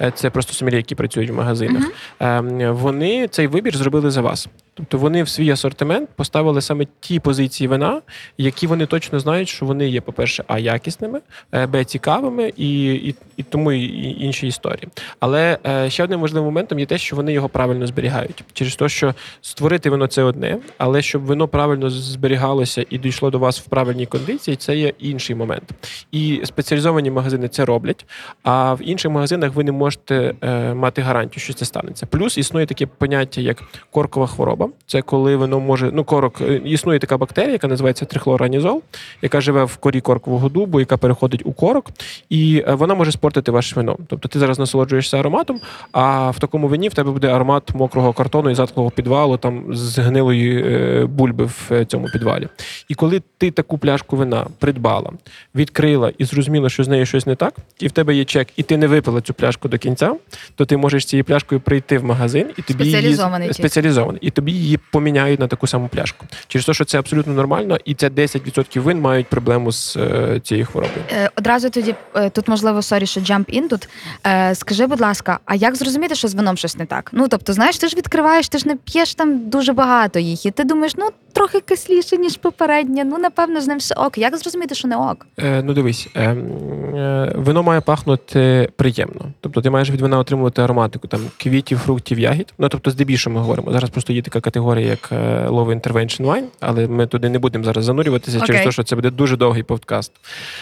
Е, 0.02 0.12
Це 0.16 0.30
просто 0.30 0.54
сомельє, 0.54 0.78
які 0.78 0.96
працюють 0.96 1.30
в 1.30 1.34
магазинах. 1.34 1.84
Е, 2.22 2.42
Вони 2.72 3.28
цей 3.28 3.48
вибір 3.48 3.78
зробили 3.78 4.12
за 4.12 4.22
вас. 4.22 4.48
Тобто 4.74 4.98
вони 4.98 5.24
в 5.24 5.30
свій 5.30 5.50
асортимент 5.50 6.10
поставили 6.16 6.62
саме 6.62 6.88
ті 7.00 7.20
позиції 7.20 7.68
вина, 7.68 8.02
які 8.38 8.68
вони 8.68 8.86
точно 8.86 9.20
знають, 9.20 9.50
що 9.50 9.66
вони 9.66 9.88
є, 9.88 10.02
по-перше, 10.02 10.44
а 10.48 10.60
якісними, 10.60 11.20
е, 11.52 11.68
б 11.68 11.86
цікавими 11.86 12.54
і 12.58 12.94
і, 12.94 13.16
і 13.38 13.44
тому 13.44 13.72
і 13.72 14.26
інші 14.26 14.48
історії. 14.48 14.88
Але 15.20 15.58
е, 15.68 15.90
ще 15.90 16.04
одним 16.04 16.20
важливим 16.20 16.46
моментом 16.46 16.80
є 16.80 16.86
те, 16.86 16.98
що 16.98 17.16
вони 17.16 17.34
його 17.34 17.50
правильно 17.50 17.88
зберігають. 17.88 18.44
Через 18.54 18.76
те, 18.76 18.90
що 18.90 19.14
створити 19.42 19.90
вино 19.90 20.08
це 20.08 20.24
одне, 20.24 20.58
але 20.78 21.02
щоб 21.02 21.22
вино 21.22 21.48
правильно 21.48 21.90
зберігалося 21.90 22.86
і 22.90 22.98
дійшло 22.98 23.30
до 23.30 23.40
вас 23.40 23.60
в 23.60 23.66
правильній 23.66 24.06
кондиції, 24.22 24.58
це 24.58 24.78
є 24.78 24.94
інший 25.00 25.36
момент. 25.36 25.64
І 26.12 26.42
спеціалізовані 26.44 27.12
магазини 27.12 27.48
це 27.48 27.66
роблять. 27.66 28.06
А 28.44 28.74
в 28.74 28.80
інших 28.82 29.12
магазинах 29.12 29.56
ви 29.56 29.64
не 29.64 29.72
можете 29.72 30.34
е, 30.42 30.74
мати 30.74 31.02
гарантію, 31.02 31.42
що 31.42 31.54
це 31.54 31.66
станеться. 31.66 32.06
Плюс 32.06 32.38
існує 32.38 32.66
таке 32.66 32.86
поняття, 32.86 33.42
як 33.42 33.64
коркова 33.92 34.28
хвороба. 34.28 34.70
Це 34.86 35.02
коли 35.02 35.36
воно 35.36 35.60
може 35.60 35.92
ну 35.94 36.04
корок 36.04 36.42
е, 36.42 36.62
існує 36.66 37.00
така 37.00 37.18
бактерія, 37.18 37.52
яка 37.52 37.68
називається 37.68 38.06
трихлоранізол, 38.06 38.82
яка 39.22 39.42
живе 39.42 39.64
в 39.64 39.78
корі 39.78 40.02
коркового 40.02 40.50
дубу, 40.50 40.80
яка 40.80 40.98
переходить 40.98 41.42
у 41.46 41.54
корок, 41.54 41.90
і 42.30 42.64
е, 42.68 42.74
вона 42.74 42.96
може 42.96 43.12
спортити 43.12 43.52
ваше 43.52 43.76
вино. 43.76 43.98
Тобто 44.08 44.28
ти 44.28 44.40
зараз 44.40 44.60
насолоджуєшся 44.60 45.20
ароматом, 45.20 45.60
а 45.92 46.32
в 46.32 46.40
такому 46.40 46.68
вині 46.68 46.90
в 46.90 46.94
тебе 46.94 47.12
буде 47.12 47.28
аромат 47.28 47.76
мокрого 47.76 48.14
картону 48.14 48.50
і 48.50 48.56
затклого 48.56 48.90
підвалу, 48.90 49.38
там 49.38 49.76
з 49.76 50.00
гнилої 50.00 50.64
е, 50.66 51.06
бульби 51.06 51.46
в 51.46 51.86
цьому 51.86 52.08
підвалі. 52.08 52.48
І 52.88 52.96
коли 52.96 53.22
ти 53.38 53.52
таку 53.52 53.78
пляшку 53.78 54.11
вина 54.16 54.46
придбала, 54.60 55.12
відкрила 55.56 56.12
і 56.18 56.26
зрозуміла, 56.26 56.70
що 56.70 56.84
з 56.84 56.88
нею 56.88 57.06
щось 57.06 57.26
не 57.26 57.36
так, 57.36 57.54
і 57.80 57.88
в 57.88 57.92
тебе 57.92 58.16
є 58.16 58.26
чек, 58.26 58.48
і 58.56 58.64
ти 58.64 58.78
не 58.78 58.88
випила 58.88 59.22
цю 59.22 59.34
пляшку 59.34 59.68
до 59.68 59.78
кінця, 59.78 60.16
то 60.56 60.66
ти 60.66 60.78
можеш 60.78 61.06
цією 61.06 61.24
пляшкою 61.24 61.62
прийти 61.62 61.98
в 61.98 62.04
магазин 62.06 62.48
і 62.58 62.62
тобі 62.62 62.84
Спеціалізований 62.84 63.46
її 63.46 63.54
спеціалізований, 63.54 64.20
і 64.22 64.30
тобі 64.30 64.52
її 64.52 64.80
поміняють 64.92 65.40
на 65.40 65.48
таку 65.48 65.68
саму 65.68 65.88
пляшку. 65.88 66.26
Через 66.48 66.66
те, 66.66 66.74
що 66.74 66.86
це 66.86 67.00
абсолютно 67.00 67.34
нормально, 67.34 67.78
і 67.86 67.94
це 67.94 68.10
10% 68.10 68.80
вин 68.80 69.02
мають 69.02 69.28
проблему 69.28 69.72
з 69.72 69.98
е, 69.98 70.40
цією 70.44 70.66
хворобою. 70.66 71.02
Е, 71.12 71.30
Одразу 71.36 71.70
тоді 71.70 71.96
е, 72.16 72.30
тут 72.30 72.48
можливо 72.48 72.82
sorry, 72.82 73.06
що 73.06 73.20
jump 73.22 73.62
in 73.62 73.68
тут. 73.68 73.90
Е, 74.28 74.56
Скажи, 74.56 74.88
будь 74.88 75.02
ласка, 75.02 75.40
а 75.46 75.56
як 75.56 75.76
зрозуміти, 75.76 76.16
що 76.16 76.28
з 76.28 76.34
вином 76.34 76.58
щось 76.58 76.78
не 76.78 76.86
так? 76.86 77.10
Ну 77.14 77.28
тобто, 77.28 77.54
знаєш, 77.54 77.78
ти 77.78 77.88
ж 77.88 77.96
відкриваєш, 77.96 78.50
ти 78.50 78.58
ж 78.58 78.68
не 78.68 78.76
п'єш 78.76 79.16
там 79.16 79.50
дуже 79.50 79.74
багато 79.74 80.20
їх, 80.20 80.46
і 80.46 80.52
ти 80.52 80.64
думаєш, 80.64 80.94
ну 80.98 81.10
трохи 81.34 81.60
кисліше, 81.60 82.18
ніж 82.18 82.38
попереднє. 82.38 83.04
Ну 83.04 83.18
напевно, 83.18 83.62
з 83.62 83.68
ним 83.68 83.78
все 83.78 83.96
ок. 84.06 84.18
Як 84.18 84.38
зрозуміти, 84.38 84.76
що 84.76 84.88
не 84.88 84.98
ок? 84.98 85.28
Е, 85.40 85.64
ну 85.64 85.74
дивись, 85.74 86.08
е, 86.16 86.24
е, 86.24 87.32
вино 87.36 87.64
має 87.64 87.82
пахнути 87.82 88.70
приємно. 88.76 89.22
Тобто 89.42 89.62
ти 89.62 89.70
маєш 89.70 89.90
від 89.90 90.02
вина 90.02 90.20
отримувати 90.20 90.62
ароматику 90.62 91.08
там 91.08 91.22
квітів, 91.38 91.78
фруктів, 91.80 92.20
ягід. 92.20 92.54
Ну 92.58 92.70
тобто, 92.70 92.92
здебільшого 92.92 93.34
ми 93.34 93.42
говоримо. 93.42 93.72
Зараз 93.72 93.90
просто 93.90 94.14
є 94.14 94.22
така 94.22 94.42
категорія, 94.42 94.88
як 94.88 95.10
е, 95.12 95.16
Low 95.48 95.82
Intervention 95.82 96.26
Wine, 96.26 96.44
але 96.60 96.88
ми 96.88 97.08
туди 97.08 97.30
не 97.30 97.40
будемо 97.40 97.64
зараз 97.64 97.86
занурюватися 97.86 98.38
Окей. 98.38 98.48
через 98.48 98.64
те, 98.64 98.72
що 98.72 98.84
це 98.84 98.96
буде 98.96 99.10
дуже 99.10 99.38
довгий 99.38 99.64
подкаст. 99.64 100.12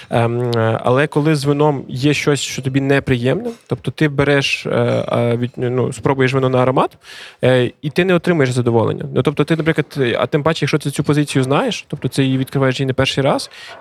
Ем, 0.09 0.51
е, 0.55 0.79
але 0.83 1.07
коли 1.07 1.35
з 1.35 1.45
вином 1.45 1.83
є 1.87 2.13
щось, 2.13 2.39
що 2.39 2.61
тобі 2.61 2.81
неприємне, 2.81 3.49
тобто 3.67 3.91
ти 3.91 4.09
береш 4.09 4.65
е, 4.65 4.69
е, 4.69 5.37
від, 5.37 5.51
ну, 5.57 5.93
спробуєш 5.93 6.33
вино 6.33 6.49
на 6.49 6.61
аромат, 6.61 6.97
е, 7.43 7.71
і 7.81 7.89
ти 7.89 8.05
не 8.05 8.13
отримуєш 8.13 8.51
задоволення. 8.51 9.05
Ну 9.13 9.21
тобто, 9.21 9.43
ти, 9.43 9.55
наприклад, 9.55 10.15
а 10.19 10.27
тим 10.27 10.43
паче, 10.43 10.65
якщо 10.65 10.77
ти 10.77 10.91
цю 10.91 11.03
позицію 11.03 11.43
знаєш, 11.43 11.85
тобто 11.87 12.07
це 12.07 12.23
її 12.23 12.37
відкриваєш 12.37 12.79
її 12.79 12.87
не 12.87 12.93
перший 12.93 13.23
раз, 13.23 13.28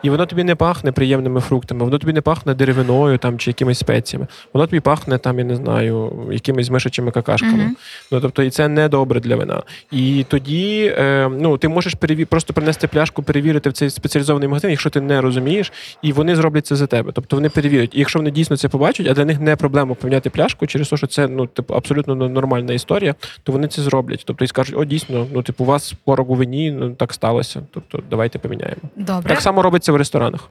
і 0.02 0.10
воно 0.10 0.26
тобі 0.26 0.44
не 0.44 0.54
пахне 0.54 0.92
приємними 0.92 1.40
фруктами, 1.40 1.84
воно 1.84 1.98
тобі 1.98 2.12
не 2.12 2.20
пахне 2.20 2.54
деревиною 2.54 3.18
там 3.18 3.38
чи 3.38 3.50
якимись 3.50 3.78
спеціями. 3.78 4.26
Воно 4.52 4.66
тобі 4.66 4.80
пахне 4.80 5.18
там, 5.18 5.38
я 5.38 5.44
не 5.44 5.56
знаю, 5.56 6.12
якимись 6.32 6.70
мишачими 6.70 7.10
какашками. 7.10 7.64
Мгм. 7.64 7.76
Ну 8.12 8.20
тобто, 8.20 8.42
і 8.42 8.50
це 8.50 8.68
не 8.68 8.88
добре 8.88 9.20
для 9.20 9.36
вина. 9.36 9.62
І 9.92 10.24
тоді 10.28 10.94
е, 10.98 11.30
ну, 11.38 11.58
ти 11.58 11.68
можеш 11.68 11.94
переві... 11.94 12.24
просто 12.24 12.52
принести 12.52 12.88
пляшку, 12.88 13.22
перевірити 13.22 13.70
в 13.70 13.72
цей 13.72 13.90
спеціалізований 13.90 14.48
магазин, 14.48 14.70
якщо 14.70 14.90
ти 14.90 15.00
не 15.00 15.20
розумієш, 15.20 15.72
і 16.02 16.12
вони 16.12 16.36
зроблять 16.36 16.66
це 16.66 16.76
за 16.76 16.86
тебе. 16.86 17.12
Тобто 17.14 17.36
вони 17.36 17.48
перевірять. 17.48 17.94
І 17.94 17.98
якщо 17.98 18.18
вони 18.18 18.30
дійсно 18.30 18.56
це 18.56 18.68
побачать, 18.68 19.06
а 19.06 19.14
для 19.14 19.24
них 19.24 19.40
не 19.40 19.56
проблема 19.56 19.94
поміняти 19.94 20.30
пляшку 20.30 20.66
через 20.66 20.88
те, 20.88 20.96
що 20.96 21.06
це 21.06 21.28
ну, 21.28 21.46
типу, 21.46 21.74
абсолютно 21.74 22.14
нормальна 22.14 22.72
історія, 22.72 23.14
то 23.42 23.52
вони 23.52 23.68
це 23.68 23.82
зроблять. 23.82 24.22
Тобто 24.26 24.44
і 24.44 24.48
скажуть, 24.48 24.76
о, 24.78 24.84
дійсно, 24.84 25.26
ну 25.32 25.42
типу, 25.42 25.64
у 25.64 25.66
вас 25.66 25.94
порог 26.04 26.30
у 26.30 26.34
вині, 26.34 26.70
ну 26.70 26.90
так 26.90 27.12
сталося. 27.12 27.62
Тобто, 27.70 28.02
давайте 28.10 28.38
поміняємо. 28.38 28.80
Добре. 28.96 29.28
Так 29.38 29.42
само 29.42 29.62
робиться 29.62 29.92
в 29.92 29.96
ресторанах. 29.96 30.50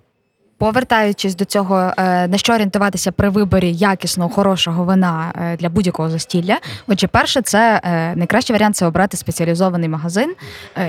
Повертаючись 0.57 1.35
до 1.35 1.45
цього, 1.45 1.93
е, 1.97 2.27
на 2.27 2.37
що 2.37 2.53
орієнтуватися 2.53 3.11
при 3.11 3.29
виборі 3.29 3.73
якісного 3.73 4.29
хорошого 4.29 4.83
вина 4.83 5.33
е, 5.35 5.57
для 5.57 5.69
будь-якого 5.69 6.09
застілля. 6.09 6.57
Отже, 6.87 7.07
перше, 7.07 7.41
це 7.41 7.81
е, 7.83 8.15
найкращий 8.15 8.53
варіант 8.53 8.75
це 8.75 8.85
обрати 8.85 9.17
спеціалізований 9.17 9.89
магазин, 9.89 10.35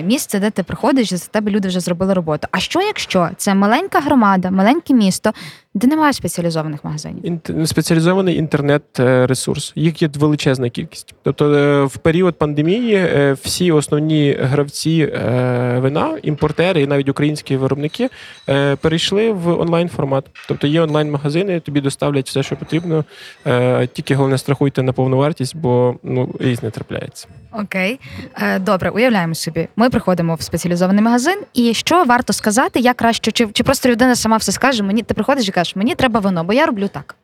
місце, 0.03 0.39
де 0.39 0.51
ти 0.51 0.63
приходиш, 0.63 1.13
і 1.13 1.17
за 1.17 1.27
тебе 1.27 1.51
люди 1.51 1.69
вже 1.69 1.81
зробили 1.81 2.15
роботу. 2.15 2.49
А 2.51 2.59
що 2.59 2.81
якщо 2.81 3.29
це 3.37 3.55
маленька 3.55 4.01
громада, 4.01 4.51
маленьке 4.51 4.95
місто, 4.95 5.33
де 5.79 5.87
немає 5.87 6.13
спеціалізованих 6.13 6.85
магазинів? 6.85 7.25
Інт- 7.25 7.67
спеціалізований 7.67 8.37
інтернет-ресурс. 8.37 9.73
Їх 9.77 10.03
є 10.03 10.11
величезна 10.15 10.71
кількість. 10.71 11.15
Тобто, 11.23 11.55
е, 11.55 11.85
в 11.85 11.97
період 11.97 12.39
пандемії 12.39 12.95
е, 12.95 13.37
всі 13.43 13.73
основні 13.73 14.37
гравці 14.41 15.11
е, 15.15 15.79
вина, 15.83 16.19
імпортери 16.23 16.83
і 16.83 16.87
навіть 16.87 17.09
українські 17.09 17.57
виробники 17.57 18.09
е, 18.49 18.77
перейшли 18.77 19.33
в 19.33 19.49
онлайн 19.61 19.89
формат. 19.89 20.25
Тобто 20.49 20.67
є 20.67 20.81
онлайн-магазини, 20.81 21.61
тобі 21.61 21.81
доставлять 21.81 22.29
все, 22.29 22.43
що 22.43 22.57
потрібно. 22.57 23.05
Е, 23.47 23.87
Тільки 23.93 24.15
головне 24.15 24.39
страхуйте 24.39 24.83
на 24.83 24.93
повну 24.93 25.17
вартість, 25.17 25.57
бо 25.57 25.95
ну 26.03 26.35
різне 26.41 26.71
трапляється. 26.71 27.29
Окей, 27.53 28.01
Е, 28.43 28.59
добре, 28.59 28.91
уявляємо 28.91 29.35
собі. 29.35 29.69
Ми 29.77 29.91
приходимо 29.91 30.35
в 30.35 30.43
спеціалізований 30.43 31.05
магазин, 31.05 31.39
і 31.55 31.75
що 31.75 32.05
варто 32.05 32.33
сказати, 32.33 32.81
як 32.81 32.97
краще, 32.97 33.33
чи, 33.33 33.47
чи 33.53 33.65
просто 33.65 33.89
людина 33.89 34.17
сама 34.17 34.37
все 34.37 34.53
скаже, 34.53 34.83
мені 34.83 35.03
ти 35.03 35.15
приходиш 35.15 35.49
і 35.49 35.53
кажеш, 35.53 35.68
мені 35.77 35.95
треба 35.95 36.21
вино, 36.21 36.45
бо 36.45 36.53
я 36.53 36.67
роблю 36.67 36.89
так. 36.89 37.17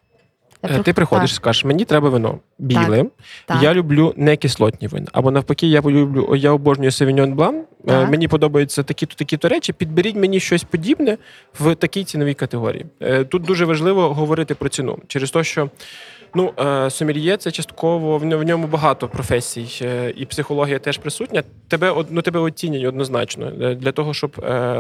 Я 0.63 0.77
Е, 0.77 0.83
Ти 0.83 0.93
приходиш, 0.93 1.31
і 1.31 1.35
скажеш, 1.35 1.65
мені 1.65 1.85
треба 1.85 2.09
вино 2.09 2.39
біле. 2.59 3.05
Так, 3.47 3.63
Я 3.63 3.75
люблю 3.75 4.15
не 4.17 4.37
кислотні 4.37 4.89
вина. 4.89 5.07
Або 5.13 5.31
навпаки, 5.31 5.67
я 5.67 5.81
люблю, 5.81 6.37
я 6.37 6.51
обожнюю 6.51 6.91
Савіньон 6.91 7.35
Blanc. 7.35 7.55
Е, 7.59 7.65
Так. 7.87 8.11
Мені 8.11 8.29
подобаються 8.29 8.83
такі-то 8.83 9.15
такі-то 9.15 9.49
речі. 9.49 9.73
Підберіть 9.73 10.17
мені 10.17 10.41
щось 10.41 10.65
подібне 10.65 11.19
в 11.61 11.75
такій 11.75 12.05
ціновій 12.05 12.35
категорії. 12.35 12.87
Е, 13.01 13.25
Тут 13.25 13.43
дуже 13.43 13.65
важливо 13.65 14.15
говорити 14.15 14.55
про 14.55 14.69
ціну 14.69 14.99
через 15.09 15.31
те, 15.31 15.45
що. 15.45 15.71
Ну, 16.37 16.53
е, 16.61 16.91
сомельє 16.91 17.37
це 17.37 17.51
частково 17.51 18.19
в 18.19 18.25
ньо- 18.25 18.39
в 18.39 18.43
ньому 18.43 18.67
багато 18.67 19.09
професій, 19.09 19.69
е, 19.83 20.13
і 20.17 20.27
психологія 20.27 20.79
теж 20.79 20.99
присутня. 20.99 21.43
Тебе 21.69 22.05
ну, 22.11 22.23
тебе 22.23 22.41
оцінюють 22.41 22.87
однозначно. 22.87 23.53
Е, 23.63 23.75
Для 23.75 23.93
того, 23.93 24.15
щоб 24.15 24.31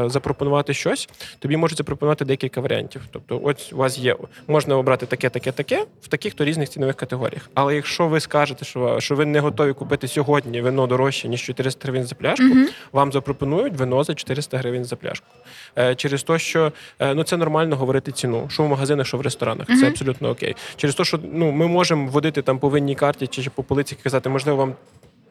запропонувати 0.06 0.74
щось, 0.74 1.08
тобі 1.38 1.56
можуть 1.56 1.78
запропонувати 1.78 2.24
декілька 2.24 2.60
варіантів. 2.60 3.00
Тобто, 3.10 3.40
ось 3.44 3.72
у 3.72 3.76
вас 3.76 3.98
є, 3.98 4.16
можна 4.48 4.76
обрати 4.76 5.06
таке, 5.06 5.30
таке, 5.30 5.52
таке 5.52 5.84
в 6.02 6.08
таких 6.08 6.34
то 6.34 6.44
різних 6.44 6.68
цінових 6.68 6.96
категоріях. 6.96 7.50
Але 7.54 7.74
якщо 7.74 8.08
ви 8.08 8.20
скажете, 8.20 8.64
що, 8.64 9.00
що 9.00 9.14
ви 9.14 9.26
не 9.26 9.40
готові 9.40 9.72
купити 9.72 10.08
сьогодні 10.08 10.60
вино 10.60 10.86
дорожче, 10.86 11.28
ніж 11.28 11.42
400 11.42 11.80
гривень 11.88 12.04
за 12.04 12.14
пляшку, 12.14 12.44
Мгм. 12.44 12.68
вам 12.92 13.12
запропонують 13.12 13.74
вино 13.74 14.04
за 14.04 14.14
400 14.14 14.58
гривень 14.58 14.84
за 14.84 14.96
пляшку. 14.96 15.26
Е, 15.78 15.94
через 15.94 16.22
те, 16.22 16.38
що 16.38 16.72
е, 17.00 17.14
ну 17.14 17.24
це 17.24 17.36
нормально 17.36 17.76
говорити 17.76 18.12
ціну, 18.12 18.48
що 18.50 18.62
в 18.62 18.68
магазинах, 18.68 19.06
що 19.06 19.16
в 19.16 19.20
ресторанах. 19.20 19.66
Це 19.66 19.88
абсолютно 19.88 20.30
окей. 20.30 20.56
Через 20.76 20.94
те, 20.94 21.04
що 21.04 21.20
ну 21.32 21.52
ми 21.52 21.66
можемо 21.66 22.06
вводити 22.10 22.42
там 22.42 22.58
по 22.58 22.68
винній 22.68 22.94
карті 22.94 23.26
чи 23.26 23.50
по 23.50 23.62
полиці 23.62 23.96
казати, 24.02 24.28
можливо, 24.28 24.58
вам. 24.58 24.74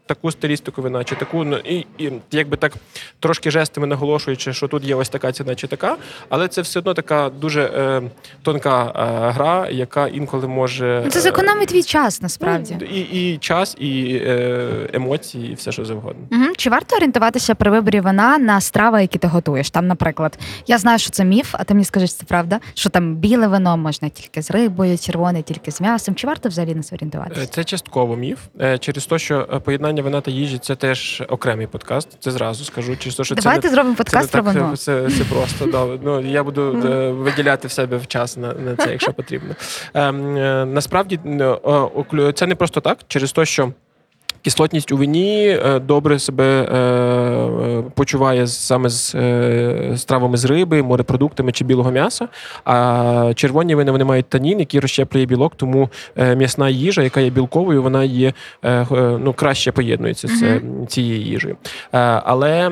Таку 0.06 0.32
стилістику 0.32 0.82
вина, 0.82 1.04
чи 1.04 1.16
таку, 1.16 1.44
ну 1.44 1.58
і, 1.58 1.86
і 1.98 2.12
якби 2.32 2.58
так 2.58 2.74
трошки 3.20 3.52
жестами 3.52 3.88
наголошуючи, 3.88 4.54
що 4.54 4.68
тут 4.68 4.84
є 4.84 4.96
ось 4.96 5.10
така 5.10 5.32
ціна 5.32 5.56
чи 5.56 5.68
така, 5.68 5.98
але 6.30 6.48
це 6.48 6.62
все 6.62 6.80
одно 6.80 6.94
така 6.94 7.30
дуже 7.30 7.62
е, 7.62 8.02
тонка 8.42 8.86
е, 8.86 9.32
гра, 9.32 9.68
яка 9.70 10.08
інколи 10.08 10.48
може 10.48 11.02
Ну, 11.06 11.12
Це 11.12 11.20
е, 11.20 11.22
зекономить 11.22 11.68
твій 11.68 11.84
час 11.84 12.22
насправді. 12.22 12.78
ну, 12.82 12.88
і, 12.88 13.34
і 13.34 13.38
час, 13.38 13.76
і 13.80 14.22
е, 14.26 14.90
емоції, 14.94 15.52
і 15.52 15.54
все, 15.54 15.72
що 15.72 15.86
завгодно. 15.86 16.24
Угу. 16.32 16.46
Чи 16.58 16.70
варто 16.70 16.96
орієнтуватися 16.96 17.56
при 17.56 17.72
виборі 17.72 18.00
вина 18.00 18.38
на 18.38 18.62
страви, 18.62 19.02
які 19.02 19.20
ти 19.20 19.28
готуєш? 19.28 19.70
Там, 19.70 19.88
наприклад, 19.88 20.40
я 20.68 20.78
знаю, 20.78 21.00
що 21.00 21.10
це 21.10 21.26
міф, 21.26 21.56
а 21.58 21.64
ти 21.64 21.74
мені 21.74 21.86
скажеш, 21.86 22.14
це 22.14 22.24
правда, 22.26 22.60
що 22.74 22.90
там 22.90 23.16
біле 23.16 23.48
вино 23.48 23.78
можна 23.78 24.10
тільки 24.10 24.42
з 24.42 24.52
рибою, 24.52 24.98
червоне 24.98 25.42
тільки 25.42 25.72
з 25.72 25.82
м'ясом. 25.82 26.16
Чи 26.16 26.28
варто 26.28 26.50
взагалі 26.50 26.76
на 26.76 26.84
це 26.84 26.94
Е, 26.94 26.96
орієнтуватися? 26.96 27.48
Це 27.48 27.64
частково 27.64 28.16
міф 28.16 28.40
е, 28.62 28.78
через 28.78 29.06
те, 29.06 29.20
що 29.20 29.48
е, 29.54 29.60
поєднання 29.94 30.04
вина 30.04 30.22
та 30.22 30.32
їжі 30.32 30.58
це 30.58 30.76
теж 30.76 31.24
окремий 31.28 31.68
подкаст. 31.68 32.08
Це 32.20 32.32
зразу 32.32 32.66
скажу. 32.66 32.98
Чи 32.98 33.12
що 33.12 33.36
Давайте 33.36 33.62
це 33.62 33.68
не, 33.68 33.74
зробимо 33.74 33.96
це 33.96 34.04
подкаст 34.04 34.34
не 34.34 34.42
про 34.42 34.52
так, 34.52 34.62
вино. 34.62 34.78
Це, 34.78 35.10
це 35.18 35.24
просто 35.24 35.66
да. 35.66 35.86
Ну 36.04 36.22
я 36.22 36.44
буду 36.44 36.62
е, 36.86 37.12
виділяти 37.12 37.68
в 37.68 37.72
себе 37.72 37.98
в 37.98 38.08
час 38.08 38.38
на, 38.38 38.54
на 38.54 38.76
це, 38.76 38.92
якщо 38.92 39.14
потрібно. 39.14 39.56
Ем, 39.94 40.38
е, 40.38 40.66
насправді 40.66 41.20
е, 41.26 42.34
це 42.34 42.48
не 42.48 42.56
просто 42.56 42.82
так, 42.82 42.98
через 43.08 43.32
те, 43.32 43.46
що. 43.46 43.74
Кислотність 44.44 44.92
у 44.92 44.98
вині 44.98 45.48
е, 45.48 45.80
добре 45.80 46.20
себе 46.20 46.46
е, 46.46 46.78
е, 46.78 47.84
почуває 47.96 48.48
саме 48.48 48.90
з 48.90 49.16
стравами 49.98 50.38
з 50.38 50.46
риби, 50.46 50.84
морепродуктами 50.84 51.52
чи 51.52 51.64
білого 51.64 51.92
м'яса. 51.92 52.28
А 52.66 53.32
червоні 53.36 53.76
вина 53.76 53.92
вони 53.92 54.04
мають 54.04 54.26
танін, 54.26 54.60
який 54.60 54.80
розщеплює 54.80 55.26
білок, 55.26 55.56
тому 55.56 55.90
м'ясна 56.16 56.70
їжа, 56.70 57.04
яка 57.04 57.20
є 57.20 57.30
білковою, 57.30 57.84
вона 57.84 58.04
є 58.04 58.34
ну, 58.92 59.34
краще 59.38 59.72
поєднується 59.72 60.28
з 60.28 60.62
цією 60.88 61.22
їжею. 61.22 61.58
Але 62.24 62.72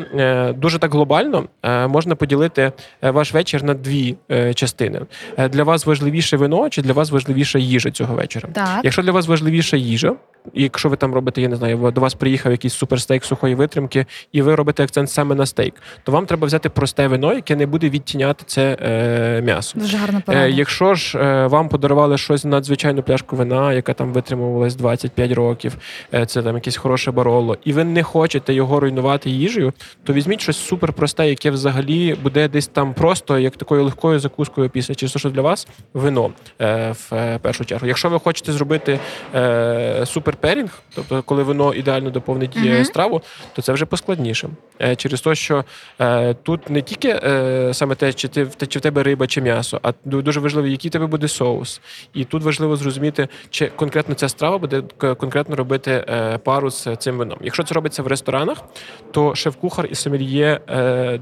дуже 0.57 0.79
так 0.79 0.93
глобально 0.93 1.43
можна 1.87 2.15
поділити 2.15 2.71
ваш 3.01 3.33
вечір 3.33 3.63
на 3.63 3.73
дві 3.73 4.15
частини. 4.55 5.01
Для 5.49 5.63
вас 5.63 5.85
важливіше 5.85 6.37
вино 6.37 6.69
чи 6.69 6.81
для 6.81 6.93
вас 6.93 7.11
важливіша 7.11 7.59
їжа 7.59 7.91
цього 7.91 8.15
вечора? 8.15 8.49
Так. 8.53 8.79
Якщо 8.83 9.01
для 9.01 9.11
вас 9.11 9.27
важливіша 9.27 9.77
їжа, 9.77 10.15
якщо 10.53 10.89
ви 10.89 10.95
там 10.95 11.13
робите, 11.13 11.41
я 11.41 11.47
не 11.47 11.55
знаю, 11.55 11.60
до 11.91 12.01
вас 12.01 12.13
приїхав 12.13 12.51
якийсь 12.51 12.73
суперстейк 12.73 13.25
сухої 13.25 13.55
витримки, 13.55 14.05
і 14.31 14.41
ви 14.41 14.55
робите 14.55 14.83
акцент 14.83 15.09
саме 15.09 15.35
на 15.35 15.45
стейк, 15.45 15.73
то 16.03 16.11
вам 16.11 16.25
треба 16.25 16.47
взяти 16.47 16.69
просте 16.69 17.07
вино, 17.07 17.33
яке 17.33 17.55
не 17.55 17.65
буде 17.65 17.89
відтіняти 17.89 18.43
це 18.47 18.77
е, 18.81 19.41
м'ясо. 19.41 19.79
Дуже 19.79 19.97
гарна 19.97 20.21
Е, 20.27 20.49
якщо 20.49 20.95
ж 20.95 21.17
е, 21.19 21.47
вам 21.47 21.69
подарували 21.69 22.17
щось 22.17 22.45
надзвичайну 22.45 23.03
пляшку 23.03 23.35
вина, 23.35 23.73
яка 23.73 23.93
там 23.93 24.13
витримувалась 24.13 24.75
25 24.75 25.31
років, 25.31 25.77
е, 26.13 26.25
це 26.25 26.43
там 26.43 26.55
якесь 26.55 26.77
хороше 26.77 27.11
бароло, 27.11 27.57
і 27.63 27.73
ви 27.73 27.83
не 27.83 28.03
хочете 28.03 28.53
його 28.53 28.79
руйнувати 28.79 29.29
їжею, 29.29 29.73
то 30.03 30.13
візьміть 30.13 30.41
щось 30.41 30.57
суперпросте, 30.57 31.29
яке 31.29 31.51
взагалі 31.51 32.15
буде 32.23 32.47
десь 32.47 32.67
там 32.67 32.93
просто 32.93 33.39
як 33.39 33.57
такою 33.57 33.83
легкою 33.83 34.19
закускою 34.19 34.69
після, 34.69 34.95
чи 34.95 35.07
що 35.07 35.29
для 35.29 35.41
вас 35.41 35.67
вино 35.93 36.31
е, 36.61 36.91
в 36.91 37.15
е, 37.15 37.39
першу 37.41 37.65
чергу. 37.65 37.87
Якщо 37.87 38.09
ви 38.09 38.19
хочете 38.19 38.51
зробити 38.51 38.99
е, 39.35 40.05
суперперінг, 40.05 40.81
тобто 40.95 41.23
коли 41.23 41.43
вино 41.51 41.73
ідеально 41.73 42.09
доповнить 42.09 42.55
Мгм. 42.55 42.85
страву, 42.85 43.21
то 43.55 43.61
це 43.61 43.73
вже 43.73 43.85
поскладніше. 43.85 44.49
Е, 44.81 44.95
через 44.95 45.21
те, 45.21 45.35
що 45.35 45.63
е, 46.01 46.33
тут 46.33 46.69
не 46.69 46.81
тільки 46.81 47.07
е, 47.09 47.69
саме 47.73 47.95
те, 47.95 48.13
чи 48.13 48.27
ти 48.27 48.47
чи 48.67 48.79
в 48.79 48.81
тебе 48.81 49.03
риба 49.03 49.27
чи 49.27 49.41
м'ясо, 49.41 49.79
а 49.83 49.89
ду- 50.05 50.21
дуже 50.21 50.39
важливо, 50.39 50.67
який 50.67 50.89
в 50.89 50.91
тебе 50.91 51.05
буде 51.07 51.27
соус. 51.27 51.81
І 52.13 52.23
тут 52.25 52.43
важливо 52.43 52.75
зрозуміти, 52.75 53.27
чи 53.49 53.67
конкретно 53.75 54.15
ця 54.15 54.29
страва 54.29 54.57
буде 54.57 54.83
конкретно 54.97 55.55
робити 55.55 56.05
пару 56.43 56.71
з 56.71 56.95
цим 56.95 57.17
вином. 57.17 57.37
Якщо 57.41 57.63
це 57.63 57.75
робиться 57.75 58.03
в 58.03 58.07
ресторанах, 58.07 58.57
то 59.11 59.35
шеф-кухар 59.35 59.87
і 59.91 59.95
сомельє 59.95 60.59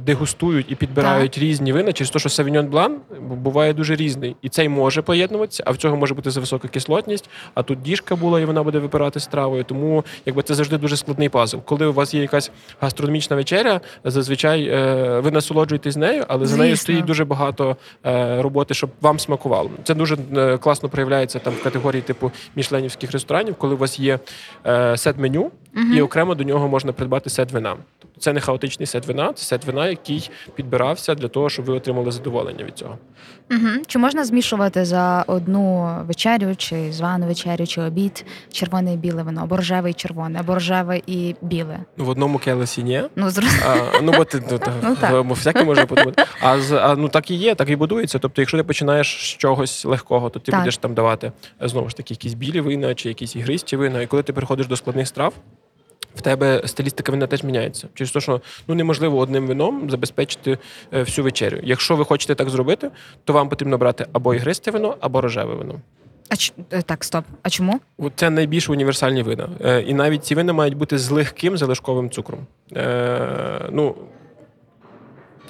дегустують 0.06 0.66
і 0.72 0.76
підбирають 0.76 1.38
різні 1.38 1.74
вина, 1.74 1.94
через 1.94 2.10
те, 2.10 2.20
що 2.20 2.30
савіньон 2.30 2.66
блан 2.68 2.98
буває 3.22 3.74
дуже 3.74 3.96
різний. 3.96 4.36
І 4.42 4.50
цей 4.50 4.70
може 4.70 5.02
поєднуватися, 5.02 5.64
а 5.68 5.72
в 5.72 5.78
цього 5.78 5.96
може 5.98 6.14
бути 6.14 6.32
за 6.32 6.40
висока 6.40 6.68
кислотність, 6.68 7.30
а 7.54 7.64
тут 7.64 7.82
діжка 7.82 8.16
була, 8.16 8.40
і 8.40 8.46
вона 8.46 8.64
буде 8.64 8.80
випирати 8.80 9.20
стравою. 9.20 9.64
Тому 9.64 10.06
якби 10.26 10.44
це 10.44 10.54
завжди 10.56 10.78
дуже 10.78 10.98
складний 10.98 11.30
пазл. 11.30 11.58
Коли 11.66 11.86
у 11.86 11.94
вас 11.94 12.14
є 12.14 12.22
якась 12.22 12.52
гастрономічна 12.82 13.36
вечеря, 13.36 13.82
зазвичай 14.04 14.68
е, 14.68 15.20
ви 15.20 15.32
насолоджуєтесь 15.32 15.96
нею, 15.96 16.26
але 16.28 16.46
за 16.46 16.58
нею 16.58 16.78
стоїть 16.78 17.06
дуже 17.06 17.26
багато 17.26 17.78
е, 18.06 18.42
роботи, 18.42 18.74
щоб 18.74 18.90
вам 19.02 19.20
смакувало. 19.20 19.72
Це 19.84 19.94
дуже 19.96 20.18
е, 20.38 20.58
класно 20.58 20.90
проявляється 20.90 21.40
там 21.40 21.54
в 21.54 21.64
категорії 21.64 22.02
типу 22.02 22.32
мішленівських 22.56 23.12
ресторанів, 23.12 23.56
коли 23.56 23.74
у 23.74 23.78
вас 23.78 24.00
є 24.00 24.20
сет 24.96 25.18
меню, 25.18 25.42
угу. 25.76 25.86
і 25.96 26.02
окремо 26.02 26.36
до 26.36 26.44
нього 26.44 26.68
можна 26.68 26.92
придбати 26.94 27.30
сет 27.30 27.52
вина. 27.52 27.76
Це 28.20 28.34
не 28.34 28.40
хаотичний 28.40 28.86
сет 28.86 29.08
вина, 29.08 29.34
це 29.34 29.44
сет 29.46 29.66
вина, 29.66 29.88
який 29.88 30.30
підбирався 30.56 31.16
для 31.16 31.28
того, 31.28 31.50
щоб 31.50 31.66
ви 31.66 31.74
отримали 31.74 32.12
задоволення 32.12 32.64
від 32.66 32.78
цього. 32.78 32.98
Угу. 33.52 33.68
Чи 33.88 34.00
можна 34.00 34.26
змішувати 34.26 34.86
за 34.86 35.24
одну 35.28 35.96
вечерю, 36.08 36.56
чи 36.56 36.92
звану 36.92 37.28
вечерю, 37.28 37.68
чи 37.68 37.82
обід 37.82 38.26
червоне 38.52 38.94
і 38.94 38.98
біле 38.98 39.24
вино, 39.24 39.42
або 39.44 39.58
рожеве 39.58 39.90
і 39.90 39.94
червоне, 39.94 40.40
або 40.40 40.54
рожеве 40.54 41.02
і 41.08 41.36
біле? 41.42 41.80
Ну, 41.98 42.06
В 42.06 42.10
одному 42.10 42.38
келесі 42.40 42.84
ні. 42.84 43.04
Ну 43.16 43.30
зрозуміло. 43.30 43.66
А, 43.94 44.02
ну, 44.02 44.12
бо 44.18 44.26
ти 44.26 44.44
ну, 44.52 44.58
та, 44.60 44.74
Ну, 44.84 44.96
так. 44.96 45.26
всяке 45.26 45.64
може 45.64 45.86
подумати. 45.86 46.24
А, 46.42 46.60
з- 46.60 46.72
а 46.72 46.96
ну 46.96 47.10
так 47.10 47.32
і 47.32 47.36
є, 47.36 47.56
так 47.56 47.70
і 47.70 47.76
будується. 47.76 48.20
Тобто, 48.20 48.42
якщо 48.42 48.58
ти 48.58 48.64
починаєш 48.64 49.08
з 49.08 49.38
чогось 49.38 49.86
легкого, 49.86 50.30
то 50.30 50.40
ти 50.40 50.52
Так. 50.52 50.60
будеш 50.62 50.78
там 50.78 50.94
давати 50.94 51.32
знову 51.62 51.90
ж 51.90 51.98
таки 51.98 52.14
якісь 52.14 52.34
білі 52.34 52.62
вина 52.62 52.96
чи 52.96 53.10
якісь 53.10 53.36
ігристі 53.36 53.76
вина. 53.76 54.02
І 54.02 54.08
коли 54.08 54.24
ти 54.24 54.34
переходиш 54.34 54.68
до 54.68 54.76
складних 54.76 55.08
страв. 55.08 55.34
В 56.16 56.22
тебе 56.22 56.62
стилістика 56.66 57.12
вина 57.12 57.28
теж 57.28 57.44
міняється. 57.44 57.88
Через 57.94 58.12
те, 58.12 58.20
що 58.20 58.42
ну 58.68 58.76
неможливо 58.76 59.18
одним 59.18 59.48
вином 59.48 59.90
забезпечити 59.90 60.58
е, 60.94 61.04
всю 61.04 61.26
вечерю. 61.26 61.60
Якщо 61.64 61.96
ви 61.96 62.06
хочете 62.06 62.36
так 62.36 62.50
зробити, 62.50 62.92
то 63.24 63.34
вам 63.34 63.50
потрібно 63.50 63.78
брати 63.78 64.06
або 64.14 64.36
ігристе 64.36 64.72
вино, 64.72 64.98
або 65.00 65.22
рожеве 65.22 65.56
вино. 65.56 65.82
А 66.30 66.36
ч... 66.36 66.54
е, 66.72 66.82
так, 66.82 67.04
стоп. 67.04 67.26
А 67.44 67.50
чому? 67.50 67.80
Це 68.16 68.30
найбільш 68.30 68.70
універсальні 68.70 69.24
вина. 69.24 69.50
Е, 69.62 69.82
і 69.82 69.94
навіть 69.94 70.26
ці 70.26 70.36
вина 70.36 70.54
мають 70.54 70.78
бути 70.78 70.98
з 70.98 71.10
легким 71.12 71.58
залишковим 71.58 72.10
цукром. 72.10 72.40
Е, 72.76 73.70
ну, 73.72 73.96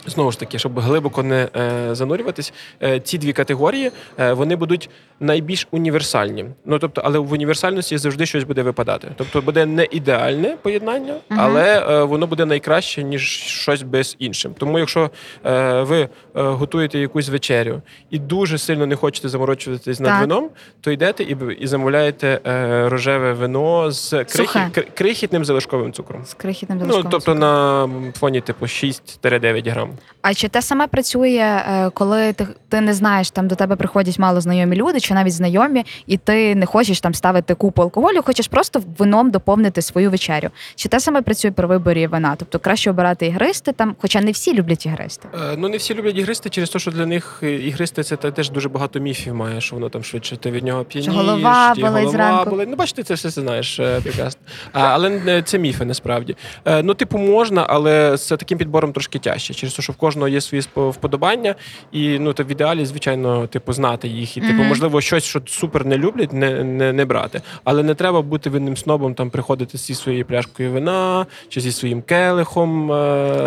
знову 0.08 0.32
ж 0.32 0.40
таки, 0.40 0.60
щоб 0.60 0.80
глибоко 0.80 1.24
не 1.24 1.48
е, 1.56 1.96
занурюватись, 1.96 2.54
е, 2.84 3.00
ці 3.00 3.18
дві 3.18 3.34
категорії 3.34 3.92
е, 4.20 4.34
вони 4.34 4.56
будуть 4.56 4.90
найбільш 5.20 5.68
універсальні. 5.72 6.46
Ну 6.66 6.80
тобто, 6.80 7.02
але 7.06 7.20
в 7.20 7.32
універсальності 7.34 7.98
завжди 7.98 8.26
щось 8.26 8.44
буде 8.44 8.62
випадати. 8.64 9.12
Тобто 9.16 9.42
буде 9.42 9.66
не 9.66 9.88
ідеальне 9.92 10.58
поєднання, 10.62 11.14
Мгм. 11.30 11.40
але 11.40 11.86
е, 11.90 12.04
воно 12.04 12.28
буде 12.28 12.46
найкраще, 12.46 13.04
ніж 13.04 13.22
щось 13.42 13.82
без 13.82 14.16
іншим. 14.20 14.54
Тому, 14.58 14.80
якщо 14.80 15.10
е, 15.46 15.82
ви 15.82 16.00
е, 16.02 16.10
готуєте 16.34 17.00
якусь 17.00 17.30
вечерю 17.30 17.82
і 18.10 18.20
дуже 18.20 18.58
сильно 18.58 18.86
не 18.86 18.96
хочете 18.96 19.30
заморочуватись 19.30 20.00
над 20.00 20.10
Так. 20.10 20.22
вином, 20.22 20.50
то 20.82 20.92
йдете 20.92 21.24
і, 21.24 21.38
і 21.60 21.68
замовляєте 21.68 22.40
е, 22.48 22.90
рожеве 22.90 23.34
вино 23.34 23.92
з 23.92 24.10
крихі, 24.10 24.60
кр- 24.60 24.88
крихітним 24.94 25.46
залишковим 25.46 25.94
цукром. 25.94 26.26
З 26.26 26.34
крихітним 26.34 26.78
Ну, 26.86 26.94
тобто 26.94 27.20
цукром. 27.20 27.40
на 27.40 27.90
фоні 28.20 28.42
типу 28.42 28.66
6-9 28.66 29.72
грам. 29.72 29.90
А 30.22 30.34
чи 30.34 30.48
те 30.48 30.62
саме 30.62 30.88
працює, 30.88 31.62
е, 31.70 31.90
коли 31.94 32.34
ти, 32.34 32.48
ти 32.70 32.82
не 32.82 32.94
знаєш, 32.94 33.32
там 33.32 33.48
до 33.48 33.56
тебе 33.56 33.76
приходять 33.76 34.20
мало 34.20 34.42
знайомі 34.42 34.76
люди, 34.76 35.00
чи 35.00 35.14
навіть 35.14 35.34
знайомі, 35.34 35.86
і 36.08 36.18
ти 36.18 36.56
не 36.56 36.66
хочеш 36.66 37.00
там 37.02 37.14
ставити 37.14 37.54
купу 37.56 37.82
алкоголю, 37.82 38.22
хочеш 38.26 38.48
просто 38.48 38.82
вином 38.98 39.32
доповнити 39.32 39.82
свою 39.82 40.12
вечерю. 40.12 40.50
Чи 40.76 40.90
те 40.90 41.00
саме 41.00 41.22
працює 41.22 41.52
при 41.52 41.68
виборі 41.68 42.08
вина? 42.08 42.36
Тобто 42.38 42.60
краще 42.60 42.90
обирати 42.90 43.26
ігристи 43.28 43.72
там, 43.72 43.96
хоча 44.02 44.22
не 44.22 44.32
всі 44.32 44.54
люблять 44.54 44.86
ігристи. 44.86 45.28
Е, 45.34 45.56
Ну, 45.58 45.70
не 45.70 45.78
всі 45.78 45.94
люблять 45.96 46.18
ігристи 46.18 46.50
через 46.50 46.70
те, 46.70 46.80
що 46.80 46.92
для 46.92 47.06
них 47.06 47.40
ігристи 47.44 48.04
це 48.04 48.16
теж 48.16 48.50
дуже 48.52 48.70
багато 48.70 49.00
міфів 49.00 49.36
має, 49.36 49.62
що 49.62 49.76
воно 49.76 49.90
там 49.90 50.04
швидше 50.04 50.38
ти 50.38 50.52
від 50.52 50.64
нього 50.64 50.84
п'янієш, 50.84 51.16
голова 51.16 51.76
ті 51.76 51.82
голова 51.82 52.10
зранку. 52.12 52.50
болить. 52.50 52.70
Ну, 52.70 52.76
бачите, 52.76 53.04
це 53.04 53.14
все 53.14 53.30
знаєш 53.30 53.80
е, 53.80 54.00
прекрасно. 54.04 54.42
А, 54.74 54.80
але 54.82 55.22
е, 55.28 55.42
це 55.44 55.60
міфи 55.60 55.86
насправді. 55.86 56.36
Е, 56.66 56.84
Ну, 56.84 56.94
типу, 56.94 57.18
можна, 57.18 57.66
але 57.70 58.18
з 58.18 58.28
таким 58.38 58.58
підбором 58.58 58.92
трошки 58.94 59.20
тяжче. 59.20 59.54
Через 59.54 59.74
те, 59.80 59.84
що 59.84 59.94
в 59.94 59.96
кожного 59.96 60.28
є 60.28 60.42
свої 60.42 60.64
вподобання, 60.76 61.56
і 61.92 62.20
ну 62.20 62.34
то 62.34 62.44
в 62.44 62.52
ідеалі, 62.52 62.86
звичайно, 62.86 63.48
типу, 63.48 63.74
знати 63.74 64.08
їх. 64.08 64.38
І 64.38 64.42
типу, 64.42 64.64
можливо, 64.64 65.02
щось, 65.02 65.24
що 65.24 65.42
супер 65.46 65.86
не 65.86 65.98
люблять, 65.98 66.34
не, 66.34 66.64
не, 66.64 66.94
не 66.94 67.06
брати. 67.06 67.42
Але 67.64 67.84
не 67.84 67.96
треба 67.96 68.22
бути 68.22 68.50
винним 68.50 68.78
снобом, 68.78 69.14
там 69.14 69.30
приходити 69.30 69.78
зі 69.78 69.96
своєю 69.96 70.26
пляшкою 70.26 70.72
вина 70.72 71.26
чи 71.50 71.62
зі 71.62 71.72
своїм 71.72 72.02
келихом. 72.02 72.92
е, 72.92 72.96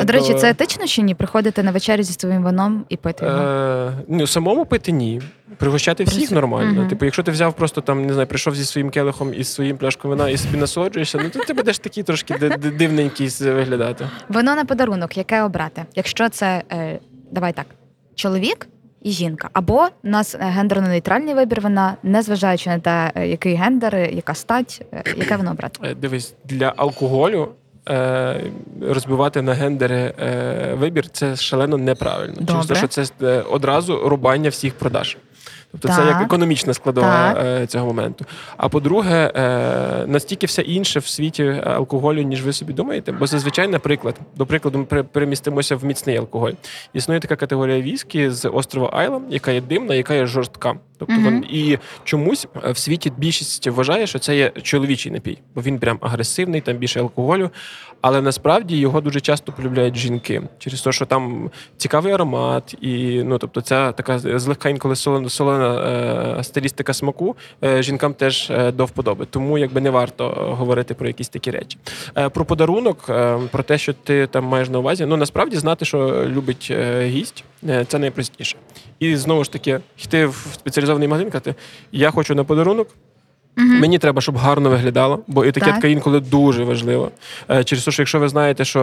А 0.01 0.05
до 0.05 0.13
речі, 0.13 0.35
це 0.35 0.51
етично 0.51 0.87
чи 0.87 1.03
ні? 1.03 1.15
Приходити 1.15 1.63
на 1.63 1.71
вечерю 1.71 2.03
зі 2.03 2.13
своїм 2.13 2.43
вином 2.43 2.85
і 2.89 2.97
пити 2.97 3.25
його? 3.27 3.39
Е, 3.39 3.93
ну, 4.09 4.27
самому 4.27 4.65
пити 4.67 4.93
ні. 4.93 5.21
Пригощати 5.59 6.05
всіх 6.05 6.31
Присі- 6.31 6.35
нормально. 6.35 6.81
Мгм. 6.81 6.89
Типу, 6.89 7.05
якщо 7.05 7.23
ти 7.23 7.31
взяв 7.31 7.53
просто 7.55 7.81
там, 7.81 8.07
не 8.07 8.13
знаю, 8.13 8.27
прийшов 8.29 8.55
зі 8.55 8.65
своїм 8.65 8.91
келихом 8.91 9.35
і 9.35 9.45
своїм 9.45 9.77
пляшкою 9.77 10.15
вина 10.17 10.31
і 10.31 10.37
собі 10.37 10.57
насолоджуєшся, 10.57 11.19
ну 11.23 11.31
то 11.31 11.39
ти 11.39 11.53
будеш 11.53 11.79
такий 11.79 12.03
трошки 12.03 12.35
ди- 12.41 12.49
ди- 12.49 12.71
дивненький 12.71 13.29
виглядати. 13.41 14.09
Вино 14.29 14.55
на 14.55 14.65
подарунок, 14.65 15.17
яке 15.17 15.43
обрати? 15.43 15.85
Якщо 15.95 16.22
це 16.29 16.63
е, 16.73 16.99
давай 17.31 17.53
так, 17.53 17.67
чоловік 18.15 18.69
і 19.03 19.11
жінка, 19.11 19.51
або 19.53 19.89
у 20.05 20.09
нас 20.09 20.35
е, 20.35 20.39
гендерно-нейтральний 20.39 21.35
вибір 21.35 21.61
вина, 21.61 21.97
незважаючи 22.03 22.71
на 22.71 22.79
те, 22.79 23.13
е, 23.15 23.29
який 23.29 23.55
гендер, 23.55 23.97
яка 23.97 24.35
стать, 24.35 24.83
яке 25.17 25.37
воно 25.37 25.51
обрати. 25.51 25.81
Е, 25.83 25.95
Дивись, 25.95 26.35
для 26.45 26.73
алкоголю 26.77 27.49
е, 27.89 28.41
розбивати 28.83 29.43
на 29.43 29.55
гендери 29.55 30.15
е, 30.19 30.75
вибір 30.79 31.11
це 31.11 31.37
шалено 31.37 31.77
неправильно. 31.79 32.47
Через 32.47 32.67
те, 32.67 32.75
що 32.75 32.89
це 32.89 33.05
одразу 33.41 34.09
рубання 34.09 34.49
всіх 34.49 34.75
продаж. 34.75 35.17
Тобто 35.73 35.89
це 35.89 36.07
як 36.07 36.23
економічна 36.23 36.75
складова 36.75 37.33
Так. 37.35 37.45
е, 37.47 37.67
цього 37.67 37.87
моменту. 37.87 38.25
А 38.57 38.69
по-друге, 38.69 39.33
е, 39.35 40.07
настільки 40.07 40.47
все 40.47 40.63
інше 40.63 41.01
в 41.01 41.07
світі 41.07 41.63
алкоголю, 41.65 42.23
ніж 42.23 42.45
ви 42.45 42.53
собі 42.53 42.73
думаєте. 42.73 43.13
Бо 43.13 43.27
зазвичай, 43.27 43.69
наприклад, 43.69 44.17
до 44.37 44.47
прикладу, 44.47 44.79
ми 44.93 45.03
перемістимося 45.03 45.77
в 45.77 45.85
міцний 45.85 46.17
алкоголь. 46.17 46.53
Існує 46.93 47.21
така 47.21 47.37
категорія 47.37 47.81
віскі 47.81 48.31
з 48.31 48.49
острова 48.49 48.91
Айла, 48.93 49.21
яка 49.31 49.51
є 49.51 49.61
димна, 49.61 49.95
яка 49.95 50.15
є 50.15 50.27
жорстка. 50.27 50.75
Тобто 51.07 51.21
Мгм. 51.23 51.25
вон, 51.35 51.45
і 51.51 51.79
чомусь 52.05 52.47
е, 52.65 52.73
в 52.73 52.79
світі 52.79 53.13
більшість 53.19 53.67
вважає, 53.67 54.07
що 54.07 54.19
це 54.19 54.37
є 54.37 54.51
чоловічий 54.63 55.13
напій, 55.13 55.39
бо 55.55 55.63
він 55.63 55.79
прям 55.79 55.99
агресивний, 56.01 56.61
там 56.61 56.77
більше 56.77 57.01
алкоголю. 57.01 57.51
Але 58.01 58.23
насправді 58.23 58.77
його 58.77 59.01
дуже 59.01 59.21
часто 59.21 59.53
полюбляють 59.53 59.97
жінки 59.97 60.43
через 60.59 60.83
те, 60.83 60.93
що 60.93 61.07
там 61.07 61.51
цікавий 61.77 62.13
аромат, 62.13 62.75
і 62.81 63.23
ну 63.25 63.39
тобто 63.39 63.61
ця 63.61 63.93
така 63.93 64.19
злегка 64.19 64.69
інколи 64.69 64.97
солона, 64.97 65.29
солона 65.29 65.75
е, 66.39 66.45
стилістика 66.45 66.95
смаку 66.95 67.37
е, 67.65 67.83
жінкам 67.83 68.15
теж 68.15 68.51
е, 68.51 68.73
до 68.73 68.85
вподоби. 68.85 69.27
Тому 69.31 69.59
якби 69.59 69.81
не 69.81 69.91
варто 69.91 70.27
е, 70.51 70.55
говорити 70.55 70.95
про 70.95 71.07
якісь 71.07 71.29
такі 71.29 71.51
речі. 71.51 71.79
Е, 72.19 72.29
про 72.29 72.45
подарунок, 72.45 73.05
е, 73.09 73.39
про 73.51 73.63
те, 73.63 73.79
що 73.79 73.93
ти 73.93 74.27
там 74.27 74.45
маєш 74.45 74.69
на 74.69 74.79
увазі. 74.79 75.07
Ну 75.07 75.17
насправді 75.17 75.57
знати, 75.57 75.85
що 75.85 76.25
любить 76.29 76.69
е, 76.71 77.05
гість, 77.07 77.45
це 77.89 77.99
найпростіше. 77.99 78.57
І 79.03 79.17
знову 79.17 79.45
ж 79.45 79.53
таки, 79.53 79.81
йти 80.05 80.27
в 80.27 80.49
спеціалізований 80.55 81.09
магазин, 81.09 81.31
казати, 81.31 81.55
я 81.93 82.11
хочу 82.11 82.35
на 82.35 82.45
подарунок. 82.45 82.89
Мгм. 83.57 83.79
Мені 83.81 83.99
треба, 83.99 84.21
щоб 84.21 84.37
гарно 84.37 84.71
виглядало, 84.71 85.19
бо 85.27 85.45
етикетка 85.45 85.81
Так. 85.81 85.91
інколи 85.91 86.21
дуже 86.21 86.65
важлива. 86.65 87.09
Е, 87.51 87.65
Через 87.65 87.85
те, 87.85 87.91
що 87.91 88.03
якщо 88.03 88.19
ви 88.19 88.29
знаєте, 88.29 88.65
що 88.65 88.81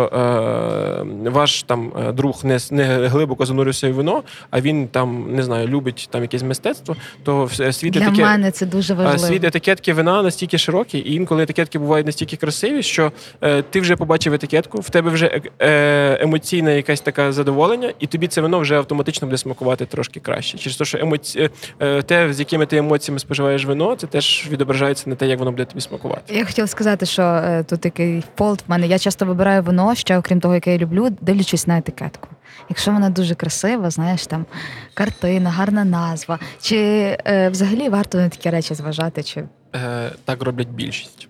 е, 1.25 1.29
ваш 1.29 1.63
там 1.63 1.91
е, 2.07 2.11
друг 2.11 2.41
не, 2.43 2.59
не 2.71 3.07
глибоко 3.07 3.45
занурився 3.45 3.89
в 3.89 3.93
вино, 3.93 4.23
а 4.49 4.61
він 4.61 4.87
там 4.87 5.35
не 5.35 5.43
знаю, 5.43 5.67
любить 5.67 6.07
там 6.11 6.21
якесь 6.21 6.43
мистецтво, 6.43 6.95
то 7.23 7.49
е, 7.59 7.73
світ 7.73 7.93
Для 7.93 8.01
етикет- 8.01 8.21
мене 8.21 8.51
це 8.51 8.65
дуже 8.65 8.93
важливо. 8.93 9.17
Світ 9.17 9.43
етикетки 9.43 9.93
вина 9.93 10.23
настільки 10.23 10.57
широкий, 10.57 11.01
і 11.01 11.13
інколи 11.13 11.43
етикетки 11.43 11.79
бувають 11.79 12.05
настільки 12.05 12.35
красиві, 12.37 12.83
що 12.83 13.11
е, 13.41 13.61
ти 13.61 13.79
вже 13.81 13.95
побачив 13.95 14.33
етикетку, 14.33 14.79
в 14.81 14.89
тебе 14.89 15.09
вже 15.09 15.25
е, 15.25 15.41
е, 15.59 16.17
емоційна 16.21 16.71
якась 16.71 17.01
така 17.01 17.31
задоволення, 17.31 17.93
і 17.99 18.07
тобі 18.07 18.27
це 18.27 18.41
вино 18.41 18.59
вже 18.59 18.75
автоматично 18.77 19.27
буде 19.27 19.37
смакувати 19.37 19.85
трошки 19.85 20.19
краще. 20.19 20.57
Через 20.57 20.77
те, 20.77 20.85
що 20.85 20.97
емоці... 20.97 21.49
е, 21.81 22.01
те, 22.01 22.33
з 22.33 22.39
якими 22.39 22.65
ти 22.65 22.77
емоціями 22.77 23.19
споживаєш 23.19 23.65
вино, 23.65 23.95
це 23.95 24.07
теж 24.07 24.47
відображається 24.59 25.09
на 25.09 25.15
те, 25.15 25.27
як 25.27 25.39
воно 25.39 25.51
буде 25.51 25.65
тобі 25.65 25.81
смакувати. 25.81 26.35
Я 26.35 26.45
хотіла 26.45 26.67
сказати, 26.67 27.05
що 27.05 27.23
е, 27.23 27.63
тут 27.63 27.81
такий 27.81 28.23
фолт 28.37 28.61
в 28.67 28.71
мене. 28.71 28.87
Я 28.87 28.99
часто 28.99 29.25
вибираю 29.25 29.61
вино, 29.61 29.95
ще 29.95 30.17
окрім 30.17 30.39
того, 30.39 30.53
яке 30.53 30.71
я 30.71 30.77
люблю, 30.77 31.09
дивлячись 31.21 31.67
на 31.67 31.77
етикетку. 31.77 32.29
Якщо 32.69 32.91
вона 32.91 33.09
дуже 33.09 33.35
красива, 33.35 33.89
знаєш, 33.89 34.27
там 34.27 34.45
картина, 34.93 35.49
гарна 35.49 35.85
назва. 35.85 36.39
Чи 36.61 36.77
е, 37.25 37.49
взагалі 37.49 37.89
варто 37.89 38.17
на 38.17 38.29
такі 38.29 38.49
речі 38.49 38.73
зважати? 38.73 39.23
Чи 39.23 39.43
Е, 39.75 40.11
так 40.25 40.43
роблять 40.43 40.67
більшість. 40.69 41.27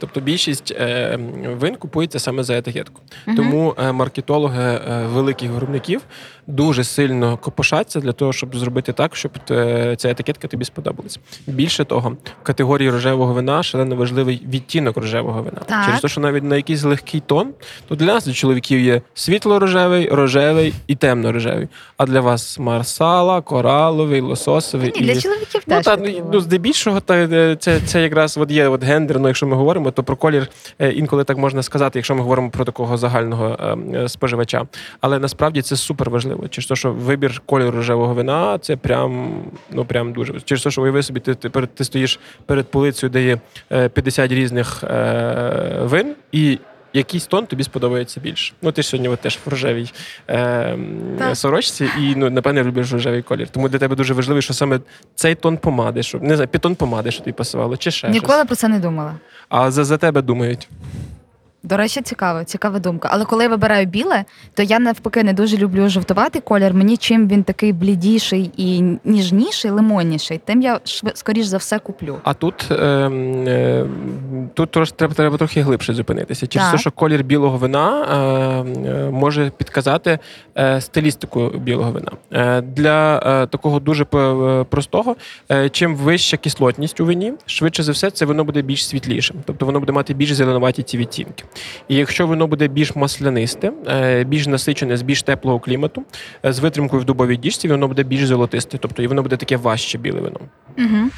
Тобто 0.00 0.20
більшість 0.20 0.72
е, 0.72 1.18
вин 1.60 1.76
купується 1.76 2.18
саме 2.18 2.42
за 2.42 2.58
етикетку. 2.58 3.02
Мгм. 3.26 3.36
Тому 3.36 3.74
е, 3.78 3.92
маркетологи 3.92 4.62
е, 4.62 5.06
великих 5.06 5.50
виробників 5.50 6.00
дуже 6.46 6.84
сильно 6.84 7.36
копошаться 7.36 8.00
для 8.00 8.12
того, 8.12 8.32
щоб 8.32 8.56
зробити 8.56 8.92
так, 8.92 9.16
щоб 9.16 9.32
е, 9.50 9.96
ця 9.96 10.10
етикетка 10.10 10.48
тобі 10.48 10.64
сподобалась. 10.64 11.18
Більше 11.46 11.84
того, 11.84 12.16
в 12.42 12.42
категорії 12.42 12.90
рожевого 12.90 13.34
вина 13.34 13.62
шалено 13.62 13.96
важливий 13.96 14.42
відтінок 14.48 14.96
рожевого 14.96 15.42
вина. 15.42 15.60
Так. 15.66 15.84
Через 15.84 16.00
те, 16.00 16.08
що 16.08 16.20
навіть 16.20 16.44
на 16.44 16.56
якийсь 16.56 16.82
легкий 16.82 17.20
тон, 17.20 17.48
то 17.88 17.94
для 17.94 18.06
нас, 18.06 18.26
для 18.26 18.32
чоловіків, 18.32 18.80
є 18.80 19.02
світло-рожевий, 19.14 20.08
рожевий 20.08 20.74
і 20.86 20.94
темно-рожевий. 20.94 21.68
А 21.96 22.06
для 22.06 22.20
вас 22.20 22.58
марсала, 22.58 23.40
кораловий, 23.40 24.20
лососовий 24.20 24.92
ні, 24.96 25.00
для 25.00 25.20
чоловіків 25.20 25.62
Ну, 25.66 25.76
теж 25.76 25.84
та, 25.84 25.98
ну, 26.32 26.40
здебільшого, 26.40 27.00
та, 27.00 27.56
це, 27.56 27.80
це 27.80 28.02
якраз 28.02 28.38
от 28.38 28.50
є 28.50 28.68
от 28.68 28.84
гендерно, 28.84 29.28
якщо 29.28 29.46
ми 29.46 29.56
говоримо, 29.56 29.89
то 29.90 30.02
про 30.02 30.16
колір 30.16 30.48
е, 30.78 30.92
інколи 30.92 31.24
так 31.24 31.38
можна 31.38 31.62
сказати, 31.62 31.98
якщо 31.98 32.14
ми 32.14 32.22
говоримо 32.22 32.50
про 32.50 32.64
такого 32.64 32.96
загального 32.96 33.56
е, 33.60 33.98
е, 33.98 34.08
споживача. 34.08 34.66
Але 35.00 35.18
насправді 35.18 35.62
це 35.62 35.76
супер 35.76 36.10
важливо. 36.10 36.48
Через 36.48 36.68
те, 36.68 36.76
що 36.76 36.92
вибір 36.92 37.42
кольору 37.46 37.76
рожевого 37.76 38.14
вина 38.14 38.58
це 38.58 38.76
прям, 38.76 39.34
ну, 39.70 39.84
прям 39.84 40.12
дуже. 40.12 40.40
Через 40.40 40.62
те, 40.62 40.70
що 40.70 40.82
уяви 40.82 41.02
собі, 41.02 41.20
ти, 41.20 41.34
ти, 41.34 41.48
ти 41.74 41.84
стоїш 41.84 42.20
перед 42.46 42.66
полицею, 42.66 43.10
де 43.10 43.22
є 43.22 43.38
е, 43.72 43.88
50 43.88 44.32
різних 44.32 44.84
вин, 45.82 46.14
і 46.32 46.58
якийсь 46.92 47.26
тон 47.26 47.46
тобі 47.46 47.64
сподобається 47.64 48.20
більше. 48.20 48.52
Ну, 48.62 48.72
ти 48.72 48.82
ж 48.82 48.88
сьогодні 48.88 49.08
от 49.08 49.20
теж 49.20 49.38
в 49.46 49.48
рожевій 49.48 49.92
е, 50.28 50.78
Так. 51.18 51.36
сорочці, 51.36 51.88
і 52.00 52.14
ну, 52.16 52.30
напевне 52.30 52.62
любиш 52.64 52.92
рожевий 52.92 53.22
колір. 53.22 53.48
Тому 53.48 53.68
для 53.68 53.78
тебе 53.78 53.96
дуже 53.96 54.14
важливо, 54.14 54.40
що 54.40 54.54
саме 54.54 54.80
цей 55.14 55.34
тон 55.34 55.56
помади, 55.56 56.02
щоб 56.02 56.22
не 56.22 56.34
знаю, 56.36 56.48
підтон 56.48 56.74
помади, 56.74 57.10
що 57.10 57.20
тобі 57.20 57.32
пасувало, 57.32 57.76
чи 57.76 57.90
ще 57.90 58.08
Ніколи 58.08 58.34
щось. 58.38 58.46
про 58.46 58.56
це 58.56 58.68
не 58.68 58.78
думала. 58.78 59.14
А 59.48 59.70
за, 59.70 59.84
за 59.84 59.96
тебе 59.98 60.22
думають. 60.22 60.68
До 61.62 61.76
речі, 61.76 62.00
цікаво, 62.02 62.44
цікава 62.44 62.78
думка. 62.78 63.08
Але 63.12 63.24
коли 63.24 63.42
я 63.44 63.48
вибираю 63.50 63.86
біле, 63.86 64.24
то 64.54 64.62
я 64.62 64.78
навпаки 64.78 65.24
не 65.24 65.32
дуже 65.32 65.56
люблю 65.56 65.88
жовтуватий 65.88 66.42
колір. 66.42 66.74
Мені 66.74 66.96
чим 66.96 67.28
він 67.28 67.42
такий 67.44 67.72
блідіший 67.72 68.50
і 68.56 68.82
ніжніший, 69.04 69.70
лимонніший, 69.70 70.40
тим 70.44 70.62
я 70.62 70.74
швид- 70.84 71.16
скоріш 71.16 71.46
за 71.46 71.56
все 71.56 71.78
куплю. 71.78 72.18
А 72.24 72.34
тут, 72.34 72.68
е, 72.70 72.74
е, 72.74 73.86
тут 74.54 74.70
трош, 74.70 74.92
треба, 74.92 75.14
треба 75.14 75.36
трохи 75.36 75.60
глибше 75.62 75.94
зупинитися. 75.94 76.46
Через 76.46 76.70
те, 76.70 76.78
що 76.78 76.90
колір 76.90 77.22
білого 77.24 77.56
вина 77.58 78.02
е, 78.02 78.90
е, 78.90 79.10
може 79.10 79.50
підказати 79.56 80.18
е, 80.58 80.80
стилістику 80.80 81.48
білого 81.48 81.90
вина. 81.92 82.10
Е, 82.32 82.60
для 82.60 83.16
е, 83.18 83.46
такого 83.46 83.80
дуже 83.80 84.02
е, 84.14 84.64
простого, 84.64 85.16
е, 85.52 85.68
чим 85.68 85.96
вища 85.96 86.36
кислотність 86.36 87.00
у 87.00 87.04
вині, 87.04 87.32
швидше 87.46 87.82
за 87.82 87.92
все, 87.92 88.10
це 88.10 88.24
воно 88.24 88.44
буде 88.44 88.62
більш 88.62 88.86
світлішим. 88.86 89.36
Тобто 89.44 89.66
воно 89.66 89.80
буде 89.80 89.92
мати 89.92 90.14
більш 90.14 90.32
зеленуваті 90.32 90.82
ці 90.82 90.98
відтінки. 90.98 91.44
І 91.88 91.96
якщо 91.96 92.26
воно 92.26 92.46
буде 92.46 92.68
більш 92.68 92.96
маслянисте, 92.96 93.72
е, 93.88 94.24
більш 94.24 94.46
насичене 94.46 94.96
з 94.96 95.02
більш 95.02 95.22
теплого 95.22 95.60
клімату, 95.60 96.02
е, 96.44 96.52
з 96.52 96.58
витримкою 96.58 97.02
в 97.02 97.04
дубовій 97.04 97.36
діжці, 97.36 97.68
воно 97.68 97.88
буде 97.88 98.02
більш 98.02 98.26
золотисте. 98.26 98.78
Тобто 98.78 99.02
і 99.02 99.06
воно 99.06 99.22
буде 99.22 99.36
таке 99.36 99.56
важче 99.56 99.98
біле 99.98 100.20
вино. 100.20 100.40
Угу. 100.78 101.10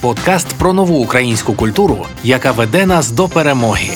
Подкаст 0.00 0.58
про 0.58 0.72
нову 0.72 0.98
українську 0.98 1.54
культуру, 1.54 2.06
яка 2.24 2.52
веде 2.52 2.86
нас 2.86 3.10
до 3.10 3.28
перемоги. 3.28 3.90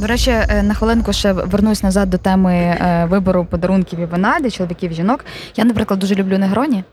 До 0.00 0.06
речі, 0.06 0.30
е, 0.30 0.62
на 0.62 0.74
хвилинку 0.74 1.12
ще 1.12 1.32
вернусь 1.32 1.82
назад 1.82 2.10
до 2.10 2.18
теми 2.18 2.76
вибору 3.10 3.44
подарунків 3.50 3.98
і 3.98 4.04
вина 4.04 4.38
для 4.40 4.50
чоловіків 4.50 4.92
і 4.92 4.94
жінок. 4.94 5.24
Я, 5.56 5.64
наприклад, 5.64 6.00
дуже 6.00 6.14
люблю 6.14 6.38
негроні. 6.38 6.84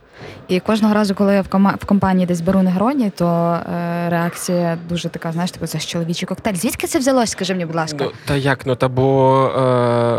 І 0.47 0.59
кожного 0.59 0.93
разу, 0.93 1.16
коли 1.16 1.34
я 1.34 1.41
в 1.41 1.47
кома- 1.47 1.76
в 1.82 1.86
компанії 1.86 2.26
десь 2.26 2.41
беру 2.41 2.61
негроні, 2.61 3.11
то 3.16 3.26
е, 3.74 4.09
реакція 4.09 4.78
дуже 4.89 5.09
така, 5.09 5.32
знаєш, 5.32 5.51
типу, 5.51 5.68
це 5.68 5.80
ж 5.80 5.88
чоловічий 5.88 6.28
коктейль. 6.28 6.55
Звідки 6.55 6.88
це 6.88 6.99
взялось? 6.99 7.30
Скажи 7.32 7.53
мені, 7.53 7.66
будь 7.66 7.76
ласка. 7.76 7.97
Ну, 8.01 8.11
та 8.26 8.36
як 8.36 8.66
ну 8.66 8.76
та 8.76 8.88
бо 8.88 9.45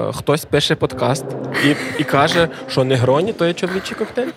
е, 0.08 0.12
хтось 0.12 0.44
пише 0.44 0.74
подкаст 0.74 1.24
і, 1.66 1.74
і 2.00 2.04
каже, 2.04 2.48
що 2.68 2.84
негроні 2.84 3.32
то 3.32 3.46
є 3.46 3.52
чоловічий 3.52 3.96
коктейль. 3.96 4.28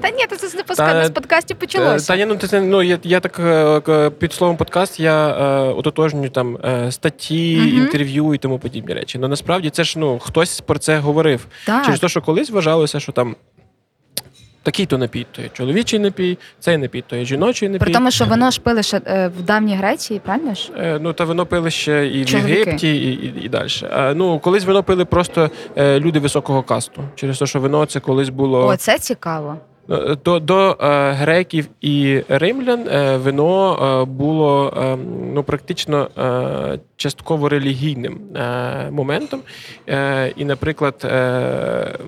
Та 0.00 0.10
ні, 0.10 0.26
це 0.38 0.48
з, 0.48 0.54
не 0.54 1.06
з 1.06 1.10
подкастів 1.10 1.56
почалося. 1.56 2.06
Та 2.12 2.16
ні, 2.16 2.24
ну 2.26 2.36
це 2.36 2.60
ну 2.60 2.82
я, 2.82 2.98
я 3.02 3.20
так 3.20 3.40
е, 3.88 4.10
під 4.10 4.32
словом 4.32 4.56
подкаст 4.56 5.00
я 5.00 5.28
е, 5.28 5.72
ототожнюю 5.72 6.30
там 6.30 6.58
е, 6.64 6.92
статті, 6.92 7.56
Мгм. 7.60 7.68
інтерв'ю 7.78 8.34
і 8.34 8.38
тому 8.38 8.58
подібні 8.58 8.94
речі. 8.94 9.18
Ну 9.18 9.28
насправді 9.28 9.70
це 9.70 9.84
ж 9.84 9.98
ну 9.98 10.18
хтось 10.18 10.60
про 10.60 10.78
це 10.78 10.98
говорив. 10.98 11.46
так. 11.66 11.84
Через 11.84 12.00
те, 12.00 12.08
що 12.08 12.22
колись 12.22 12.50
вважалося, 12.50 13.00
що 13.00 13.12
там. 13.12 13.36
Такий 14.64 14.86
то 14.86 14.98
напій, 14.98 15.26
то 15.32 15.42
є 15.42 15.48
чоловічий 15.52 15.98
напій, 15.98 16.38
цей 16.60 16.76
напій, 16.78 17.04
то 17.06 17.16
є 17.16 17.24
жіночий 17.24 17.68
напій. 17.68 17.84
При 17.84 17.92
тому, 17.92 18.10
що 18.10 18.24
воно 18.24 18.50
ж 18.50 18.60
пили 18.60 18.82
ще 18.82 19.00
е, 19.06 19.28
в 19.38 19.42
давній 19.42 19.76
Греції, 19.76 20.20
правильно 20.24 20.54
ж? 20.54 20.70
Е, 20.78 20.98
Ну, 21.02 21.12
та 21.12 21.24
вино 21.24 21.46
пили 21.46 21.70
ще 21.70 22.06
і 22.06 22.22
в 22.22 22.26
Чоловіки. 22.26 22.58
Єгипті, 22.58 22.96
і, 22.96 23.08
і, 23.12 23.44
і 23.44 23.48
далі. 23.48 23.68
А, 23.92 24.14
ну, 24.14 24.38
колись 24.38 24.64
вино 24.64 24.82
пили 24.82 25.04
просто 25.04 25.50
е, 25.76 26.00
люди 26.00 26.18
високого 26.18 26.62
касту. 26.62 27.02
Через 27.14 27.38
те, 27.38 27.46
що 27.46 27.60
вино 27.60 27.86
це 27.86 28.00
колись 28.00 28.28
було. 28.28 28.66
О, 28.66 28.76
це 28.76 28.98
цікаво. 28.98 29.56
Е, 29.90 30.16
До, 30.24 30.40
до 30.40 30.76
е, 30.80 31.10
греків 31.12 31.68
і 31.80 32.22
римлян 32.28 32.88
е, 32.88 33.16
вино 33.16 33.78
е, 34.02 34.04
було 34.04 34.74
е, 34.76 34.96
ну, 35.34 35.42
практично 35.42 36.08
е, 36.18 36.78
частково 36.96 37.48
релігійним 37.48 38.18
е, 38.36 38.90
моментом. 38.90 39.40
Е, 39.88 40.32
і, 40.36 40.44
наприклад, 40.44 40.94
е, 41.04 41.98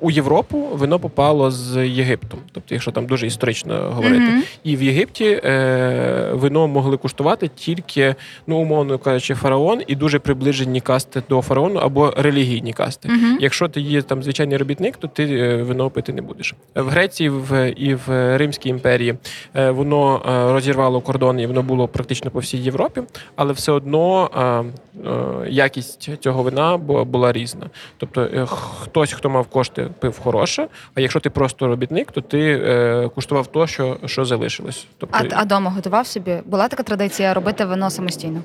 у 0.00 0.10
Європу 0.10 0.68
вино 0.72 0.98
попало 0.98 1.50
з 1.50 1.86
Єгипту. 1.86 2.38
Тобто, 2.52 2.74
якщо 2.74 2.90
там 2.90 3.06
дуже 3.06 3.26
історично 3.26 3.74
говорити. 3.74 4.20
Мгм. 4.20 4.42
І 4.64 4.76
в 4.76 4.82
Єгипті 4.82 5.40
е, 5.44 6.30
вино 6.32 6.68
могли 6.68 6.96
куштувати 6.96 7.50
тільки, 7.54 8.14
ну 8.46 8.56
умовно 8.56 8.98
кажучи, 8.98 9.34
фараон 9.34 9.82
і 9.86 9.94
дуже 9.96 10.18
приближені 10.18 10.80
касти 10.80 11.22
до 11.28 11.42
фараону 11.42 11.80
або 11.80 12.14
релігійні 12.16 12.72
касти. 12.72 13.08
Мгм. 13.08 13.38
Якщо 13.40 13.68
ти 13.68 13.80
є 13.80 14.02
там 14.02 14.22
звичайний 14.22 14.56
робітник, 14.56 14.96
то 14.96 15.08
ти 15.08 15.56
вино 15.56 15.90
пити 15.90 16.12
не 16.12 16.22
будеш. 16.22 16.54
В 16.74 16.88
Греції 16.88 17.25
в, 17.28 17.70
і 17.70 17.94
в 17.94 18.36
Римській 18.36 18.68
імперії 18.68 19.14
е, 19.54 19.70
воно 19.70 20.22
е, 20.28 20.52
розірвало 20.52 21.00
кордони, 21.00 21.42
і 21.42 21.46
воно 21.46 21.62
було 21.62 21.88
практично 21.88 22.30
по 22.30 22.38
всій 22.38 22.58
Європі, 22.58 23.02
але 23.36 23.52
все 23.52 23.72
одно 23.72 24.30
е, 24.36 25.50
якість 25.50 26.10
цього 26.20 26.42
вина 26.42 26.76
була 26.76 27.32
різна. 27.32 27.70
Тобто 27.96 28.46
хтось, 28.82 29.12
хто 29.12 29.30
мав 29.30 29.46
кошти, 29.46 29.88
пив 29.98 30.20
хороше, 30.20 30.68
а 30.94 31.00
якщо 31.00 31.20
ти 31.20 31.30
просто 31.30 31.66
робітник, 31.66 32.12
то 32.12 32.20
ти 32.20 33.10
куштував 33.14 33.46
то, 33.46 33.66
що, 33.66 33.96
що 34.06 34.24
залишилось. 34.24 34.86
Тобто, 34.98 35.18
А, 35.30 35.40
а 35.40 35.44
дома 35.44 35.70
готував 35.70 36.06
собі? 36.06 36.36
Була 36.44 36.68
така 36.68 36.82
традиція 36.82 37.34
робити 37.34 37.64
вино 37.64 37.90
самостійно? 37.90 38.42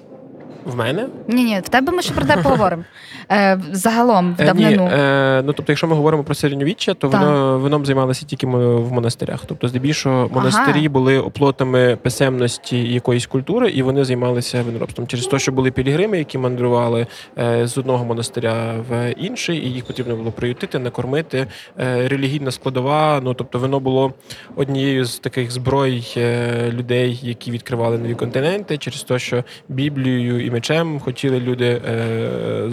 В 0.66 0.76
мене? 0.76 1.08
Ні, 1.28 1.44
ні, 1.44 1.60
в 1.64 1.70
тебе 1.70 1.92
ми 1.92 2.02
ще 2.02 2.14
про 2.14 2.26
тебе 2.26 2.44
поговоримо. 2.44 2.84
Е, 3.32 3.60
загалом, 3.72 4.36
в 4.40 4.42
Е, 4.42 4.46
давнину. 4.46 4.84
Ні, 4.84 4.90
е, 4.94 5.42
ну 5.46 5.54
тобто, 5.54 5.72
якщо 5.72 5.88
ми 5.88 5.96
говоримо 5.96 6.24
про 6.24 6.36
середньовіччя, 6.36 6.94
то 6.94 7.10
воно 7.10 7.60
вином 7.60 7.86
займалося 7.86 8.26
тільки 8.26 8.48
в 8.48 8.94
монастирях. 8.94 9.42
Тобто, 9.46 9.68
здебільшого, 9.68 10.30
монастирі 10.34 10.80
Ага. 10.80 10.90
були 10.90 11.20
оплотами 11.20 11.98
писемності 12.02 12.94
якоїсь 12.94 13.26
культури, 13.26 13.70
і 13.70 13.84
вони 13.84 14.06
займалися 14.06 14.64
виноробством. 14.64 15.08
Через 15.08 15.28
те, 15.28 15.40
що 15.40 15.52
були 15.52 15.72
пілігрими, 15.72 16.18
які 16.18 16.38
мандрували 16.38 17.08
е, 17.38 17.68
з 17.68 17.78
одного 17.78 18.06
монастиря 18.06 18.76
в 18.90 19.14
інший, 19.18 19.58
і 19.58 19.72
їх 19.74 19.86
потрібно 19.86 20.16
було 20.16 20.32
приютити, 20.32 20.80
накормити. 20.80 21.48
Е, 21.80 22.08
релігійна 22.08 22.52
складова. 22.52 23.22
Ну 23.24 23.34
тобто, 23.34 23.60
воно 23.60 23.80
було 23.80 24.14
однією 24.56 25.06
з 25.06 25.20
таких 25.20 25.52
зброй 25.52 26.14
е, 26.18 26.72
людей, 26.72 27.20
які 27.24 27.52
відкривали 27.52 27.98
нові 27.98 28.16
континенти, 28.16 28.78
через 28.78 29.04
те, 29.04 29.20
що 29.20 29.44
Біблією 29.70 30.46
і 30.46 30.51
мечем 30.52 31.00
хотіли 31.00 31.40
люди 31.40 31.82
е, 31.88 32.70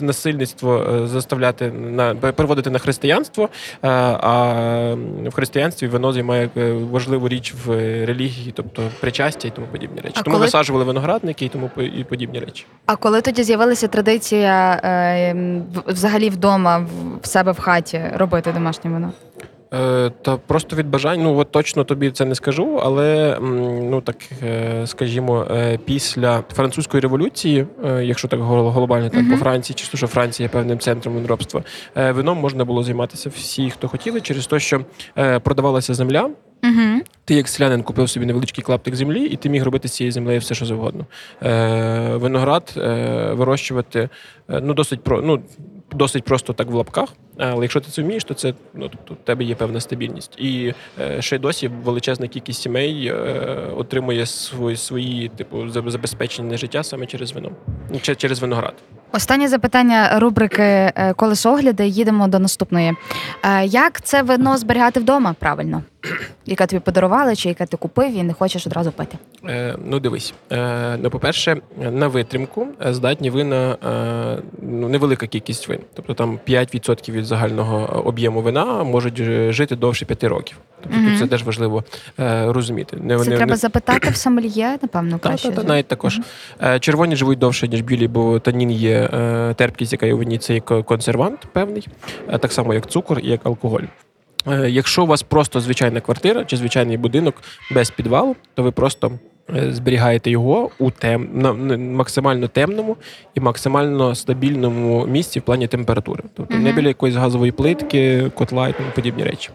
насильництво 0.00 0.76
е, 1.02 1.06
заставляти 1.06 1.70
на 1.72 2.14
переводити 2.14 2.70
на 2.70 2.78
християнство. 2.78 3.44
е, 3.44 3.88
А 4.20 4.52
в 5.28 5.32
християнстві 5.34 5.86
воно 5.88 6.12
займає 6.12 6.48
важливу 6.90 7.28
річ 7.28 7.54
в 7.66 7.70
релігії, 8.06 8.52
тобто 8.56 8.82
причастя 9.00 9.48
і 9.48 9.50
тому 9.50 9.66
подібні 9.72 10.00
речі. 10.00 10.14
А 10.18 10.22
тому 10.22 10.34
коли- 10.34 10.46
висаджували 10.46 10.84
виноградники 10.84 11.44
і 11.44 11.48
тому 11.48 11.70
і 11.98 12.04
подібні 12.04 12.38
речі. 12.40 12.66
А 12.86 12.96
коли 12.96 13.20
тоді 13.20 13.42
з'явилася 13.42 13.88
традиція 13.88 14.80
взагалі 15.86 16.30
вдома 16.30 16.86
в 17.22 17.26
себе 17.26 17.52
в 17.52 17.58
хаті 17.58 18.00
робити 18.14 18.52
домашнє 18.52 18.90
вино? 18.90 19.12
Е, 19.74 20.10
Та 20.22 20.36
просто 20.36 20.76
від 20.76 20.90
бажань, 20.90 21.22
ну 21.22 21.38
от 21.38 21.50
точно 21.50 21.84
тобі 21.84 22.10
це 22.10 22.24
не 22.24 22.34
скажу, 22.34 22.80
але 22.82 23.38
ну 23.82 24.00
так 24.00 24.16
е, 24.42 24.86
скажімо, 24.86 25.46
е, 25.50 25.78
після 25.84 26.44
французької 26.52 27.00
революції, 27.00 27.66
якщо 28.02 28.28
так 28.28 28.40
глобально 28.40 29.08
так 29.08 29.22
Мгм. 29.22 29.30
по 29.30 29.36
Франції, 29.36 29.74
чи 29.74 29.96
що 29.96 30.06
Франція 30.06 30.44
є 30.44 30.50
певним 30.50 30.78
центром 30.78 31.14
виноробства, 31.14 31.62
вином 31.94 32.38
можна 32.38 32.64
було 32.64 32.82
займатися 32.82 33.30
всі, 33.34 33.70
хто 33.70 33.88
хотіли, 33.88 34.20
через 34.20 34.46
те, 34.46 34.60
що 34.60 34.80
продавалася 35.42 35.94
земля. 35.94 36.30
Угу. 36.64 37.00
Ти 37.24 37.34
як 37.34 37.48
селянин 37.48 37.82
купив 37.82 38.10
собі 38.10 38.26
невеличкий 38.26 38.64
клаптик 38.64 38.94
землі, 38.94 39.24
і 39.24 39.36
ти 39.36 39.48
міг 39.48 39.64
робити 39.64 39.88
з 39.88 39.92
цією 39.92 40.12
землею 40.12 40.40
все, 40.40 40.54
що 40.54 40.66
завгодно. 40.66 41.06
Е, 41.42 42.16
виноград 42.16 42.74
е, 42.76 43.32
вирощувати 43.32 44.08
е, 44.50 44.60
ну, 44.62 44.74
досить 44.74 45.02
про 45.02 45.22
ну. 45.22 45.42
Досить 45.92 46.24
просто 46.24 46.52
так 46.52 46.70
в 46.70 46.74
лапках, 46.74 47.08
але 47.38 47.64
якщо 47.64 47.80
ти 47.80 47.90
це 47.90 48.02
вмієш, 48.02 48.24
то 48.24 48.34
це 48.34 48.54
ну 48.74 48.88
тобто 48.88 49.14
в 49.14 49.26
тебе 49.26 49.44
є 49.44 49.54
певна 49.54 49.80
стабільність. 49.80 50.34
І 50.38 50.74
е, 51.00 51.22
ще 51.22 51.36
й 51.36 51.38
досі 51.38 51.68
величезна 51.68 52.28
кількість 52.28 52.62
сімей 52.62 53.06
е, 53.06 53.14
отримує 53.76 54.26
свої, 54.26 54.76
свої 54.76 55.28
типу 55.28 55.68
забезпечення 55.68 56.56
життя 56.56 56.82
саме 56.82 57.06
через 57.06 57.32
вино, 57.32 57.50
Ну, 57.90 58.00
через 58.00 58.40
виноград. 58.40 58.74
Останнє 59.12 59.48
запитання 59.48 60.18
рубрики 60.18 60.62
е, 60.62 61.14
Колесогляди. 61.16 61.86
Їдемо 61.86 62.28
до 62.28 62.38
наступної. 62.38 62.94
Е, 63.44 63.66
Як 63.66 64.00
це 64.02 64.22
вино 64.22 64.58
зберігати 64.58 65.00
вдома 65.00 65.34
правильно? 65.38 65.82
Яке 66.46 66.66
тобі 66.66 66.80
подарували, 66.80 67.36
чи 67.36 67.48
яке 67.48 67.66
ти 67.66 67.76
купив 67.76 68.14
і 68.16 68.22
не 68.22 68.32
хочеш 68.32 68.66
одразу 68.66 68.92
пити? 68.92 69.18
Е, 69.48 69.76
ну, 69.84 70.00
дивись. 70.00 70.34
Е, 70.52 70.96
ну, 71.02 71.10
по-перше, 71.10 71.60
на 71.76 72.08
витримку 72.08 72.66
здатні 72.80 73.30
вина 73.30 73.76
е, 74.38 74.42
ну, 74.62 74.88
невелика 74.88 75.26
кількість 75.26 75.68
вин. 75.68 75.80
Тобто 75.94 76.14
там 76.14 76.38
5% 76.48 77.10
від 77.12 77.24
загального 77.28 78.02
об'єму 78.06 78.40
вина 78.42 78.84
можуть 78.84 79.20
е, 79.20 79.52
жити 79.52 79.76
довше 79.76 80.04
5 80.04 80.24
років. 80.24 80.56
Тобто 80.82 80.98
Мгм. 80.98 81.08
тут 81.10 81.18
це 81.18 81.26
теж 81.26 81.42
важливо 81.44 81.84
е, 82.20 82.52
розуміти. 82.52 82.96
Не, 83.00 83.18
Це 83.18 83.30
не- 83.30 83.36
треба 83.36 83.50
не- 83.50 83.56
запитати 83.56 84.10
в 84.10 84.16
сомельє, 84.16 84.78
напевно, 84.82 85.18
та, 85.18 85.28
краще. 85.28 85.48
та, 85.50 85.62
та, 85.62 85.68
навіть 85.68 85.86
також. 85.88 86.20
Е, 86.62 86.80
Червоні 86.80 87.16
живуть 87.16 87.38
довше, 87.38 87.68
ніж 87.68 87.80
білі, 87.80 88.08
бо 88.08 88.38
танін 88.38 88.70
є 88.70 89.10
е, 89.12 89.54
терпкість, 89.54 89.92
яка 89.92 90.06
є 90.06 90.14
у 90.14 90.18
вині, 90.18 90.38
це 90.38 90.54
є 90.54 90.60
консервант 90.60 91.40
певний, 91.52 91.88
е, 92.28 92.38
так 92.38 92.52
само 92.52 92.74
як 92.74 92.86
цукор 92.86 93.18
і 93.22 93.28
як 93.28 93.46
алкоголь. 93.46 93.82
Е, 94.50 94.70
Якщо 94.70 95.02
у 95.02 95.06
вас 95.06 95.22
просто 95.22 95.60
звичайна 95.60 96.00
квартира 96.00 96.44
чи 96.44 96.56
звичайний 96.56 96.96
будинок 96.96 97.34
без 97.70 97.90
підвалу, 97.90 98.36
то 98.54 98.62
ви 98.62 98.70
просто 98.70 99.06
е, 99.06 99.18
зберігаєте 99.68 100.30
його 100.30 100.70
у 100.78 100.90
тем 100.90 101.28
на 101.34 101.52
максимально 101.76 102.48
темному 102.48 102.96
і 103.34 103.40
максимально 103.40 104.14
стабільному 104.14 105.06
місці 105.06 105.40
в 105.40 105.42
плані 105.42 105.66
температури, 105.66 106.22
тобто 106.34 106.54
не 106.54 106.72
біля 106.72 106.88
якоїсь 106.88 107.16
газової 107.16 107.52
плитки, 107.52 108.30
котла 108.34 108.68
і 108.68 108.72
тому 108.72 108.88
подібні 108.94 109.24
речі. 109.24 109.50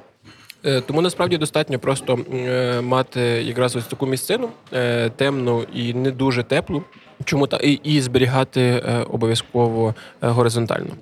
Е, 0.66 0.82
Тому 0.82 1.02
насправді 1.02 1.38
достатньо 1.38 1.80
просто 1.80 2.20
е, 2.34 2.82
мати 2.82 3.22
якраз 3.22 3.76
ось 3.76 3.86
таку 3.86 4.06
місцину 4.06 4.50
е, 4.74 5.10
темну 5.10 5.64
і 5.74 5.94
не 5.94 6.12
дуже 6.12 6.44
теплу. 6.44 6.84
Чому 7.24 7.48
та 7.48 7.58
і, 7.58 7.72
і 7.72 8.02
зберігати 8.02 8.62
е, 8.62 9.06
обов'язково 9.10 9.96
е, 10.22 10.28
горизонтально 10.28 10.94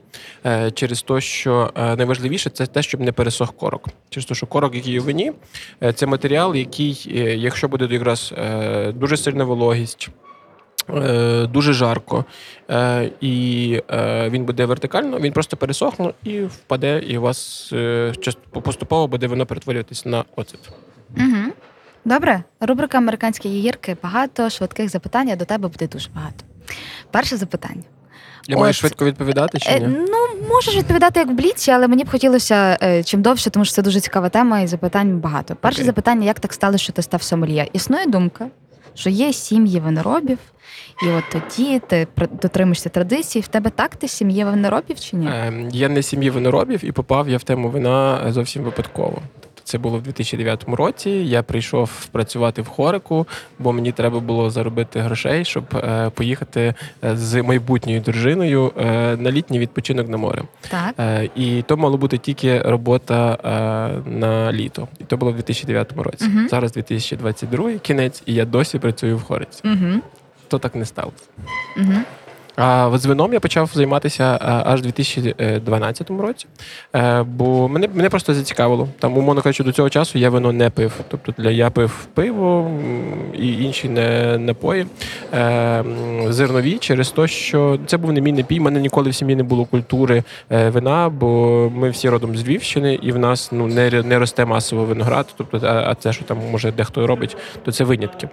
е, 0.45 0.71
через 0.71 1.01
те, 1.01 1.21
що 1.21 1.71
е, 1.75 1.95
найважливіше 1.95 2.49
це 2.49 2.65
те, 2.65 2.81
щоб 2.81 3.01
не 3.01 3.11
пересох 3.11 3.53
корок. 3.55 3.87
Через 4.09 4.25
те, 4.25 4.35
що 4.35 4.45
корок, 4.47 4.75
який 4.75 4.99
в 4.99 5.03
вині, 5.03 5.31
е, 5.83 5.93
це 5.93 6.05
матеріал, 6.05 6.55
який, 6.55 7.11
е, 7.15 7.35
якщо 7.37 7.67
буде 7.67 7.87
якраз 7.91 8.33
е, 8.37 8.91
дуже 8.91 9.17
сильна 9.17 9.43
вологість. 9.43 10.09
е, 10.89 11.47
Дуже 11.47 11.73
жарко, 11.73 12.25
е, 12.69 13.11
і 13.21 13.81
е, 13.91 14.29
він 14.29 14.45
буде 14.45 14.65
вертикально, 14.65 15.19
він 15.19 15.33
просто 15.33 15.57
пересохне 15.57 16.13
і 16.23 16.39
впаде, 16.41 17.03
і 17.07 17.17
у 17.17 17.21
вас 17.21 17.73
поступово 18.63 19.07
буде 19.07 19.27
воно 19.27 19.45
перетворюватись 19.45 20.05
на 20.05 20.25
оцет. 20.35 20.69
Угу. 21.17 21.53
Добре, 22.05 22.43
рубрика 22.59 22.97
Американські 22.97 23.49
гірки. 23.49 23.97
Багато 24.03 24.49
швидких 24.49 24.89
запитань, 24.89 25.29
а 25.29 25.35
до 25.35 25.45
тебе 25.45 25.67
буде 25.67 25.87
дуже 25.87 26.09
багато. 26.15 26.43
Перше 27.11 27.37
запитання. 27.37 27.83
Я 28.47 28.57
маю 28.57 28.69
От. 28.69 28.75
швидко 28.75 29.05
відповідати 29.05 29.59
чи 29.59 29.69
Е, 29.71 29.79
ну, 30.09 30.47
можеш 30.49 30.75
відповідати 30.77 31.19
як 31.19 31.29
в 31.29 31.33
бліці, 31.33 31.71
але 31.71 31.87
мені 31.87 32.03
б 32.03 32.09
хотілося 32.09 32.77
е, 32.83 33.03
чим 33.03 33.21
довше, 33.21 33.49
тому 33.49 33.65
що 33.65 33.73
це 33.75 33.81
дуже 33.81 33.99
цікава 33.99 34.29
тема 34.29 34.59
і 34.59 34.67
запитань 34.67 35.17
багато. 35.19 35.55
Перше 35.55 35.77
Окей. 35.77 35.85
запитання: 35.85 36.25
як 36.25 36.39
так 36.39 36.53
сталося, 36.53 36.83
що 36.83 36.93
ти 36.93 37.01
став 37.01 37.21
сомельє? 37.23 37.67
Існує 37.73 38.05
думка, 38.05 38.47
що 38.93 39.09
є 39.09 39.33
сім'ї 39.33 39.79
виноробів, 39.79 40.37
і 41.05 41.09
от 41.09 41.23
тоді 41.31 41.79
ти 41.87 42.07
пр- 42.17 42.39
дотримуєшся 42.41 42.89
традицій. 42.89 43.39
В 43.39 43.47
тебе 43.47 43.69
так 43.69 43.95
ти 43.95 44.07
сім'є 44.07 44.45
виноробів 44.45 44.99
чи 44.99 45.15
ні? 45.15 45.27
Е, 45.27 45.53
Я 45.71 45.89
не 45.89 46.01
з 46.01 46.07
сім'ї 46.07 46.29
виноробів 46.29 46.85
і 46.85 46.91
попав 46.91 47.29
я 47.29 47.37
в 47.37 47.43
тему 47.43 47.69
вина 47.69 48.25
зовсім 48.31 48.63
випадково. 48.63 49.21
Це 49.71 49.77
було 49.77 49.97
в 49.97 50.01
2009 50.01 50.63
році. 50.67 51.09
Я 51.09 51.43
прийшов 51.43 52.05
працювати 52.05 52.61
в 52.61 52.67
хорику, 52.67 53.27
бо 53.59 53.73
мені 53.73 53.91
треба 53.91 54.19
було 54.19 54.49
заробити 54.49 54.99
грошей, 54.99 55.45
щоб 55.45 55.63
е, 55.75 56.09
поїхати 56.09 56.73
е, 57.03 57.17
з 57.17 57.43
майбутньою 57.43 58.01
дружиною 58.01 58.71
е, 58.77 59.17
на 59.17 59.31
літній 59.31 59.59
відпочинок 59.59 60.09
на 60.09 60.17
море. 60.17 60.43
Так. 60.69 60.95
І 61.35 61.61
то 61.61 61.77
мало 61.77 61.97
бути 61.97 62.17
тільки 62.17 62.61
робота 62.61 63.37
на 64.05 64.53
літо. 64.53 64.87
І 64.99 65.03
то 65.03 65.17
було 65.17 65.31
в 65.31 65.35
2009 65.35 65.93
році. 65.97 66.25
Мгм. 66.25 66.47
Зараз 66.49 66.71
2022 66.71 67.73
кінець, 67.73 68.23
і 68.25 68.33
я 68.33 68.45
досі 68.45 68.79
працюю 68.79 69.17
в 69.17 69.23
хориці. 69.23 69.61
Угу. 69.65 70.01
То 70.47 70.59
так 70.59 70.75
не 70.75 70.85
сталося. 70.85 71.23
Угу. 71.77 71.93
А 72.55 72.87
от 72.87 73.01
з 73.01 73.05
вином 73.05 73.33
я 73.33 73.39
почав 73.39 73.69
займатися 73.73 74.37
аж 74.65 74.79
у 74.79 74.83
2012 74.83 76.09
році, 76.09 76.47
Е, 76.95 77.23
бо 77.23 77.67
мене, 77.67 77.89
мене 77.93 78.09
просто 78.09 78.33
зацікавило. 78.33 78.87
Там, 78.99 79.17
умовно 79.17 79.41
кажучи, 79.41 79.63
до 79.63 79.71
цього 79.71 79.89
часу 79.89 80.19
я 80.19 80.29
вино 80.29 80.51
не 80.51 80.69
пив. 80.69 80.93
Тобто 81.07 81.33
для 81.37 81.49
я 81.49 81.69
пив 81.69 82.07
пиво 82.13 82.71
і 83.33 83.63
інші 83.63 83.89
не, 83.89 84.37
напої 84.37 84.85
е, 85.33 85.83
зернові 86.27 86.77
через 86.77 87.11
те, 87.11 87.27
що 87.27 87.79
це 87.85 87.97
був 87.97 88.11
не 88.11 88.21
мій 88.21 88.31
напій. 88.31 88.59
У 88.59 88.63
мене 88.63 88.79
ніколи 88.79 89.09
в 89.09 89.15
сім'ї 89.15 89.35
не 89.35 89.43
було 89.43 89.65
культури 89.65 90.23
е, 90.51 90.69
вина, 90.69 91.09
бо 91.09 91.71
ми 91.75 91.89
всі 91.89 92.09
родом 92.09 92.37
з 92.37 92.43
Львівщини, 92.43 92.99
і 93.01 93.11
в 93.11 93.19
нас 93.19 93.51
ну, 93.51 93.67
не, 93.67 93.89
не 93.89 94.19
росте 94.19 94.45
масово 94.45 94.85
виноград. 94.85 95.33
Тобто, 95.37 95.59
а, 95.63 95.95
це, 95.95 96.13
що 96.13 96.23
там 96.23 96.37
може 96.51 96.71
дехто 96.71 97.07
робить, 97.07 97.37
то 97.65 97.71
це 97.71 97.83
винятки 97.83 98.29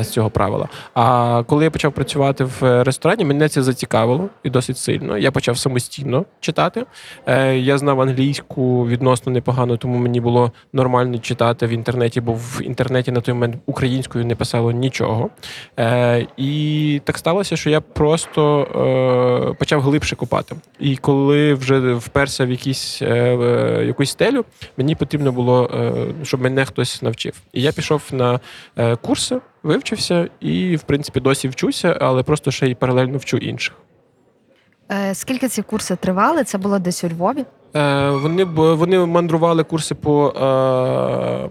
з 0.00 0.06
цього 0.06 0.30
правила. 0.30 0.68
А 0.94 1.42
коли 1.46 1.64
я 1.64 1.70
почав 1.70 1.92
працювати 1.92 2.44
в 2.44 2.84
ресторані, 2.84 3.24
мене 3.24 3.48
це 3.52 3.62
зацікавило 3.62 4.28
і 4.42 4.50
досить 4.50 4.78
сильно. 4.78 5.18
Я 5.18 5.30
почав 5.30 5.58
самостійно 5.58 6.24
читати. 6.40 6.84
Е, 7.26 7.56
Я 7.58 7.78
знав 7.78 8.00
англійську 8.00 8.86
відносно 8.86 9.32
непогано, 9.32 9.76
тому 9.76 9.98
мені 9.98 10.20
було 10.20 10.52
нормально 10.72 11.18
читати 11.18 11.66
в 11.66 11.70
інтернеті, 11.70 12.20
бо 12.20 12.32
в 12.32 12.60
інтернеті 12.62 13.12
на 13.12 13.20
той 13.20 13.34
момент 13.34 13.56
українською 13.66 14.26
не 14.26 14.34
писало 14.34 14.72
нічого. 14.72 15.30
Е, 15.78 16.26
І 16.36 17.00
так 17.04 17.18
сталося, 17.18 17.56
що 17.56 17.70
я 17.70 17.80
просто 17.80 18.62
е, 19.50 19.54
почав 19.58 19.80
глибше 19.82 20.16
копати. 20.16 20.56
І 20.80 20.96
коли 20.96 21.54
вже 21.54 21.94
вперся 21.94 22.44
в 22.46 22.50
якісь, 22.50 23.02
е, 23.02 23.34
в 23.34 23.86
якусь 23.86 24.10
стелю, 24.10 24.44
мені 24.76 24.94
потрібно 24.94 25.32
було, 25.32 25.70
е, 25.74 25.92
щоб 26.24 26.42
мене 26.42 26.64
хтось 26.64 27.02
навчив. 27.02 27.32
І 27.52 27.62
я 27.62 27.72
пішов 27.72 28.02
на 28.12 28.40
е, 28.76 28.96
курси, 28.96 29.40
вивчився 29.62 30.28
і, 30.40 30.76
в 30.76 30.82
принципі, 30.82 31.20
досі 31.20 31.48
вчуся, 31.48 31.98
але 32.00 32.22
просто 32.22 32.50
ще 32.50 32.66
й 32.68 32.74
паралельно 32.74 33.18
вчу 33.18 33.36
інших. 33.36 33.74
Е, 34.92 35.14
скільки 35.14 35.48
ці 35.48 35.62
курси 35.62 35.96
тривали? 35.96 36.44
Це 36.44 36.58
було 36.58 36.78
десь 36.78 37.04
у 37.04 37.08
Львові? 37.08 37.44
Е, 37.76 38.10
Вони 38.10 38.44
вони 38.44 38.98
мандрували 39.06 39.64
курси 39.64 39.94
по 39.94 40.28
е, 40.28 41.48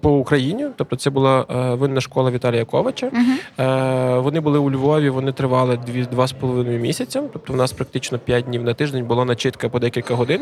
по 0.00 0.10
Україні. 0.10 0.66
Тобто, 0.76 0.96
це 0.96 1.10
була 1.10 1.46
е, 1.50 1.74
винна 1.74 2.00
школа 2.00 2.30
Віталія 2.30 2.64
Ковача. 2.64 3.10
Е, 3.58 4.18
Вони 4.18 4.40
були 4.40 4.58
у 4.58 4.70
Львові, 4.70 5.10
вони 5.10 5.32
тривали 5.32 5.76
дві 5.86 6.02
два 6.02 6.26
з 6.26 6.32
половиною 6.32 6.80
місяця. 6.80 7.22
Тобто, 7.32 7.52
в 7.52 7.56
нас 7.56 7.72
практично 7.72 8.18
5 8.18 8.44
днів 8.44 8.62
на 8.62 8.74
тиждень 8.74 9.04
була 9.04 9.24
начитка 9.24 9.68
по 9.68 9.78
декілька 9.78 10.14
годин. 10.14 10.40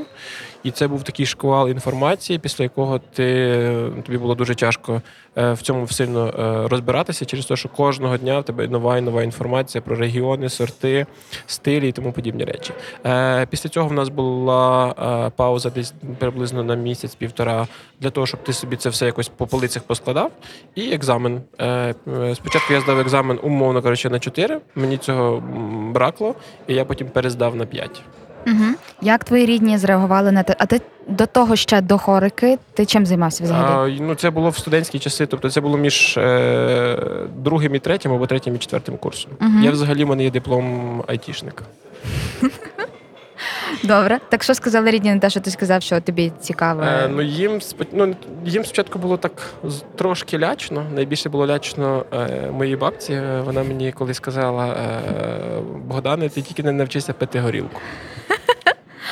І 0.62 0.70
це 0.70 0.88
був 0.88 1.02
такий 1.02 1.26
шквал 1.26 1.68
інформації, 1.68 2.38
після 2.38 2.64
якого 2.64 2.98
ти 2.98 3.50
тобі 4.06 4.18
було 4.18 4.34
дуже 4.34 4.54
тяжко 4.54 5.02
е, 5.36 5.52
в 5.52 5.62
цьому 5.62 5.88
сильно 5.88 6.26
е, 6.28 6.68
розбиратися, 6.68 7.24
через 7.24 7.46
те, 7.46 7.56
що 7.56 7.68
кожного 7.68 8.16
дня 8.16 8.38
в 8.38 8.44
тебе 8.44 8.68
нова 8.68 8.98
і 8.98 9.00
нова 9.00 9.22
інформація 9.22 9.82
про 9.82 9.96
регіони, 9.96 10.48
сорти, 10.48 11.06
стилі 11.46 11.88
і 11.88 11.92
тому 11.92 12.12
подібні 12.12 12.44
речі. 12.44 12.72
Після 13.50 13.70
цього 13.70 13.88
в 13.88 13.92
нас 13.92 14.08
була 14.08 15.30
пауза 15.36 15.70
десь 15.70 15.94
приблизно 16.18 16.64
на 16.64 16.74
місяць-півтора 16.74 17.66
для 18.00 18.10
того, 18.10 18.26
щоб 18.26 18.42
ти 18.42 18.52
собі 18.52 18.76
це 18.76 18.88
все 18.88 19.06
якось 19.06 19.29
по 19.36 19.46
полицях 19.46 19.82
поскладав. 19.82 20.30
І 20.74 20.92
екзамен. 20.92 21.40
Е, 21.58 21.94
е, 22.08 22.34
Спочатку 22.34 22.72
я 22.72 22.80
здав 22.80 23.00
екзамен, 23.00 23.38
умовно 23.42 23.82
кажучи, 23.82 24.08
на 24.08 24.18
4. 24.18 24.60
Мені 24.74 24.96
цього 24.96 25.42
бракло, 25.92 26.34
і 26.66 26.74
я 26.74 26.84
потім 26.84 27.08
перездав 27.08 27.56
на 27.56 27.66
5. 27.66 28.02
Угу. 28.46 28.64
Як 29.02 29.24
твої 29.24 29.46
рідні 29.46 29.78
зреагували 29.78 30.32
на 30.32 30.42
те? 30.42 30.56
А 30.58 30.66
ти 30.66 30.80
до 31.08 31.26
того 31.26 31.56
ще 31.56 31.80
до 31.80 31.98
хорики? 31.98 32.58
Ти 32.74 32.86
чим 32.86 33.06
займався 33.06 33.44
взагалі? 33.44 33.96
А, 33.98 34.02
ну, 34.02 34.14
це 34.14 34.30
було 34.30 34.50
в 34.50 34.56
студентські 34.56 34.98
часи, 34.98 35.26
тобто 35.26 35.50
це 35.50 35.60
було 35.60 35.78
між 35.78 36.16
е, 36.16 36.98
другим 37.36 37.74
і 37.74 37.78
третім 37.78 38.12
або 38.12 38.26
третім 38.26 38.54
і 38.54 38.58
четвертим 38.58 38.96
курсом. 38.96 39.32
Мгм. 39.40 39.64
Я 39.64 39.70
взагалі 39.70 40.04
в 40.04 40.08
мене 40.08 40.24
є 40.24 40.30
диплом 40.30 41.04
айтішника. 41.06 41.64
Добре. 43.82 44.18
Так 44.28 44.42
що 44.42 44.54
сказали 44.54 44.90
рідні 44.90 45.14
на 45.14 45.20
те, 45.20 45.30
що 45.30 45.40
ти 45.40 45.50
сказав, 45.50 45.82
що 45.82 46.00
тобі 46.00 46.32
цікаво? 46.40 46.82
Е, 46.82 47.08
ну, 47.08 47.22
їм, 47.22 47.60
ну, 47.92 48.16
їм 48.44 48.64
спочатку 48.64 48.98
було 48.98 49.16
так 49.16 49.32
трошки 49.96 50.38
лячно. 50.38 50.86
Найбільше 50.94 51.28
було 51.28 51.46
лячно 51.46 52.04
е, 52.12 52.50
моїй 52.50 52.76
бабці. 52.76 53.12
Е, 53.12 53.42
Вона 53.44 53.62
мені 53.62 53.92
колись 53.92 54.16
сказала: 54.16 54.66
е, 54.66 55.60
Богдане, 55.86 56.28
ти 56.28 56.42
тільки 56.42 56.62
не 56.62 56.72
навчися 56.72 57.12
пити 57.12 57.40
горілку. 57.40 57.80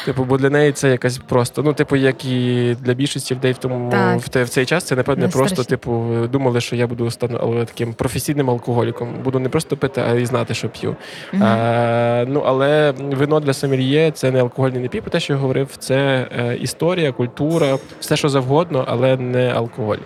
Типу, 0.05 0.25
бо 0.25 0.39
для 0.39 0.51
неї 0.51 0.73
це 0.73 0.91
якась 0.91 1.19
просто. 1.19 1.63
Ну, 1.63 1.73
типу, 1.73 1.97
як 1.97 2.25
і 2.25 2.77
для 2.81 2.95
більшості 2.95 3.35
людей 3.35 3.53
в 3.53 3.59
тому 3.59 3.91
Так. 3.91 4.21
в, 4.21 4.29
те, 4.29 4.43
в 4.43 4.49
цей 4.49 4.67
час, 4.67 4.85
це 4.85 4.97
напевне 4.97 5.27
Не 5.27 5.33
просто, 5.33 5.63
страшно. 5.63 5.71
типу, 5.71 6.27
думали, 6.33 6.61
що 6.61 6.77
я 6.77 6.87
буду 6.87 7.11
стану 7.11 7.39
але, 7.43 7.65
таким 7.65 7.95
професійним 7.95 8.51
алкоголіком. 8.51 9.09
Буду 9.25 9.39
не 9.39 9.49
просто 9.49 9.77
пити, 9.77 10.03
а 10.09 10.15
й 10.15 10.27
знати, 10.27 10.55
що 10.55 10.69
п'ю. 10.69 10.97
Мгм. 11.33 11.43
Е, 11.43 12.25
ну, 12.29 12.43
але 12.47 12.91
вино 12.99 13.41
для 13.41 13.53
сомельє 13.53 14.11
це 14.11 14.31
не 14.31 14.41
алкогольний 14.41 14.83
напій, 14.83 15.01
про 15.01 15.11
те, 15.11 15.21
що 15.21 15.33
я 15.33 15.39
говорив, 15.39 15.69
це 15.79 16.29
е, 16.39 16.57
історія, 16.57 17.13
культура, 17.13 17.79
все 18.01 18.17
що 18.17 18.29
завгодно, 18.29 18.85
але 18.89 19.17
не 19.17 19.53
алкоголь. 19.53 19.97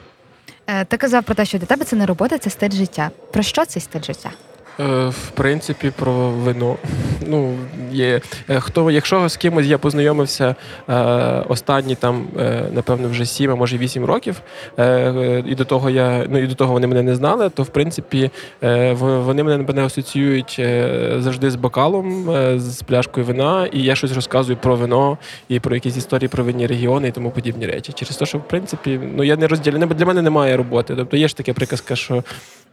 Е, 0.67 0.85
Ти 0.85 0.97
казав 0.97 1.25
про 1.25 1.35
те, 1.35 1.45
що 1.45 1.59
для 1.59 1.67
тебе 1.67 1.85
це 1.85 1.97
не 1.97 2.07
робота, 2.07 2.39
це 2.39 2.51
стиль 2.51 2.71
життя. 2.71 3.11
Про 3.33 3.43
що 3.43 3.65
цей 3.65 3.83
стиль 3.83 4.01
життя? 4.03 4.31
Е, 4.81 5.09
В 5.09 5.31
принципі, 5.35 5.93
про 5.97 6.13
вино. 6.31 6.77
Ну, 7.27 7.55
є, 7.93 8.21
е, 8.51 8.61
хто, 8.61 8.91
якщо 8.91 9.29
з 9.29 9.37
кимось 9.37 9.67
я 9.67 9.79
познайомився 9.79 10.55
е, 10.89 10.95
останні 11.49 11.95
там, 11.95 12.27
е, 12.39 12.63
напевно, 12.73 13.09
вже 13.09 13.27
7, 13.27 13.51
а 13.51 13.55
може 13.55 13.79
8 13.79 14.05
років, 14.05 14.41
е, 14.79 15.45
і 15.47 15.55
до 15.55 15.65
того 15.65 15.91
я, 15.91 16.27
ну 16.29 16.39
і 16.39 16.47
до 16.47 16.55
того 16.55 16.73
вони 16.73 16.87
мене 16.87 17.03
не 17.03 17.15
знали, 17.15 17.51
то 17.51 17.63
в 17.63 17.69
принципі 17.69 18.31
е, 18.63 18.93
вони 18.93 19.43
мене 19.43 19.65
мене 19.65 19.85
асоціюють 19.85 20.57
е, 20.59 21.15
завжди 21.19 21.51
з 21.51 21.55
бокалом, 21.55 22.31
з 22.57 22.83
пляшкою 22.83 23.27
вина, 23.27 23.67
і 23.73 23.83
я 23.83 23.95
щось 23.95 24.13
розказую 24.13 24.59
про 24.63 24.77
вино 24.77 25.19
і 25.49 25.61
про 25.61 25.75
якісь 25.75 25.97
історії 25.97 26.29
про 26.29 26.45
винні 26.45 26.67
регіони 26.67 27.09
і 27.09 27.11
тому 27.11 27.31
подібні 27.31 27.67
речі. 27.67 27.93
Через 27.93 28.17
те, 28.17 28.27
що 28.27 28.39
в 28.39 28.49
принципі, 28.49 29.01
ну 29.17 29.25
я 29.25 29.37
не 29.37 29.47
розділяю. 29.47 29.87
Для 29.87 30.07
мене 30.07 30.23
немає 30.23 30.57
роботи. 30.57 30.95
Тобто 30.97 31.17
є 31.17 31.29
ж 31.29 31.37
таке 31.37 31.53
приказка, 31.53 31.97
що 31.97 32.25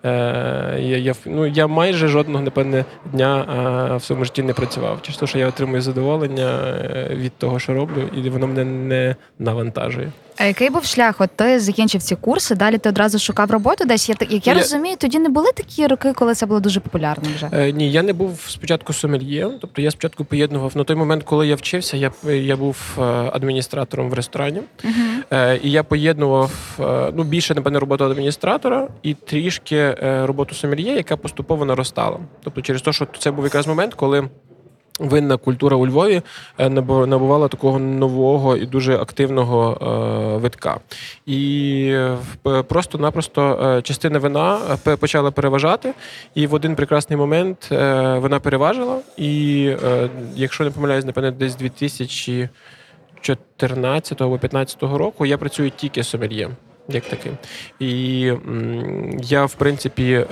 я, 0.03 0.97
я, 0.97 1.13
ну, 1.25 1.45
я 1.45 1.67
майже 1.67 2.07
жодного, 2.07 2.43
напевне, 2.43 2.85
дня 3.05 3.45
е, 3.93 3.97
в 3.97 4.03
своєму 4.03 4.25
житті 4.25 4.43
не 4.43 4.53
працював. 4.53 5.01
Чи 5.01 5.27
що 5.27 5.39
я 5.39 5.47
отримую 5.47 5.81
задоволення 5.81 6.59
е, 6.67 7.09
від 7.15 7.31
того, 7.37 7.59
що 7.59 7.73
роблю, 7.73 8.09
і 8.13 8.29
воно 8.29 8.47
мене 8.47 8.65
не 8.65 9.15
навантажує. 9.39 10.11
А 10.39 10.45
який 10.45 10.69
був 10.69 10.85
шлях? 10.85 11.15
От 11.21 11.29
ти 11.35 11.59
закінчив 11.59 12.01
ці 12.01 12.15
курси, 12.15 12.55
далі 12.55 12.77
ти 12.77 12.89
одразу 12.89 13.19
шукав 13.19 13.51
роботу 13.51 13.85
десь. 13.85 14.09
Я, 14.09 14.15
як 14.19 14.47
я, 14.47 14.53
Я- 14.53 14.59
розумію, 14.59 14.95
тоді 14.97 15.19
не 15.19 15.29
були 15.29 15.51
такі 15.51 15.87
роки, 15.87 16.13
коли 16.13 16.35
це 16.35 16.45
було 16.45 16.59
дуже 16.59 16.79
популярно 16.79 17.29
вже. 17.35 17.49
Е, 17.53 17.71
ні, 17.71 17.91
я 17.91 18.03
не 18.03 18.13
був 18.13 18.45
спочатку 18.47 18.93
сомельє, 18.93 19.51
тобто 19.61 19.81
я 19.81 19.91
спочатку 19.91 20.25
поєднував 20.25 20.77
на 20.77 20.83
той 20.83 20.95
момент, 20.95 21.23
коли 21.23 21.47
я 21.47 21.55
вчився, 21.55 21.97
я, 21.97 22.11
я 22.33 22.55
був 22.57 22.77
е, 22.97 23.01
адміністратором 23.33 24.09
в 24.09 24.13
ресторані. 24.13 24.61
Угу. 24.83 24.93
Е, 25.31 25.59
і 25.63 25.71
я 25.71 25.83
поєднував 25.83 26.51
е, 26.79 27.11
ну, 27.15 27.23
більше, 27.23 27.55
напевне, 27.55 27.79
роботу 27.79 28.05
адміністратора 28.05 28.87
і 29.03 29.13
трішки 29.13 29.75
е, 29.75 30.25
роботу 30.25 30.55
сомельє, 30.55 30.95
яка 30.95 31.17
поступово 31.17 31.65
наростала. 31.65 32.19
Тобто, 32.43 32.61
через 32.61 32.81
те, 32.81 32.93
що 32.93 33.07
це 33.19 33.31
був 33.31 33.43
якраз 33.43 33.67
момент, 33.67 33.93
коли. 33.93 34.29
Винна 34.99 35.37
культура 35.37 35.77
у 35.77 35.87
Львові 35.87 36.21
е, 36.57 36.69
набувала 36.69 37.47
такого 37.47 37.79
нового 37.79 38.57
і 38.57 38.65
дуже 38.65 38.95
активного 38.95 39.77
е, 39.81 40.37
витка. 40.37 40.79
І 41.25 41.91
е, 42.45 42.63
просто-напросто 42.63 43.81
частина 43.83 44.19
вина 44.19 44.59
почала 44.99 45.31
переважати, 45.31 45.93
і 46.35 46.47
в 46.47 46.53
один 46.53 46.75
прекрасний 46.75 47.17
момент 47.17 47.67
вона 48.21 48.39
переважила. 48.43 48.99
І, 49.17 49.61
якщо 50.35 50.63
не 50.63 50.69
помиляюсь, 50.69 51.05
напевне, 51.05 51.31
десь 51.31 51.55
2000 51.55 52.49
14 53.21 54.21
або 54.21 54.37
15 54.39 54.83
року 54.83 55.25
я 55.25 55.37
працюю 55.37 55.69
тільки 55.69 56.03
сомельє. 56.03 56.49
Як 56.89 57.03
таким. 57.05 57.37
І 57.79 57.89
я, 59.23 59.45
в 59.45 59.53
принципі, 59.53 60.11
е, 60.11 60.25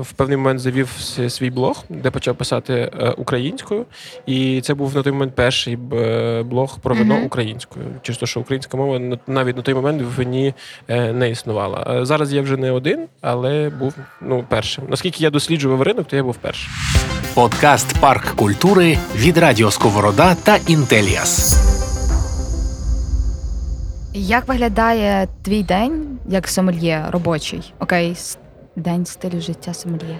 в 0.00 0.12
певний 0.12 0.36
момент 0.36 0.60
завів 0.60 0.88
свій 1.28 1.50
блог, 1.50 1.84
де 1.88 2.10
почав 2.10 2.36
писати 2.36 2.74
е, 2.74 3.10
українською. 3.10 3.86
І 4.26 4.60
це 4.60 4.74
був 4.74 4.96
на 4.96 5.02
той 5.02 5.12
момент 5.12 5.34
перший 5.34 5.78
е, 5.92 6.42
блог 6.42 6.78
про 6.78 6.94
вино 6.94 7.18
українською. 7.24 7.84
Те, 8.02 8.26
що 8.26 8.40
українська 8.40 8.76
мова 8.76 9.18
навіть 9.26 9.56
на 9.56 9.62
той 9.62 9.74
момент 9.74 10.02
в 10.02 10.06
вині 10.06 10.54
не 10.88 11.30
існувала. 11.30 12.06
Зараз 12.06 12.32
я 12.32 12.42
вже 12.42 12.56
не 12.56 12.70
один, 12.70 13.06
але 13.20 13.70
був 13.70 13.94
ну, 14.20 14.44
першим. 14.48 14.84
Наскільки 14.88 15.24
я 15.24 15.30
досліджував 15.30 15.82
ринок, 15.82 16.06
то 16.06 16.16
я 16.16 16.22
був 16.22 16.36
першим. 16.36 16.70
Подкаст 17.34 18.00
Парк 18.00 18.36
культури 18.36 18.98
від 19.16 19.38
Радіо 19.38 19.70
Сковорода 19.70 20.34
та 20.34 20.58
Інтеліас. 20.66 21.81
Як 24.14 24.48
виглядає 24.48 25.28
твій 25.42 25.62
день 25.62 26.18
як 26.28 26.48
сомельє 26.48 27.06
робочий? 27.10 27.74
Окей, 27.78 28.16
день 28.76 29.06
стилю 29.06 29.40
життя 29.40 29.74
сомельє. 29.74 30.18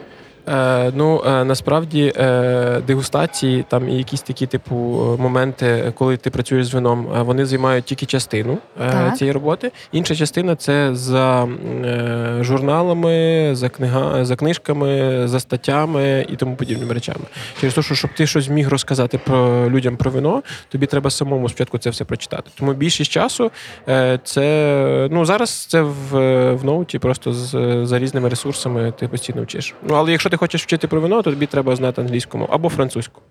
Е, 0.48 0.92
ну 0.94 1.22
е, 1.26 1.44
насправді 1.44 2.12
е, 2.16 2.80
дегустації 2.86 3.64
там 3.68 3.88
і 3.88 3.96
якісь 3.96 4.22
такі 4.22 4.46
типу 4.46 4.76
моменти, 5.18 5.92
коли 5.98 6.16
ти 6.16 6.30
працюєш 6.30 6.66
з 6.66 6.74
вином, 6.74 7.06
вони 7.18 7.46
займають 7.46 7.84
тільки 7.84 8.06
частину 8.06 8.58
е, 8.80 9.12
цієї 9.16 9.32
роботи. 9.32 9.72
Інша 9.92 10.14
частина 10.14 10.56
це 10.56 10.94
за 10.94 11.44
е, 11.44 12.38
журналами, 12.40 13.50
за 13.52 13.68
книга, 13.68 14.24
за 14.24 14.36
книжками, 14.36 15.22
за 15.28 15.40
статтями 15.40 16.26
і 16.28 16.36
тому 16.36 16.56
подібними 16.56 16.94
речами. 16.94 17.24
Через 17.60 17.74
те, 17.74 17.82
що 17.82 17.94
щоб 17.94 18.10
ти 18.14 18.26
щось 18.26 18.48
міг 18.48 18.68
розказати 18.68 19.18
про 19.18 19.70
людям 19.70 19.96
про 19.96 20.10
вино, 20.10 20.42
тобі 20.68 20.86
треба 20.86 21.10
самому 21.10 21.48
спочатку 21.48 21.78
це 21.78 21.90
все 21.90 22.04
прочитати. 22.04 22.50
Тому 22.58 22.72
більшість 22.72 23.10
часу 23.10 23.50
е, 23.88 24.20
це 24.24 25.08
ну 25.10 25.24
зараз 25.24 25.50
це 25.50 25.82
в, 25.82 26.10
в 26.54 26.64
ноуті, 26.64 26.98
просто 26.98 27.32
з, 27.32 27.50
за 27.86 27.98
різними 27.98 28.28
ресурсами 28.28 28.92
ти 28.98 29.08
постійно 29.08 29.42
вчиш. 29.42 29.74
Ну 29.88 29.94
але 29.94 30.12
якщо 30.12 30.31
ти 30.32 30.36
хочеш 30.36 30.62
вчити 30.62 30.88
про 30.88 31.00
вино, 31.00 31.22
то 31.22 31.30
тобі 31.30 31.46
треба 31.46 31.76
знати 31.76 32.00
англійську 32.00 32.38
мову 32.38 32.52
або 32.52 32.68
французьку. 32.68 33.22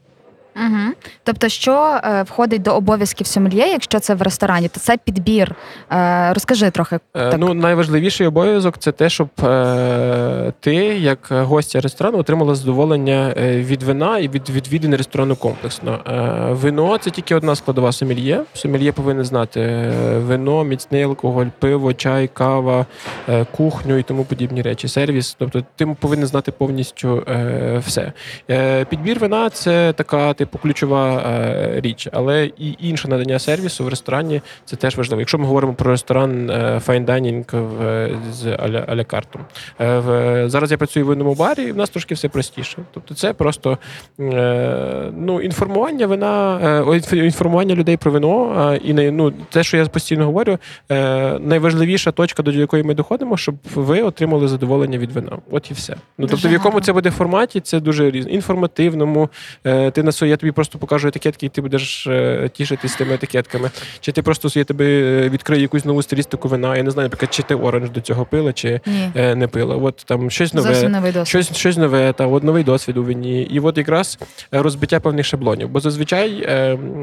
Угу. 0.55 0.93
Тобто, 1.23 1.49
що 1.49 1.99
е, 2.03 2.23
входить 2.23 2.61
до 2.61 2.71
обов'язків 2.71 3.27
сомельє, 3.27 3.67
якщо 3.67 3.99
це 3.99 4.15
в 4.15 4.21
ресторані, 4.21 4.67
то 4.67 4.79
це 4.79 4.97
підбір. 4.97 5.55
Е, 5.91 6.33
розкажи 6.33 6.69
трохи. 6.71 6.99
Е, 7.15 7.37
Ну, 7.37 7.53
найважливіший 7.53 8.27
обов'язок 8.27 8.77
це 8.77 8.91
те, 8.91 9.09
щоб 9.09 9.29
е, 9.43 10.53
ти, 10.59 10.75
як 10.75 11.27
гостя 11.31 11.81
ресторану, 11.81 12.17
отримала 12.17 12.55
задоволення 12.55 13.33
е, 13.37 13.57
від 13.57 13.83
вина 13.83 14.17
і 14.19 14.27
від 14.27 14.49
відвідин 14.49 14.95
ресторану 14.95 15.35
комплексно. 15.35 15.99
Е, 16.07 16.53
вино 16.53 16.97
це 16.97 17.09
тільки 17.09 17.35
одна 17.35 17.55
складова 17.55 17.91
сомельє. 17.91 18.43
Сомельє 18.53 18.91
повинен 18.91 19.25
знати 19.25 19.59
е, 19.61 19.91
вино, 20.19 20.63
міцний 20.63 21.03
алкоголь, 21.03 21.45
пиво, 21.59 21.93
чай, 21.93 22.29
кава, 22.33 22.85
е, 23.29 23.45
кухню 23.51 23.97
і 23.97 24.03
тому 24.03 24.23
подібні 24.25 24.61
речі. 24.61 24.87
Сервіс. 24.87 25.35
Тобто 25.39 25.63
ти 25.75 25.85
повинен 25.99 26.27
знати 26.27 26.51
повністю 26.51 27.23
е, 27.27 27.81
все. 27.87 28.11
Е, 28.49 28.85
підбір 28.85 29.19
вина 29.19 29.49
це 29.49 29.93
така 29.93 30.33
типу, 30.41 30.57
ключова 30.57 31.17
е, 31.19 31.81
річ. 31.81 32.07
Але 32.11 32.45
і 32.45 32.75
інше 32.79 33.07
надання 33.07 33.39
сервісу 33.39 33.83
в 33.83 33.87
ресторані 33.87 34.41
це 34.65 34.75
теж 34.75 34.97
важливо. 34.97 35.21
Якщо 35.21 35.37
ми 35.37 35.45
говоримо 35.45 35.73
про 35.73 35.91
ресторан 35.91 36.49
е, 36.49 36.81
fine 36.87 37.05
dining 37.05 37.45
в, 37.57 38.09
з 38.31 38.47
аля, 38.47 38.85
аля 38.87 39.03
карту. 39.03 39.39
Е, 39.79 39.99
в, 39.99 40.49
зараз 40.49 40.71
я 40.71 40.77
працюю 40.77 41.05
в 41.05 41.09
винному 41.09 41.35
барі, 41.35 41.63
і 41.63 41.71
в 41.71 41.77
нас 41.77 41.89
трошки 41.89 42.15
все 42.15 42.29
простіше. 42.29 42.77
Тобто, 42.93 43.15
це 43.15 43.33
просто 43.33 43.77
е, 44.19 45.11
ну, 45.17 45.41
інформування 45.41 46.07
вина, 46.07 46.59
е, 46.93 47.17
інформування 47.25 47.75
людей 47.75 47.97
про 47.97 48.11
вино. 48.11 48.71
е, 48.73 48.77
і 48.77 48.93
не, 48.93 49.11
ну, 49.11 49.31
те, 49.31 49.63
що 49.63 49.77
я 49.77 49.85
постійно 49.85 50.25
говорю, 50.25 50.57
е, 50.91 51.39
найважливіша 51.39 52.11
точка, 52.11 52.43
до 52.43 52.51
якої 52.51 52.83
ми 52.83 52.93
доходимо, 52.93 53.37
щоб 53.37 53.55
ви 53.75 54.01
отримали 54.01 54.47
задоволення 54.47 54.97
від 54.97 55.11
вина. 55.11 55.37
От 55.51 55.71
і 55.71 55.73
все. 55.73 55.95
Ну 56.17 56.27
тобто, 56.27 56.49
в 56.49 56.51
якому 56.51 56.81
це 56.81 56.93
буде 56.93 57.11
форматі, 57.11 57.59
це 57.59 57.79
дуже 57.79 58.11
різно. 58.11 58.31
Інформативному. 58.31 59.29
Е, 59.65 59.91
ти 59.91 60.03
на 60.03 60.11
своє, 60.11 60.30
я 60.32 60.38
тобі 60.38 60.51
просто 60.51 60.79
покажу 60.79 61.07
етикетки, 61.07 61.45
і 61.45 61.49
ти 61.49 61.61
будеш 61.61 62.07
е, 62.07 62.49
тішитись 62.53 62.95
тими 62.95 63.13
етикетками. 63.13 63.71
Чи 63.99 64.11
ти 64.11 64.21
просто 64.21 64.59
я 64.59 64.63
тобі 64.63 64.86
е, 64.86 65.29
відкрию 65.29 65.61
якусь 65.61 65.86
нову 65.86 66.01
стилістику 66.01 66.47
вина. 66.47 66.77
Я 66.77 66.84
не 66.84 66.91
знаю, 66.91 67.05
наприклад, 67.05 67.34
чи 67.34 67.43
ти 67.43 67.55
оранж 67.55 67.89
до 67.89 68.01
цього 68.01 68.25
пила, 68.25 68.53
чи 68.53 68.82
Ні. 68.86 69.11
е, 69.15 69.36
не 69.36 69.47
пила. 69.47 69.75
От 69.75 70.03
там 70.05 70.29
щось 70.29 70.53
нове. 70.53 70.67
Зовсім 70.67 70.91
новий 70.91 71.11
досвід. 71.11 71.27
Щось, 71.27 71.57
щось 71.57 71.77
нове, 71.77 72.13
та 72.13 72.27
от 72.27 72.43
новий 72.43 72.63
досвід 72.63 72.97
у 72.97 73.03
вині. 73.03 73.41
І 73.43 73.59
от 73.59 73.77
якраз 73.77 74.19
розбиття 74.51 74.99
певних 74.99 75.25
шаблонів. 75.25 75.69
Бо 75.69 75.79
зазвичай 75.79 76.47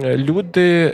люди 0.04 0.92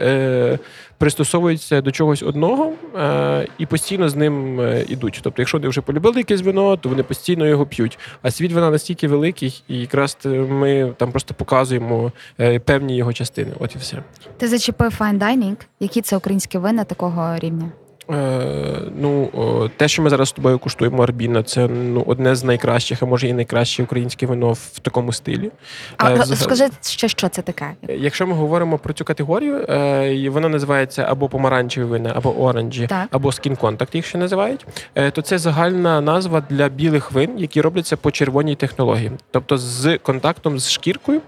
пристосовуються 0.99 1.81
до 1.81 1.91
чогось 1.91 2.23
одного 2.23 2.73
е, 2.97 3.49
і 3.59 3.67
постійно 3.67 4.09
з 4.09 4.17
ним 4.17 4.61
е, 4.61 4.85
ідуть. 4.89 5.21
Тобто, 5.23 5.43
якщо 5.43 5.59
вони 5.59 5.69
вже 5.69 5.81
полюбили 5.81 6.17
якесь 6.17 6.43
вино, 6.43 6.77
то 6.77 6.89
вони 6.89 7.03
постійно 7.03 7.47
його 7.47 7.67
п'ють. 7.67 7.99
А 8.23 8.31
світ 8.31 8.53
вина 8.53 8.71
настільки 8.71 9.09
великий, 9.09 9.63
і 9.69 9.81
якраз 9.81 10.19
ми 10.49 10.95
там 10.97 11.11
просто 11.11 11.35
показуємо 11.35 12.13
е, 12.41 12.59
певні 12.59 12.97
його 12.97 13.13
частини. 13.13 13.53
От 13.59 13.75
і 13.75 13.79
все. 13.79 14.03
Ти 14.37 14.49
зачепив 14.49 14.91
файн 14.91 15.19
дайнінг. 15.19 15.57
Які 15.81 16.01
це 16.01 16.17
українські 16.17 16.59
вина 16.59 16.85
такого 16.85 17.39
рівня? 17.39 17.73
Е, 18.11 18.81
ну, 19.01 19.31
те, 19.77 19.89
що 19.89 20.03
ми 20.03 20.11
зараз 20.11 20.29
з 20.29 20.33
тобою 20.33 20.59
куштуємо 20.59 21.03
Арбіна, 21.03 21.43
це 21.43 21.69
ну, 21.69 22.05
одне 22.07 22.35
з 22.35 22.45
найкращих, 22.45 23.03
а 23.03 23.07
може 23.07 23.29
і 23.29 23.33
найкраще 23.33 23.83
українське 23.83 24.27
вино 24.27 24.53
в 24.53 24.79
такому 24.79 25.13
стилі. 25.13 25.51
А 25.97 26.11
Е, 26.11 26.15
взагалі- 26.15 26.37
скажи 26.37 26.69
ще, 26.83 27.09
що 27.09 27.29
це 27.29 27.43
таке? 27.43 27.71
Якщо 27.89 28.27
ми 28.27 28.33
говоримо 28.35 28.79
про 28.79 28.93
цю 28.95 29.05
категорію, 29.05 29.57
е, 29.69 30.31
вона 30.31 30.49
називається 30.49 31.07
або 31.09 31.29
помаранчеві 31.29 31.85
вина, 31.85 32.13
або 32.15 32.41
оранжі, 32.43 32.87
Так. 32.87 33.07
або 33.11 33.33
скін 33.33 33.57
контакт, 33.57 33.95
їх 33.95 34.07
ще 34.07 34.19
називають, 34.19 34.67
е, 34.95 35.11
то 35.11 35.23
це 35.23 35.39
загальна 35.39 36.01
назва 36.01 36.43
для 36.51 36.69
білих 36.69 37.13
вин, 37.13 37.31
які 37.39 37.61
робляться 37.61 37.97
по 37.97 38.11
червоній 38.11 38.55
технології, 38.55 39.11
тобто 39.31 39.59
з 39.59 39.99
контактом 39.99 40.59
з 40.59 40.71
шкіркою. 40.71 41.21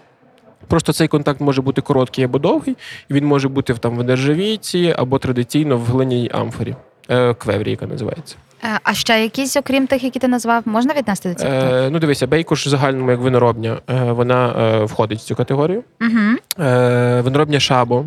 Просто 0.69 0.93
цей 0.93 1.09
контакт 1.09 1.41
може 1.41 1.63
бути 1.63 1.81
короткий 1.81 2.25
або 2.25 2.39
довгий, 2.39 2.77
він 3.11 3.27
може 3.27 3.49
бути 3.49 3.73
в 3.73 3.79
там 3.79 3.99
в 3.99 4.05
нержавійці 4.05 4.95
або 4.99 5.19
традиційно 5.19 5.79
в 5.79 5.85
глиняній 5.85 6.31
амфорі, 6.33 6.75
е, 7.09 7.35
квеврі, 7.35 7.71
яка 7.71 7.87
називається. 7.87 8.37
Е, 8.65 8.79
А 8.83 8.95
ще 8.95 9.23
якісь, 9.23 9.57
окрім 9.57 9.87
тих, 9.87 10.05
які 10.05 10.19
ти 10.19 10.29
назвав, 10.29 10.63
можна 10.65 10.95
віднести 10.95 11.29
до 11.29 11.35
цих? 11.35 11.49
Е, 11.49 11.89
ну 11.91 11.99
дивися, 11.99 12.27
бейкуш 12.27 12.67
в 12.67 12.69
загальному 12.69 13.11
як 13.11 13.21
виноробня, 13.21 13.79
е, 13.91 14.13
вона 14.13 14.55
е, 14.59 14.85
входить 14.85 15.19
в 15.19 15.23
цю 15.23 15.35
категорію. 15.37 15.85
Угу. 16.01 16.65
Е, 16.67 17.21
виноробня 17.21 17.61
Шабо, 17.61 18.05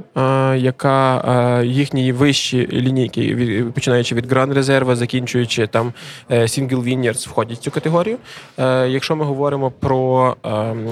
яка 0.55 1.61
їхні 1.63 2.11
вищі 2.11 2.69
лінійки, 2.71 3.65
починаючи 3.73 4.15
від 4.15 4.31
Grand 4.33 4.53
Reserve, 4.53 4.95
закінчуючи 4.95 5.67
там 5.67 5.93
е, 6.31 6.41
Single 6.41 7.27
входять 7.29 7.57
в 7.57 7.61
цю 7.61 7.71
категорію. 7.71 8.17
Е, 8.59 8.87
Якщо 8.87 9.15
ми 9.15 9.25
говоримо 9.25 9.71
про 9.71 10.35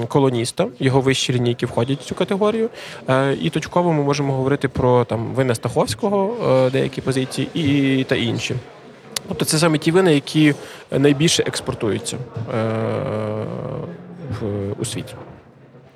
колоніста, 0.08 0.66
його 0.78 1.00
вищі 1.00 1.32
лінійки 1.32 1.66
входять 1.66 2.00
в 2.00 2.04
цю 2.04 2.14
категорію. 2.14 2.70
Е, 3.08 3.36
І 3.42 3.50
точково 3.50 3.92
ми 3.92 4.02
можемо 4.02 4.32
говорити 4.32 4.68
про 4.68 5.04
там 5.04 5.26
вина 5.34 5.54
Стаховського, 5.54 6.36
деякі 6.72 7.00
позиції 7.00 7.48
і 7.54 8.04
та 8.04 8.16
інші. 8.16 8.54
Тобто 9.28 9.44
це 9.44 9.58
саме 9.58 9.78
ті 9.78 9.90
вини, 9.90 10.14
які 10.14 10.54
найбільше 10.90 11.42
експортуються 11.46 12.16
е, 12.54 12.64
у 14.78 14.84
світі. 14.84 15.14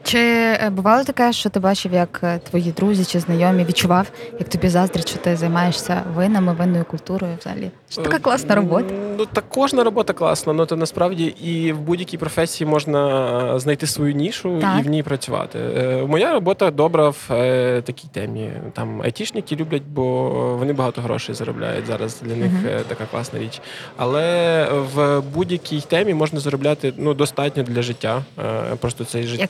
Чи 0.03 0.19
е, 0.19 0.71
бувало 0.71 1.05
таке, 1.05 1.33
що 1.33 1.51
ти 1.51 1.61
бачив, 1.61 1.93
як 1.93 2.21
е, 2.23 2.39
твої 2.39 2.73
друзі 2.73 3.05
чи 3.05 3.21
знайомі 3.21 3.65
відчував, 3.65 4.11
як 4.39 4.49
тобі 4.49 4.69
заздрять, 4.69 5.09
що 5.09 5.19
ти 5.19 5.37
займаєшся 5.37 6.03
винами, 6.15 6.53
винною 6.53 6.85
культурою 6.85 7.37
взагалі? 7.41 7.71
Що 7.91 8.03
така 8.03 8.19
класна 8.19 8.55
робота? 8.55 8.95
Ну 9.19 9.27
так 9.27 9.45
кожна 9.49 9.85
робота 9.85 10.13
класна. 10.13 10.53
Ну 10.53 10.67
то 10.67 10.77
насправді 10.77 11.25
і 11.25 11.73
в 11.73 11.81
будь-якій 11.81 12.17
професії 12.19 12.71
можна 12.71 13.59
знайти 13.59 13.87
свою 13.87 14.15
нішу 14.15 14.59
Так. 14.61 14.81
і 14.81 14.83
в 14.83 14.87
ній 14.91 15.03
працювати. 15.03 15.59
Е, 15.59 16.07
Моя 16.07 16.33
робота 16.33 16.71
добра 16.71 17.09
в 17.09 17.27
е, 17.31 17.83
такій 17.83 18.09
темі. 18.13 18.51
Там 18.73 19.03
айтішники 19.03 19.57
люблять, 19.57 19.83
бо 19.95 20.29
вони 20.59 20.73
багато 20.73 21.01
грошей 21.01 21.35
заробляють 21.35 21.87
зараз. 21.87 22.21
Для 22.23 22.37
них 22.37 22.53
е, 22.67 22.81
така 22.89 23.05
класна 23.11 23.39
річ. 23.39 23.61
Але 23.97 24.67
в 24.95 25.21
будь-якій 25.35 25.81
темі 25.81 26.15
можна 26.15 26.41
заробляти 26.41 26.93
ну 26.97 27.15
достатньо 27.15 27.63
для 27.63 27.83
життя. 27.83 28.23
Е, 28.39 28.77
Просто 28.81 29.05
цей 29.05 29.23
життя. 29.27 29.43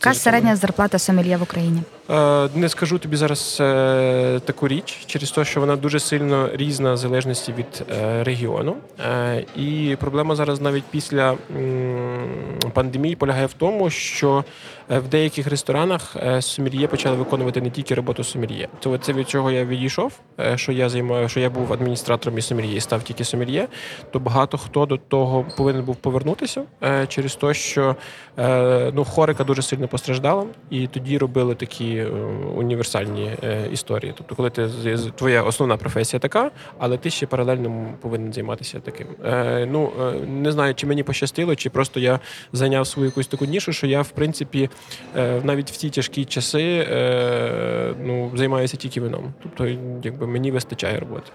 Середня 0.42 0.56
зарплата 0.56 0.98
сомельє 0.98 1.36
в 1.36 1.42
Україні? 1.42 1.82
Е, 2.10 2.48
Не 2.54 2.68
скажу 2.68 2.98
тобі 2.98 3.16
зараз 3.16 3.58
е, 3.60 4.40
таку 4.44 4.68
річ 4.68 5.02
через 5.06 5.30
те, 5.30 5.44
що 5.44 5.60
вона 5.60 5.76
дуже 5.76 6.00
сильно 6.00 6.48
різна 6.52 6.92
в 6.92 6.96
залежності 6.96 7.52
від 7.52 7.84
е, 7.90 8.24
регіону. 8.24 8.76
І 9.56 9.96
проблема 10.00 10.34
зараз 10.36 10.60
навіть 10.60 10.84
після 10.90 11.36
пандемії 12.72 13.16
полягає 13.16 13.46
в 13.46 13.52
тому, 13.52 13.90
що 13.90 14.44
в 14.88 15.08
деяких 15.08 15.46
ресторанах 15.46 16.16
е, 16.16 16.42
сомельє 16.42 16.86
почали 16.86 17.16
виконувати 17.16 17.60
не 17.60 17.70
тільки 17.70 17.94
роботу 17.94 18.24
сомельє. 18.24 18.68
Це 18.80 18.98
це 18.98 19.12
від 19.12 19.28
чого 19.28 19.50
я 19.50 19.64
відійшов, 19.64 20.12
е, 20.40 20.58
що 20.58 20.72
я 20.72 20.88
займаю, 20.88 21.28
що 21.28 21.40
я 21.40 21.50
був 21.50 21.72
адміністратором 21.72 22.38
і 22.38 22.42
сомельє 22.42 22.76
і 22.76 22.80
став 22.80 23.02
тільки 23.02 23.24
сомельє, 23.24 23.68
то 24.10 24.20
багато 24.20 24.58
хто 24.58 24.86
до 24.86 24.96
того 24.96 25.46
повинен 25.56 25.84
був 25.84 25.96
повернутися 25.96 26.62
е, 26.82 27.06
через 27.06 27.36
те, 27.36 27.54
що 27.54 27.96
е, 28.38 28.92
ну, 28.94 29.04
хорика 29.04 29.44
дуже 29.44 29.62
сильно 29.62 29.88
постраждала, 29.88 30.46
і 30.70 30.86
тоді 30.86 31.18
робили 31.18 31.54
такі 31.54 31.96
е, 31.96 32.08
універсальні 32.56 33.30
е, 33.44 33.68
історії. 33.72 34.14
Тобто, 34.16 34.34
коли 34.34 34.50
ти 34.50 34.68
твоя 35.16 35.42
основна 35.42 35.76
професія 35.76 36.20
така, 36.20 36.50
але 36.78 36.98
ти 36.98 37.10
ще 37.10 37.26
паралельно 37.26 37.94
повинен 38.00 38.32
займатися 38.32 38.80
таким. 38.80 39.06
Е, 39.24 39.66
ну 39.70 39.92
е, 40.00 40.26
не 40.26 40.52
знаю, 40.52 40.74
чи 40.74 40.86
мені 40.86 41.02
пощастило, 41.02 41.56
чи 41.56 41.70
просто 41.70 42.00
я 42.00 42.20
зайняв 42.52 42.86
свою 42.86 43.08
якусь 43.08 43.26
таку 43.26 43.44
нішу, 43.44 43.72
що 43.72 43.86
я 43.86 44.02
в 44.02 44.10
принципі 44.10 44.62
е, 44.62 44.68
навіть 45.44 45.70
в 45.70 45.76
ті 45.76 45.90
тяжкі 45.90 46.24
часи 46.24 46.86
е, 46.90 47.94
ну, 48.04 48.32
займаюся 48.34 48.76
тільки 48.76 49.00
вином. 49.00 49.34
Тобто, 49.42 49.66
якби 50.02 50.26
мені 50.26 50.50
вистачає 50.50 50.98
роботи. 50.98 51.32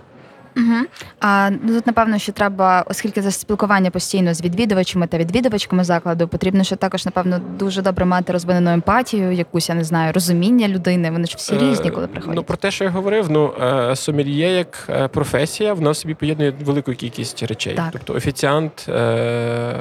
Угу. 0.57 0.85
А 1.19 1.49
ну, 1.49 1.73
тут 1.73 1.87
напевно, 1.87 2.17
що 2.17 2.31
треба, 2.31 2.85
оскільки 2.87 3.21
за 3.21 3.31
спілкування 3.31 3.91
постійно 3.91 4.33
з 4.33 4.41
відвідувачами 4.41 5.07
та 5.07 5.17
відвідувачками 5.17 5.83
закладу, 5.83 6.27
потрібно 6.27 6.63
ще 6.63 6.75
також, 6.75 7.05
напевно, 7.05 7.41
дуже 7.59 7.81
добре 7.81 8.05
мати 8.05 8.33
розвинену 8.33 8.71
емпатію, 8.71 9.31
якусь 9.31 9.69
я 9.69 9.75
не 9.75 9.83
знаю, 9.83 10.13
розуміння 10.13 10.67
людини. 10.67 11.11
Вони 11.11 11.27
ж 11.27 11.35
всі 11.37 11.55
Е, 11.55 11.59
різні, 11.59 11.91
коли 11.91 12.07
приходять. 12.07 12.35
Ну 12.35 12.43
про 12.43 12.57
те, 12.57 12.71
що 12.71 12.83
я 12.83 12.89
говорив, 12.89 13.27
ну 13.29 13.53
е, 13.61 13.95
сомельє 13.95 14.51
як 14.51 14.87
е, 14.89 15.07
професія, 15.07 15.73
вона 15.73 15.91
в 15.91 15.95
собі 15.95 16.13
поєднує 16.13 16.53
велику 16.65 16.93
кількість 16.93 17.43
речей. 17.43 17.73
Так. 17.75 17.89
Тобто 17.91 18.13
офіціант 18.13 18.89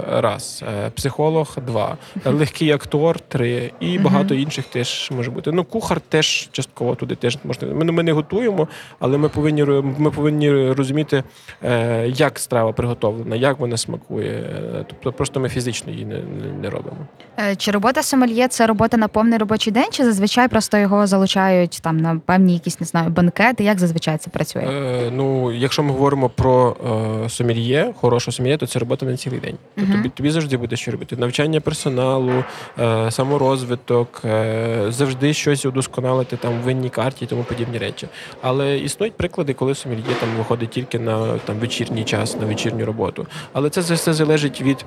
раз, 0.09 0.65
психолог 0.95 1.57
два, 1.67 1.97
легкий 2.25 2.71
актор 2.71 3.21
три, 3.21 3.73
і 3.81 3.99
багато 3.99 4.35
інших 4.35 4.65
теж 4.65 5.11
може 5.17 5.31
бути. 5.31 5.53
Ну, 5.53 5.65
кухар 5.65 6.01
теж 6.01 6.49
частково 6.53 6.95
туди 6.95 7.15
теж 7.15 7.39
можна. 7.45 7.69
Ми, 7.69 7.85
ми 7.85 8.03
не 8.03 8.13
готуємо, 8.13 8.69
але 8.99 9.19
ми 9.19 9.29
повинні 9.29 9.65
ми 9.99 10.11
повинні 10.11 10.66
розуміти, 10.75 11.23
е, 11.65 12.09
як 12.09 12.39
страва 12.39 12.73
приготовлена, 12.73 13.37
як 13.37 13.59
вона 13.59 13.77
смакує. 13.77 14.45
Тобто, 14.89 15.13
просто 15.13 15.41
ми 15.41 15.49
фізично 15.49 15.93
її 15.93 16.05
не, 16.05 16.21
не, 16.63 16.71
робимо. 16.71 16.97
Е, 17.39 17.57
Чи 17.57 17.71
робота 17.71 18.03
сомельє 18.03 18.49
це 18.49 18.67
робота 18.67 18.97
на 18.97 19.09
повний 19.09 19.39
робочий 19.39 19.73
день, 19.73 19.89
чи 19.91 20.05
зазвичай 20.05 20.49
просто 20.49 20.79
його 20.79 21.07
залучають 21.07 21.79
там 21.83 21.97
на 21.97 22.21
певні 22.27 22.53
якісь 22.53 22.81
не 22.81 22.87
знаю 22.87 23.11
банкети? 23.11 23.65
Як 23.65 23.79
зазвичай 23.79 24.19
це 24.19 24.31
працює? 24.31 24.63
Е, 24.63 25.11
ну, 25.13 25.53
якщо 25.53 25.83
ми 25.83 25.91
говоримо 25.91 26.29
про 26.29 26.77
е, 27.25 27.29
сомельє, 27.29 27.95
хорошу 28.01 28.33
сомельє, 28.33 28.57
то 28.57 28.67
це 28.67 28.79
робота 28.79 29.07
на 29.07 29.17
цілий 29.17 29.41
день. 29.41 29.57
Тобто 29.75 29.93
тобі, 29.93 30.09
тобі 30.09 30.31
завжди 30.31 30.57
буде 30.57 30.77
що 30.77 30.91
робити. 30.91 31.17
Навчання 31.17 31.61
персоналу, 31.61 32.45
е, 32.79 33.11
саморозвиток, 33.11 34.23
е, 34.25 34.87
завжди 34.89 35.35
щось 35.35 35.65
удосконалити 35.67 36.37
там 36.37 36.61
в 36.61 36.63
винній 36.63 36.91
карті 36.91 37.25
і 37.25 37.29
тому 37.29 37.45
подібні 37.45 37.79
речі. 37.79 38.09
Але 38.43 38.79
існують 38.79 39.17
приклади, 39.17 39.55
коли 39.55 39.75
сомельє 39.75 40.03
там 40.21 40.29
виходить 40.39 40.56
тільки 40.65 40.99
на 40.99 41.39
там 41.39 41.57
вечірній 41.57 42.05
час, 42.05 42.37
на 42.37 42.47
вечірню 42.47 42.87
роботу. 42.87 43.27
Але 43.53 43.71
це 43.71 43.81
все 43.81 44.13
залежить 44.13 44.61
від 44.61 44.85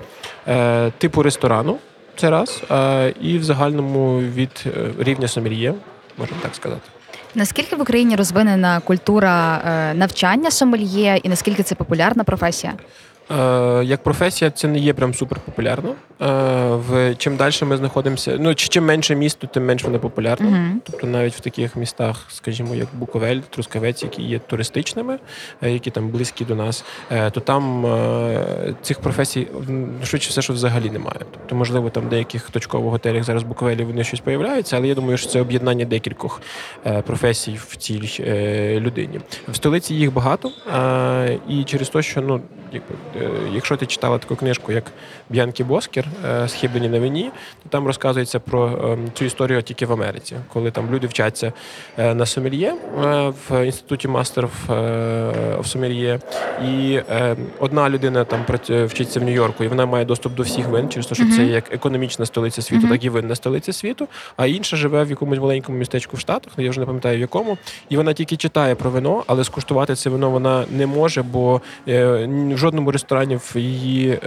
е, 0.48 0.92
типу 0.98 1.24
ресторану. 1.24 1.78
Це 2.16 2.30
раз, 2.30 2.62
е, 2.72 3.14
і 3.22 3.38
в 3.38 3.44
загальному 3.44 4.20
від 4.20 4.66
е, 4.66 4.70
рівня 5.00 5.28
сомельє, 5.28 5.74
можна 6.18 6.38
так 6.42 6.56
сказати. 6.56 6.82
Наскільки 7.36 7.76
в 7.76 7.82
Україні 7.82 8.16
розвинена 8.16 8.80
культура 8.80 9.62
е, 9.66 9.94
навчання 9.94 10.52
сомельє, 10.52 11.20
і 11.24 11.30
наскільки 11.30 11.64
це 11.64 11.76
популярна 11.76 12.24
професія? 12.24 12.74
Е, 13.32 13.84
Як 13.84 14.04
професія, 14.04 14.52
це 14.52 14.68
не 14.68 14.80
є 14.80 14.94
прям 14.94 15.14
супер 15.14 15.40
популярно. 15.40 15.90
Е, 15.90 15.96
В 16.76 17.16
чим 17.16 17.36
далі 17.36 17.54
ми 17.62 17.78
знаходимося, 17.78 18.38
ну 18.40 18.56
чи 18.56 18.68
чим 18.68 18.86
менше 18.86 19.16
місто, 19.16 19.48
тим 19.48 19.66
менш 19.66 19.84
воно 19.84 20.00
популярно. 20.00 20.48
Угу. 20.50 20.80
Тобто 20.84 21.08
навіть 21.08 21.36
в 21.36 21.40
таких 21.40 21.76
містах, 21.76 22.26
скажімо, 22.30 22.76
як 22.76 22.88
Буковель, 22.94 23.40
Трускавець, 23.50 24.04
які 24.04 24.22
є 24.22 24.40
туристичними, 24.40 25.20
е, 25.62 25.72
які 25.72 25.92
там 25.92 26.10
близькі 26.10 26.46
до 26.46 26.56
нас, 26.56 26.86
е, 27.12 27.32
то 27.32 27.40
там 27.40 27.86
е, 27.86 28.76
цих 28.82 29.00
професій 29.00 29.48
швидше 30.04 30.30
все, 30.30 30.42
що 30.42 30.54
взагалі 30.54 30.90
немає. 30.90 31.20
Тобто, 31.32 31.56
можливо, 31.56 31.90
там 31.90 32.04
в 32.04 32.10
деяких 32.10 32.50
точкових 32.50 32.92
готелях 32.92 33.24
зараз 33.24 33.44
в 33.44 33.46
Буковелі 33.46 33.84
вони 33.84 34.04
щось 34.04 34.20
появляються, 34.20 34.78
але 34.78 34.88
я 34.88 34.96
думаю, 34.96 35.18
що 35.18 35.30
це 35.30 35.42
об'єднання 35.42 35.86
декількох 35.86 36.42
е, 36.86 37.02
професій 37.02 37.60
в 37.68 37.76
цій 37.76 38.12
е, 38.20 38.80
людині. 38.80 39.20
В 39.48 39.56
столиці 39.56 39.96
їх 39.96 40.14
багато, 40.14 40.52
е, 40.76 41.40
і 41.50 41.64
через 41.64 41.90
те, 41.90 42.02
що 42.02 42.22
ну, 42.22 42.42
якби, 42.74 42.96
якщо 43.54 43.78
ти 43.78 43.86
читала 43.86 44.18
таку 44.18 44.36
книжку, 44.36 44.72
як 44.72 44.84
Б'янкі 45.30 45.64
Боскер 45.64 46.06
е, 46.26 46.48
Схиблені 46.48 46.90
на 46.90 47.00
вині, 47.00 47.32
то 47.64 47.70
там 47.70 47.88
розказується 47.88 48.40
про 48.40 48.68
е, 48.68 48.98
цю 49.14 49.26
історію 49.26 49.62
тільки 49.62 49.86
в 49.86 49.92
Америці, 49.92 50.36
коли 50.54 50.72
там 50.72 50.92
люди 50.92 51.08
вчаться 51.08 51.54
е, 51.98 52.16
на 52.16 52.26
сомельє 52.26 52.74
е, 53.04 53.34
в 53.50 53.66
інституті 53.66 54.08
мастерів 54.08 54.50
в 55.60 55.66
сомельє, 55.66 56.20
і 56.66 57.02
е, 57.10 57.36
одна 57.60 57.90
людина 57.90 58.24
там 58.24 58.46
вчиться 58.86 59.20
в 59.20 59.24
Нью-Йорку, 59.24 59.64
і 59.64 59.68
вона 59.68 59.86
має 59.86 60.06
доступ 60.06 60.34
до 60.34 60.44
всіх 60.44 60.68
вин, 60.68 60.90
через 60.90 61.08
те, 61.08 61.16
що 61.16 61.24
це 61.36 61.46
як 61.46 61.74
економічна 61.74 62.26
столиця 62.26 62.62
світу, 62.62 62.88
так 62.88 63.04
і 63.04 63.10
винна 63.10 63.36
столиця 63.36 63.74
світу. 63.74 64.08
А 64.38 64.46
інша 64.46 64.78
живе 64.78 65.04
в 65.04 65.10
якомусь 65.10 65.40
маленькому 65.40 65.78
містечку 65.78 66.18
в 66.18 66.20
Штатах, 66.20 66.54
я 66.58 66.70
вже 66.70 66.80
не 66.80 66.86
пам'ятаю 66.86 67.18
в 67.18 67.20
якому, 67.20 67.58
і 67.90 67.98
вона 67.98 68.14
тільки 68.14 68.38
читає 68.38 68.76
про 68.76 68.90
вино, 68.90 69.24
але 69.28 69.44
скуштувати 69.44 69.96
це 69.96 70.10
вино 70.10 70.30
вона 70.30 70.66
не 70.72 70.88
може, 70.88 71.22
бо 71.22 71.62
е, 71.88 72.28
в 72.54 72.58
жодному 72.58 72.92
ресторані 72.92 73.09
в 73.36 73.58
її, 73.58 74.10
е, 74.10 74.20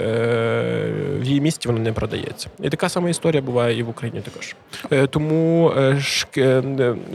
в 1.19 1.25
її 1.25 1.41
місті 1.41 1.69
воно 1.69 1.81
не 1.81 1.93
продається. 1.93 2.51
І 2.63 2.71
така 2.71 2.89
сама 2.89 3.11
історія 3.11 3.43
буває 3.43 3.79
і 3.79 3.83
в 3.83 3.89
Україні 3.89 4.21
також. 4.21 4.57
Е, 4.91 5.07
тому, 5.07 5.73
е, 5.77 6.63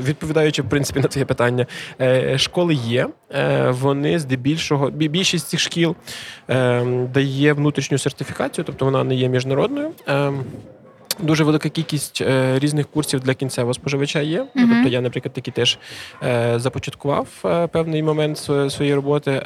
відповідаючи 0.03 0.61
в 0.61 0.69
принципі 0.69 0.99
на 0.99 1.07
це 1.07 1.25
питання, 1.25 1.65
школи 2.37 2.73
є. 2.73 3.07
Вони 3.69 4.19
здебільшого 4.19 4.89
більшість 4.89 5.47
цих 5.47 5.59
шкіл 5.59 5.95
е, 6.49 6.85
дає 7.13 7.53
внутрішню 7.53 7.97
сертифікацію, 7.97 8.65
тобто 8.65 8.85
вона 8.85 9.03
не 9.03 9.15
є 9.15 9.29
міжнародною. 9.29 9.91
Дуже 11.19 11.43
велика 11.43 11.69
кількість 11.69 12.21
е, 12.21 12.59
різних 12.59 12.87
курсів 12.87 13.19
для 13.19 13.33
кінцевого 13.33 13.73
споживача 13.73 14.21
є. 14.21 14.45
Мгм. 14.55 14.69
Тобто 14.73 14.89
я, 14.89 15.01
наприклад, 15.01 15.33
такі 15.33 15.51
теж 15.51 15.77
е, 16.23 16.59
започаткував 16.59 17.27
е, 17.45 17.67
певний 17.67 18.03
момент 18.03 18.37
своєї 18.69 18.95
роботи, 18.95 19.31
е, 19.31 19.43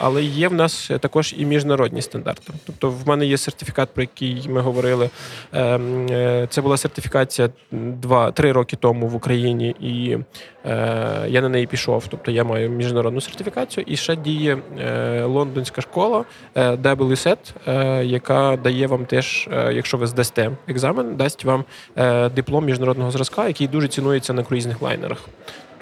але 0.00 0.22
є 0.24 0.48
в 0.48 0.52
нас 0.52 0.90
також 1.00 1.34
і 1.38 1.46
міжнародні 1.46 2.02
стандарти. 2.02 2.52
Тобто, 2.66 2.90
в 2.90 3.08
мене 3.08 3.26
є 3.26 3.38
сертифікат, 3.38 3.88
про 3.94 4.02
який 4.02 4.48
ми 4.48 4.60
говорили. 4.60 5.10
Е, 5.52 5.60
е, 5.60 6.46
це 6.50 6.62
була 6.62 6.76
сертифікація 6.76 7.48
два-три 7.72 8.52
роки 8.52 8.76
тому 8.76 9.08
в 9.08 9.14
Україні, 9.14 9.76
і 9.80 10.18
е, 10.66 11.26
я 11.28 11.40
на 11.40 11.48
неї 11.48 11.66
пішов. 11.66 12.04
Тобто 12.08 12.30
я 12.30 12.44
маю 12.44 12.70
міжнародну 12.70 13.20
сертифікацію, 13.20 13.84
і 13.88 13.96
ще 13.96 14.16
діє 14.16 14.58
е, 14.80 15.22
лондонська 15.22 15.80
школа 15.80 16.24
е, 16.54 16.70
WSET, 16.70 17.36
е, 17.66 18.04
яка 18.04 18.58
дає 18.64 18.86
вам 18.86 19.06
теж, 19.06 19.48
е, 19.52 19.72
якщо 19.72 19.96
ви 19.96 20.06
здасте 20.06 20.50
екзамен, 20.68 21.05
дасть 21.14 21.44
вам 21.44 21.64
е, 21.96 22.28
диплом 22.28 22.64
міжнародного 22.64 23.10
зразка, 23.10 23.46
який 23.46 23.68
дуже 23.68 23.88
цінується 23.88 24.32
на 24.32 24.42
круїзних 24.42 24.82
лайнерах. 24.82 25.18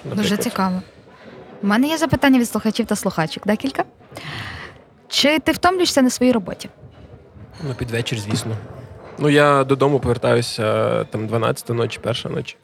Дуже 0.05 0.37
цікаво. 0.37 0.83
У 1.63 1.67
мене 1.67 1.89
є 1.89 1.99
запитання 1.99 2.39
від 2.39 2.49
слухачів 2.49 2.87
та 2.87 2.97
слухачок. 2.97 3.47
Декілька. 3.47 3.85
Чи 5.09 5.39
ти 5.39 5.53
втомлюєшся 5.53 6.03
на 6.03 6.11
своїй 6.11 6.33
роботі? 6.33 6.69
Ну, 7.69 7.75
під 7.75 7.91
вечір, 7.91 8.19
звісно. 8.19 8.57
Ну, 9.19 9.29
я 9.29 9.65
додому 9.65 10.01
повертаюся 10.01 11.05
там 11.05 11.27
12 11.27 11.69
ночі, 11.69 11.99
перша 12.03 12.29
ночі. 12.29 12.57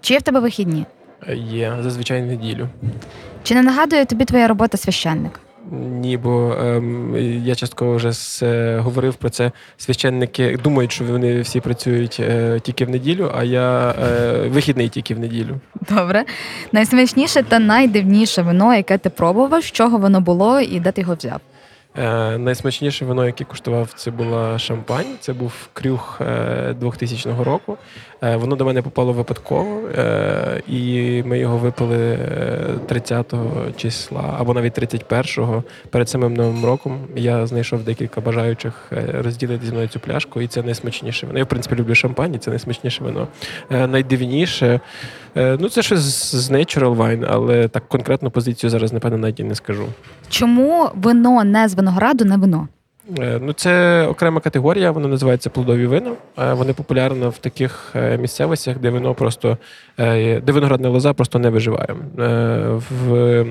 Чи 0.00 0.14
є 0.14 0.18
в 0.18 0.22
тебе 0.22 0.40
вихідні? 0.40 0.86
Е, 1.28 1.36
Є 1.36 1.76
зазвичай 1.80 2.22
неділю. 2.22 2.68
Чи 3.42 3.54
не 3.54 3.62
нагадує 3.62 4.04
тобі 4.04 4.24
твоя 4.24 4.48
робота 4.48 4.76
священник? 4.78 5.40
Ні, 5.72 6.16
бо 6.16 6.56
ем, 6.60 7.16
я 7.44 7.54
частково 7.54 7.94
вже 7.94 8.12
с, 8.12 8.42
е, 8.42 8.78
говорив 8.78 9.14
про 9.14 9.30
це. 9.30 9.52
Священники 9.76 10.58
думають, 10.64 10.92
що 10.92 11.04
вони 11.04 11.40
всі 11.40 11.60
працюють 11.60 12.16
е, 12.20 12.60
тільки 12.60 12.84
в 12.84 12.90
неділю, 12.90 13.32
а 13.34 13.44
я 13.44 13.90
е, 13.90 14.48
вихідний 14.48 14.88
тільки 14.88 15.14
в 15.14 15.18
неділю. 15.18 15.60
Добре. 15.90 16.24
Найсмачніше 16.72 17.42
та 17.42 17.58
найдивніше 17.58 18.42
вино, 18.42 18.74
яке 18.74 18.98
ти 18.98 19.10
пробував, 19.10 19.62
з 19.62 19.72
чого 19.72 19.98
воно 19.98 20.20
було 20.20 20.60
і 20.60 20.80
де 20.80 20.92
ти 20.92 21.00
його 21.00 21.14
взяв? 21.14 21.40
Е, 21.98 22.38
найсмачніше 22.38 23.04
вино, 23.04 23.26
яке 23.26 23.44
куштував, 23.44 23.92
це 23.94 24.10
була 24.10 24.58
шампань. 24.58 25.16
Це 25.20 25.32
був 25.32 25.52
крюх 25.72 26.20
е, 26.20 26.74
2000 26.80 27.30
року. 27.40 27.76
Е, 28.22 28.36
воно 28.36 28.56
до 28.56 28.64
мене 28.64 28.82
попало 28.82 29.12
випадково, 29.12 29.88
е, 29.88 30.62
і 30.68 31.22
ми 31.26 31.38
його 31.38 31.58
випили 31.58 31.96
е, 31.98 32.60
30-го 32.88 33.70
числа 33.76 34.36
або 34.38 34.54
навіть 34.54 34.78
31-го. 34.78 35.64
Перед 35.90 36.08
самим 36.08 36.34
новим 36.34 36.64
роком 36.64 36.98
я 37.16 37.46
знайшов 37.46 37.82
декілька 37.84 38.20
бажаючих 38.20 38.72
е, 38.92 39.22
розділити 39.22 39.66
зі 39.66 39.72
мною 39.72 39.88
цю 39.88 40.00
пляшку, 40.00 40.40
і 40.40 40.46
це 40.46 40.62
найсмачніше 40.62 41.26
вино. 41.26 41.38
Я, 41.38 41.44
в 41.44 41.48
принципі, 41.48 41.76
люблю 41.76 41.94
шампань, 41.94 42.34
і 42.34 42.38
це 42.38 42.50
найсмачніше 42.50 43.04
вино. 43.04 43.28
Е, 43.70 43.86
найдивніше. 43.86 44.80
е, 45.36 45.56
Ну, 45.60 45.68
це 45.68 45.82
щось 45.82 46.34
з 46.34 46.50
Natural 46.50 46.96
Wine, 46.96 47.26
але 47.30 47.68
так 47.68 47.88
конкретну 47.88 48.30
позицію 48.30 48.70
зараз, 48.70 48.92
напевно, 48.92 49.18
навіть 49.18 49.40
і 49.40 49.44
не 49.44 49.54
скажу. 49.54 49.84
Чому 50.28 50.90
вино 50.94 51.44
не 51.44 51.68
з 51.68 51.74
винограду, 51.74 52.24
не 52.24 52.36
вино? 52.36 52.68
Е, 53.18 53.38
Ну, 53.42 53.52
це 53.52 54.02
окрема 54.06 54.40
категорія, 54.40 54.90
вона 54.90 55.08
називається 55.08 55.50
плодові 55.50 55.86
вина. 55.86 56.12
Е, 56.38 56.52
Вони 56.52 56.72
популярні 56.72 57.26
в 57.28 57.38
таких 57.38 57.92
е, 57.96 58.18
місцевостях, 58.18 58.78
де 58.78 58.90
вино 58.90 59.14
просто 59.14 59.58
де 59.98 60.42
виноградна 60.46 60.88
лоза 60.88 61.12
просто 61.12 61.38
не 61.38 61.50
виживає. 61.50 61.88
В, 62.78 63.46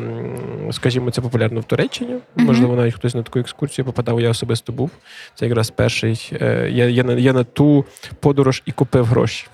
скажімо, 0.71 1.11
це 1.11 1.21
популярно 1.21 1.59
в 1.59 1.63
Туреччині. 1.63 2.15
Можливо, 2.35 2.75
навіть 2.75 2.93
хтось 2.93 3.15
на 3.15 3.23
таку 3.23 3.39
екскурсію 3.39 3.85
попадав. 3.85 4.21
Я 4.21 4.29
особисто 4.29 4.71
був. 4.73 4.91
Це 5.35 5.45
якраз 5.45 5.69
перший. 5.69 6.31
Я, 6.69 6.69
я, 6.69 7.03
на, 7.03 7.13
я 7.13 7.33
на 7.33 7.43
ту 7.43 7.85
подорож 8.19 8.63
і 8.65 8.71
купив 8.71 9.05
гроші. 9.05 9.47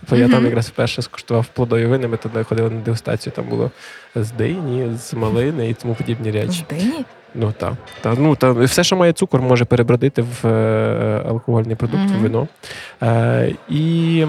Тобто 0.00 0.16
я 0.16 0.28
там 0.28 0.44
якраз 0.44 0.68
вперше 0.68 1.02
скуштував 1.02 1.46
плодові 1.46 1.86
вина. 1.86 2.08
Ми 2.08 2.16
туди 2.16 2.44
ходили 2.44 2.70
на 2.70 2.80
дегустацію. 2.80 3.32
Там 3.36 3.44
було 3.44 3.70
з 4.14 4.30
дині, 4.30 4.96
з 4.96 5.14
малини 5.14 5.70
і 5.70 5.74
тому 5.74 5.94
подібні 5.94 6.30
речі. 6.30 6.64
З 6.70 6.74
дині? 6.76 7.04
Ну 7.34 7.52
так. 7.58 7.72
Та, 8.00 8.14
ну, 8.18 8.36
та, 8.36 8.52
все, 8.52 8.84
що 8.84 8.96
має 8.96 9.12
цукор, 9.12 9.42
може 9.42 9.64
перебродити 9.64 10.22
в 10.22 10.46
е, 10.46 11.22
алкогольний 11.28 11.76
продукт, 11.76 12.10
в 12.10 12.22
вино. 12.22 12.48
Е, 13.02 13.52
і 13.68 14.26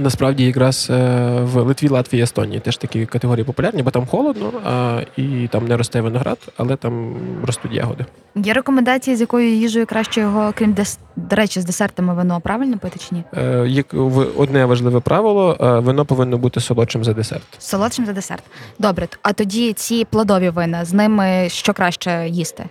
насправді 0.00 0.44
якраз 0.46 0.88
е, 0.90 0.94
в 1.42 1.62
Литві, 1.62 1.88
Латвії, 1.88 2.22
Естонії 2.22 2.60
теж 2.60 2.76
такі 2.76 3.06
категорії 3.06 3.44
популярні, 3.44 3.82
бо 3.82 3.90
там 3.90 4.06
холодно, 4.06 4.52
а, 4.66 5.00
і 5.16 5.48
там 5.52 5.68
не 5.68 5.76
росте 5.76 6.00
виноград, 6.00 6.38
але 6.56 6.76
там 6.76 7.16
ростуть 7.46 7.72
ягоди. 7.72 8.04
Є 8.36 8.52
рекомендації, 8.52 9.16
з 9.16 9.20
якою 9.20 9.54
їжею 9.54 9.86
краще 9.86 10.20
його, 10.20 10.52
крім 10.58 10.72
дес... 10.72 10.98
до 11.16 11.36
речі, 11.36 11.60
з 11.60 11.64
десертами 11.64 12.14
вино 12.14 12.40
правильно 12.40 12.78
пити 12.78 12.98
чи 12.98 13.14
ні? 13.14 13.24
Е, 13.36 13.64
як 13.68 13.86
в- 13.94 14.26
одне 14.40 14.64
важливе 14.64 15.00
правило: 15.00 15.56
е, 15.60 15.78
вино 15.78 16.04
повинно 16.04 16.38
бути 16.38 16.60
солодшим 16.60 17.04
за 17.04 17.12
десерт. 17.12 17.42
Солодшим 17.58 18.06
за 18.06 18.12
десерт. 18.12 18.42
Добре, 18.78 19.08
а 19.22 19.32
тоді 19.32 19.72
ці 19.72 20.04
плодові 20.04 20.48
вина 20.50 20.84
з 20.84 20.92
ними 20.92 21.48
що 21.48 21.72
краще 21.72 22.26
їсти? 22.28 22.64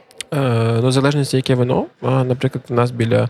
Ну, 0.81 0.91
залежності, 0.91 1.37
яке 1.37 1.55
вино. 1.55 1.85
Наприклад, 2.01 2.63
у 2.69 2.73
нас 2.73 2.91
біля 2.91 3.29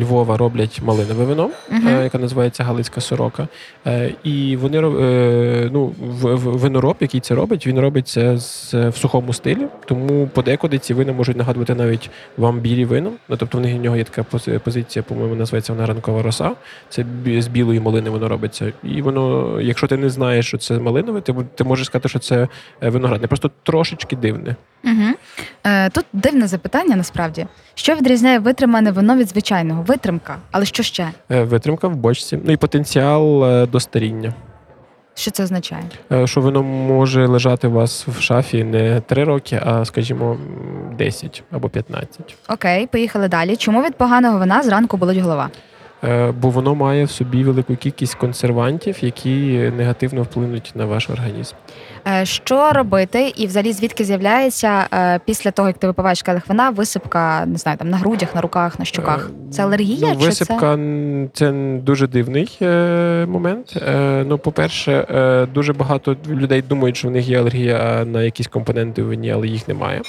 Львова 0.00 0.36
роблять 0.36 0.82
малинове 0.82 1.24
вино, 1.24 1.50
Мгм. 1.70 1.88
е, 1.88 2.04
яка 2.04 2.18
називається 2.18 2.64
Галицька 2.64 3.00
сорока. 3.00 3.48
Е, 3.86 4.14
і 4.24 4.56
вони 4.56 4.78
е, 4.78 5.70
ну, 5.72 5.94
винороб, 6.34 6.96
який 7.00 7.20
це 7.20 7.34
робить, 7.34 7.66
він 7.66 7.80
робить 7.80 8.08
це 8.08 8.34
в 8.88 8.96
сухому 8.96 9.32
стилі. 9.32 9.66
Тому 9.84 10.26
подекуди 10.26 10.78
ці 10.78 10.94
вина 10.94 11.12
можуть 11.12 11.36
нагадувати 11.36 11.74
навіть 11.74 12.10
вам 12.36 12.58
білі 12.58 12.84
вина. 12.84 13.10
Ну, 13.28 13.36
тобто 13.36 13.58
в 13.58 13.66
нього 13.66 13.96
є 13.96 14.04
така 14.04 14.24
позиція, 14.58 15.02
по-моєму, 15.02 15.34
називається 15.34 15.72
вона 15.72 15.86
ранкова 15.86 16.22
роса. 16.22 16.50
Це 16.88 17.04
з 17.38 17.48
білої 17.48 17.80
малини 17.80 18.10
воно 18.10 18.28
робиться. 18.28 18.72
І 18.84 19.02
воно, 19.02 19.56
якщо 19.60 19.86
ти 19.86 19.96
не 19.96 20.10
знаєш, 20.10 20.46
що 20.46 20.58
це 20.58 20.78
малинове, 20.78 21.20
ти, 21.20 21.34
ти 21.54 21.64
можеш 21.64 21.86
сказати, 21.86 22.08
що 22.08 22.18
це 22.18 22.48
е, 22.82 22.88
виноградне. 22.88 23.26
Просто 23.26 23.50
трошечки 23.62 24.16
дивне. 24.16 24.56
Угу. 24.84 25.14
Е, 25.64 25.90
тут 25.90 26.04
дивне 26.12 26.46
запитання 26.46 26.96
насправді. 26.96 27.46
Що 27.74 27.94
відрізняє 27.94 28.38
витримане 28.38 28.90
вино 28.90 29.16
від 29.16 29.28
звичайного? 29.40 29.82
Витримка, 29.82 30.36
але 30.50 30.64
що 30.64 30.82
ще? 30.82 31.10
Е, 31.30 31.42
Витримка 31.42 31.88
в 31.88 31.96
бочці. 31.96 32.38
Ну 32.44 32.52
і 32.52 32.56
потенціал 32.56 33.44
е, 33.44 33.66
до 33.66 33.80
старіння. 33.80 34.34
Що 35.14 35.30
це 35.30 35.42
означає? 35.42 35.82
Е, 36.12 36.26
Що 36.26 36.40
воно 36.40 36.62
може 36.62 37.26
лежати 37.26 37.68
у 37.68 37.70
вас 37.70 38.06
в 38.08 38.20
шафі 38.20 38.64
не 38.64 39.00
3 39.00 39.24
роки, 39.24 39.60
а 39.66 39.84
скажімо, 39.84 40.36
10 40.98 41.42
або 41.50 41.68
15. 41.68 42.36
Окей, 42.48 42.86
поїхали 42.86 43.28
далі. 43.28 43.56
Чому 43.56 43.82
від 43.82 43.94
поганого 43.94 44.38
вина 44.38 44.62
зранку 44.62 44.96
болить 44.96 45.18
голова? 45.18 45.50
Е, 46.04 46.32
бо 46.40 46.50
воно 46.50 46.74
має 46.74 47.04
в 47.04 47.10
собі 47.10 47.44
велику 47.44 47.76
кількість 47.76 48.14
консервантів, 48.14 48.96
які 49.04 49.30
негативно 49.76 50.22
вплинуть 50.22 50.72
на 50.74 50.84
ваш 50.84 51.10
організм. 51.10 51.54
Е, 52.08 52.24
Що 52.26 52.72
робити, 52.72 53.32
і 53.36 53.46
взагалі 53.46 53.72
звідки 53.72 54.04
з'являється 54.04 54.86
е, 54.94 55.20
після 55.24 55.50
того, 55.50 55.68
як 55.68 55.78
ти 55.78 55.86
випиваєш 55.86 56.22
келих 56.22 56.48
вина, 56.48 56.70
висипка, 56.70 57.46
не 57.46 57.58
знаю, 57.58 57.78
там 57.78 57.90
на 57.90 57.96
грудях, 57.96 58.34
на 58.34 58.40
руках, 58.40 58.78
на 58.78 58.84
щоках? 58.84 59.30
Це 59.50 59.62
алергія? 59.64 60.08
Ну, 60.08 60.14
чи 60.14 60.20
це? 60.20 60.26
висипка 60.26 60.72
н- 60.74 61.30
це 61.34 61.52
дуже 61.82 62.06
дивний 62.06 62.58
момент. 63.28 63.82
Ну, 64.26 64.38
по-перше, 64.38 65.06
дуже 65.54 65.72
багато 65.72 66.16
людей 66.28 66.62
думають, 66.62 66.96
що 66.96 67.08
в 67.08 67.10
них 67.10 67.28
є 67.28 67.38
алергія 67.40 68.04
на 68.04 68.22
якісь 68.22 68.46
компоненти 68.46 69.02
в 69.02 69.06
вині, 69.06 69.30
але 69.30 69.46
їх 69.48 69.68
немає. 69.68 70.02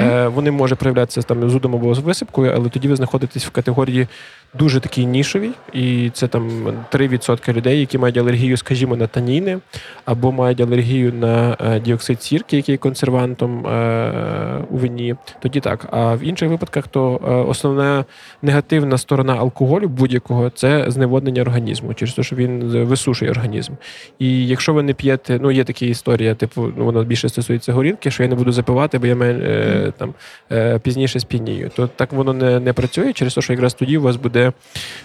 Е, 0.00 0.28
вони 0.28 0.50
може 0.50 0.74
проявлятися 0.74 1.22
там 1.22 1.50
зудом 1.50 1.74
або 1.74 1.94
з 1.94 1.98
висипкою, 1.98 2.52
але 2.56 2.68
тоді 2.68 2.88
ви 2.88 2.96
знаходитесь 2.96 3.46
в 3.46 3.50
категорії 3.50 4.06
дуже 4.54 4.80
такій 4.80 5.04
нішовій, 5.34 5.52
і 5.72 6.10
це 6.10 6.28
там 6.28 6.48
3% 6.92 7.52
людей, 7.52 7.80
які 7.80 7.98
мають 7.98 8.16
алергію, 8.16 8.56
скажімо, 8.56 8.96
на 8.96 9.06
таніни, 9.06 9.58
або 10.04 10.32
мають 10.32 10.60
алергію 10.60 11.12
на 11.12 11.56
е, 11.60 11.80
діоксид 11.80 12.22
сірки, 12.22 12.56
який 12.56 12.72
є 12.72 12.76
консервантом 12.76 13.66
е, 13.66 14.64
у 14.70 14.76
вині. 14.76 15.14
Тоді 15.40 15.60
так. 15.60 15.86
А 15.90 16.14
в 16.14 16.24
інших 16.24 16.48
випадках, 16.48 16.88
то 16.88 17.20
е, 17.24 17.30
основна 17.30 18.04
негативна 18.42 18.98
сторона 18.98 19.36
алкоголю 19.36 19.88
будь-якого 19.88 20.50
це 20.50 20.84
зневоднення 20.88 21.42
організму, 21.42 21.94
через 21.94 22.14
те, 22.14 22.22
що 22.22 22.36
він 22.36 22.60
висушує 22.84 23.30
організм. 23.30 23.72
І 24.18 24.46
якщо 24.46 24.74
ви 24.74 24.82
не 24.82 24.94
п'єте, 24.94 25.38
ну 25.42 25.50
є 25.50 25.64
така 25.64 25.86
історія, 25.86 26.34
типу, 26.34 26.72
ну 26.76 26.84
воно 26.84 27.04
більше 27.04 27.28
стосується 27.28 27.72
горілки, 27.72 28.10
що 28.10 28.22
я 28.22 28.28
не 28.28 28.34
буду 28.34 28.52
запивати, 28.52 28.98
бо 28.98 29.06
я 29.06 29.14
е, 29.14 29.92
там 29.98 30.14
е, 30.52 30.78
пізніше 30.78 31.20
сп'янію. 31.20 31.70
То 31.76 31.86
так 31.86 32.12
воно 32.12 32.32
не, 32.32 32.60
не 32.60 32.72
працює 32.72 33.12
через 33.12 33.34
те, 33.34 33.40
що 33.40 33.52
якраз 33.52 33.74
тоді 33.74 33.98
у 33.98 34.02
вас 34.02 34.16
буде 34.16 34.52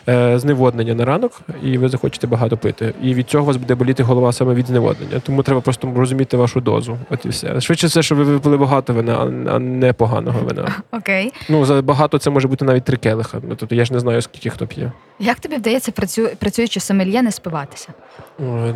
е, 0.08 0.17
зневоднення 0.36 0.94
на 0.96 1.06
ранок, 1.06 1.42
і 1.64 1.78
ви 1.78 1.90
захочете 1.90 2.28
багато 2.28 2.58
пити. 2.58 2.94
І 3.04 3.14
від 3.14 3.30
цього 3.30 3.44
у 3.44 3.48
вас 3.48 3.58
буде 3.58 3.76
боліти 3.76 4.04
голова 4.04 4.34
саме 4.34 4.54
від 4.54 4.68
зневоднення. 4.68 5.20
Тому 5.20 5.44
треба 5.44 5.62
просто 5.62 5.94
розуміти 5.96 6.38
вашу 6.38 6.62
дозу. 6.62 6.98
От 7.10 7.26
і 7.26 7.30
все. 7.30 7.62
Швидше 7.62 7.88
все, 7.88 8.04
що 8.04 8.16
ви 8.16 8.24
випили 8.24 8.58
багато 8.58 8.94
вина, 8.94 9.14
а- 9.50 9.60
не 9.60 9.94
поганого 9.94 10.40
вина. 10.40 10.72
Окей. 10.92 11.34
Ну 11.50 11.66
за 11.66 11.82
багато 11.82 12.18
це 12.18 12.30
може 12.30 12.48
бути 12.48 12.66
навіть 12.66 12.84
три 12.84 12.98
келиха. 12.98 13.38
Ну 13.50 13.56
тобто 13.56 13.76
я 13.76 13.86
ж 13.86 13.94
не 13.94 14.00
знаю, 14.00 14.22
скільки 14.22 14.50
хто 14.50 14.68
п'є. 14.68 14.92
Як 15.20 15.40
тобі 15.40 15.56
вдається 15.56 15.92
працю... 15.92 16.30
працюючи 16.40 16.80
сомельє 16.80 17.22
не 17.22 17.32
спиватися? 17.32 17.90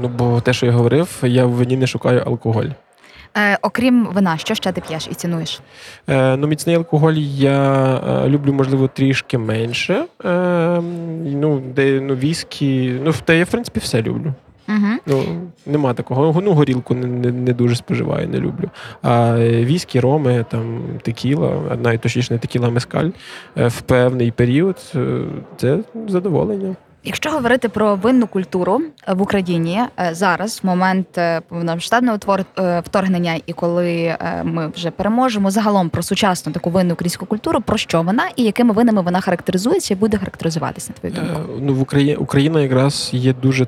Ну 0.01 0.11
бо 0.17 0.41
те, 0.41 0.53
що 0.53 0.65
я 0.65 0.71
говорив, 0.71 1.09
я 1.23 1.45
в 1.45 1.51
вині 1.51 1.77
не 1.77 1.87
шукаю 1.87 2.23
алкоголь. 2.25 2.65
Е, 3.37 3.57
окрім 3.61 4.07
вина, 4.13 4.37
що 4.37 4.55
ще 4.55 4.71
ти 4.71 4.81
п'єш 4.81 5.07
і 5.11 5.13
цінуєш? 5.13 5.61
Е, 6.09 6.37
ну, 6.37 6.47
міцний 6.47 6.75
алкоголь 6.75 7.13
я 7.35 7.95
е, 7.95 8.29
люблю, 8.29 8.53
можливо, 8.53 8.87
трішки 8.87 9.37
менше. 9.37 10.05
Е, 10.25 10.81
ну, 11.25 11.63
де 11.75 12.01
ну, 12.01 12.15
віскі, 12.15 12.99
ну, 13.03 13.13
та 13.25 13.33
я 13.33 13.43
в 13.43 13.47
принципі 13.47 13.79
все 13.79 14.01
люблю. 14.01 14.33
Угу. 14.69 14.87
Ну, 15.05 15.23
нема 15.65 15.93
такого. 15.93 16.41
Ну, 16.41 16.53
горілку 16.53 16.95
не, 16.95 17.07
не, 17.07 17.31
не 17.31 17.53
дуже 17.53 17.75
споживаю, 17.75 18.27
не 18.27 18.39
люблю. 18.39 18.69
А 19.01 19.37
е, 19.39 19.65
віскі, 19.65 19.99
роми, 19.99 20.45
там, 20.49 20.79
текіла, 21.01 21.61
а 21.71 21.75
навіть 21.75 22.01
точніше 22.01 22.33
не 22.33 22.39
текіла, 22.39 22.67
а 22.67 22.71
мескаль 22.71 23.09
е, 23.57 23.67
в 23.67 23.81
певний 23.81 24.31
період 24.31 24.93
це 25.57 25.79
задоволення. 26.07 26.75
Якщо 27.03 27.31
говорити 27.31 27.69
про 27.69 27.95
винну 27.95 28.27
культуру 28.27 28.81
е, 29.07 29.13
в 29.13 29.21
Україні 29.21 29.81
е, 29.99 30.09
зараз, 30.11 30.59
в 30.63 30.67
момент 30.67 31.17
е, 31.17 31.41
повномасштабного 31.41 32.17
вторгнення, 32.83 33.39
і 33.45 33.53
коли 33.53 34.17
ми 34.43 34.67
вже 34.67 34.91
переможемо, 34.91 35.51
загалом 35.51 35.89
про 35.89 36.03
сучасну 36.03 36.53
таку 36.53 36.69
винну 36.69 36.93
українську 36.93 37.25
культуру, 37.25 37.61
про 37.61 37.77
що 37.77 38.01
вона 38.01 38.29
і 38.35 38.43
якими 38.43 38.73
винами 38.73 39.01
вона 39.01 39.21
характеризується 39.21 39.93
і 39.93 39.97
буде 39.97 40.17
характеризуватися 40.17 40.93
на 40.93 41.09
твою 41.09 41.25
думку? 41.25 41.51
Ну, 41.61 41.73
в 41.73 41.81
Україні 41.81 42.15
Україна 42.15 42.61
якраз 42.61 43.09
є 43.13 43.33
дуже 43.33 43.67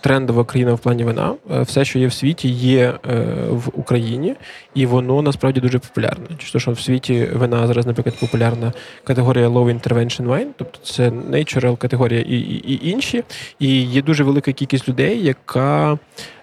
трендова 0.00 0.44
країна 0.44 0.74
в 0.74 0.78
плані 0.78 1.04
вина. 1.04 1.34
Е, 1.50 1.62
Все, 1.62 1.84
що 1.84 1.98
є 1.98 2.06
в 2.06 2.12
світі, 2.12 2.48
є 2.48 2.94
е, 3.10 3.24
в 3.50 3.68
Україні, 3.72 4.34
і 4.74 4.86
воно 4.86 5.22
насправді 5.22 5.60
дуже 5.60 5.78
популярне. 5.78 6.26
Чи 6.38 6.52
то, 6.52 6.58
що 6.58 6.70
в 6.70 6.80
світі 6.80 7.28
вина 7.32 7.66
зараз, 7.66 7.86
наприклад, 7.86 8.20
популярна 8.20 8.72
категорія 9.04 9.48
Low 9.48 9.80
Intervention 9.80 10.26
Wine, 10.26 10.46
тобто 10.56 10.78
це 10.82 11.10
natural 11.10 11.76
категорія 11.76 12.20
і, 12.20 12.34
і, 12.34 12.72
і 12.72 12.90
інші. 12.90 13.24
І 13.58 13.82
є 13.82 14.02
дуже 14.02 14.24
велика 14.24 14.52
кількість 14.52 14.88
людей, 14.88 15.24
яка 15.24 15.92
е, 15.92 15.98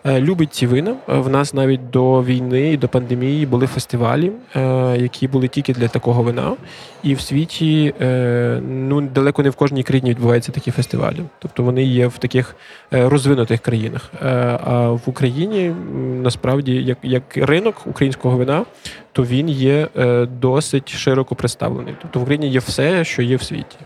любить 0.07 0.53
ці 0.53 0.67
вина. 0.67 0.95
Е, 1.09 1.17
В 1.19 1.29
нас 1.29 1.53
навіть 1.53 1.89
до 1.89 2.23
війни 2.23 2.71
і 2.71 2.77
до 2.77 2.87
пандемії 2.87 3.45
були 3.45 3.67
фестивалі, 3.67 4.31
е, 4.55 4.61
які 4.97 5.27
були 5.27 5.47
тільки 5.47 5.73
для 5.73 5.87
такого 5.87 6.23
вина. 6.23 6.53
І 7.03 7.13
в 7.13 7.21
світі 7.21 7.93
е, 8.01 8.61
ну 8.69 9.01
далеко 9.01 9.43
не 9.43 9.49
в 9.49 9.55
кожній 9.55 9.83
країні 9.83 10.09
відбуваються 10.09 10.51
такі 10.51 10.71
фестивалі. 10.71 11.17
Тобто 11.39 11.63
вони 11.63 11.83
є 11.83 12.07
в 12.07 12.17
таких 12.17 12.55
е, 12.93 13.09
розвинутих 13.09 13.59
країнах. 13.61 14.11
Е, 14.25 14.59
А 14.63 14.89
в 14.89 15.01
Україні 15.05 15.71
насправді, 16.23 16.73
як, 16.73 16.97
як 17.03 17.23
ринок 17.37 17.75
українського 17.85 18.37
вина, 18.37 18.65
то 19.11 19.23
він 19.23 19.49
є 19.49 19.87
е, 19.97 20.25
досить 20.25 20.89
широко 20.89 21.35
представлений. 21.35 21.93
Тобто 22.01 22.19
в 22.19 22.21
Україні 22.23 22.49
є 22.49 22.59
все, 22.59 23.03
що 23.05 23.21
є 23.21 23.35
в 23.35 23.43
світі. 23.43 23.77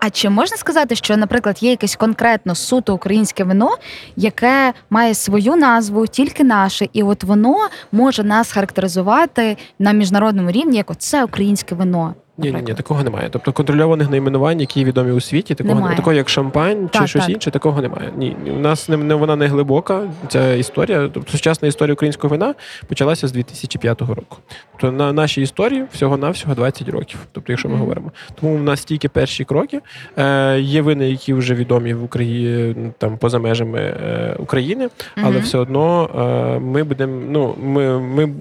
А 0.00 0.10
чи 0.10 0.30
можна 0.30 0.56
сказати, 0.56 0.94
що, 0.96 1.16
наприклад, 1.16 1.62
є 1.62 1.70
якесь 1.70 1.96
конкретно 1.96 2.54
суто 2.54 2.94
українське 2.94 3.44
вино, 3.44 3.76
яке 4.16 4.72
має 4.90 5.14
свою 5.14 5.56
назву, 5.56 6.06
тільки 6.06 6.44
наше, 6.44 6.88
і 6.92 7.02
от 7.02 7.24
воно 7.24 7.56
може 7.92 8.24
нас 8.24 8.52
характеризувати 8.52 9.56
на 9.78 9.92
міжнародному 9.92 10.50
рівні, 10.50 10.76
як 10.76 10.98
це 10.98 11.24
українське 11.24 11.74
вино? 11.74 12.14
Ні, 12.42 12.52
ні, 12.52 12.62
ні, 12.66 12.74
такого 12.74 13.02
немає. 13.04 13.28
Тобто 13.30 13.52
контрольованих 13.52 14.10
найменувань, 14.10 14.60
які 14.60 14.84
відомі 14.84 15.12
у 15.12 15.20
світі, 15.20 15.54
такого 15.54 15.74
Немає. 15.74 15.96
такого 15.96 16.12
як 16.16 16.28
шампань 16.28 16.88
чи 16.92 16.98
Так, 16.98 17.08
щось 17.08 17.22
так. 17.26 17.34
інше, 17.34 17.50
такого 17.50 17.82
немає. 17.82 18.12
Ні, 18.16 18.36
у 18.56 18.58
нас 18.58 18.88
не, 18.88 18.96
не 18.96 19.14
вона 19.14 19.36
не 19.36 19.46
глибока. 19.46 20.02
Ця 20.28 20.54
історія. 20.54 21.10
Тобто 21.14 21.32
сучасна 21.32 21.68
історія 21.68 21.92
українського 21.94 22.30
вина 22.30 22.54
почалася 22.88 23.28
з 23.28 23.32
2005 23.32 24.00
року. 24.00 24.36
Тобто 24.72 24.92
на 24.96 25.12
нашій 25.12 25.42
історії 25.42 25.84
всього 25.92 26.16
навсього 26.16 26.54
20 26.54 26.88
років. 26.88 27.18
Тобто, 27.32 27.52
якщо 27.52 27.68
ми 27.68 27.74
Мгм. 27.74 27.80
говоримо, 27.82 28.12
тому 28.40 28.56
в 28.56 28.62
нас 28.62 28.84
тільки 28.84 29.08
перші 29.08 29.44
кроки. 29.44 29.80
Е, 30.18 30.60
є 30.60 30.82
вини, 30.82 31.10
які 31.10 31.34
вже 31.34 31.54
відомі 31.54 31.94
в 31.94 32.04
Україні 32.04 32.74
там 32.98 33.18
поза 33.18 33.38
межами 33.38 33.78
е, 33.78 34.36
України, 34.38 34.88
але 35.16 35.30
Мгм. 35.30 35.42
все 35.42 35.58
одно 35.58 36.10
е, 36.56 36.58
ми 36.60 36.82
будемо. 36.84 37.22
Ну 37.30 37.54
ми, 37.62 37.98
ми 38.00 38.32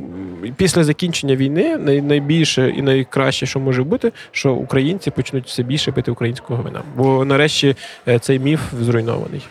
після 0.58 0.84
закінчення 0.84 1.36
війни 1.36 1.78
най, 1.78 2.02
найбільше 2.02 2.70
і 2.78 2.82
найкраще, 2.82 3.46
що 3.46 3.60
може 3.60 3.84
бути, 3.90 4.12
що 4.32 4.54
українці 4.54 5.12
почнуть 5.12 5.48
все 5.48 5.64
більше 5.64 5.92
пити 5.92 6.12
українського 6.12 6.64
вина. 6.64 6.82
Бо 6.96 7.26
нарешті 7.26 7.76
е, 8.08 8.20
цей 8.20 8.40
міф 8.40 8.62
зруйнований. 8.82 9.48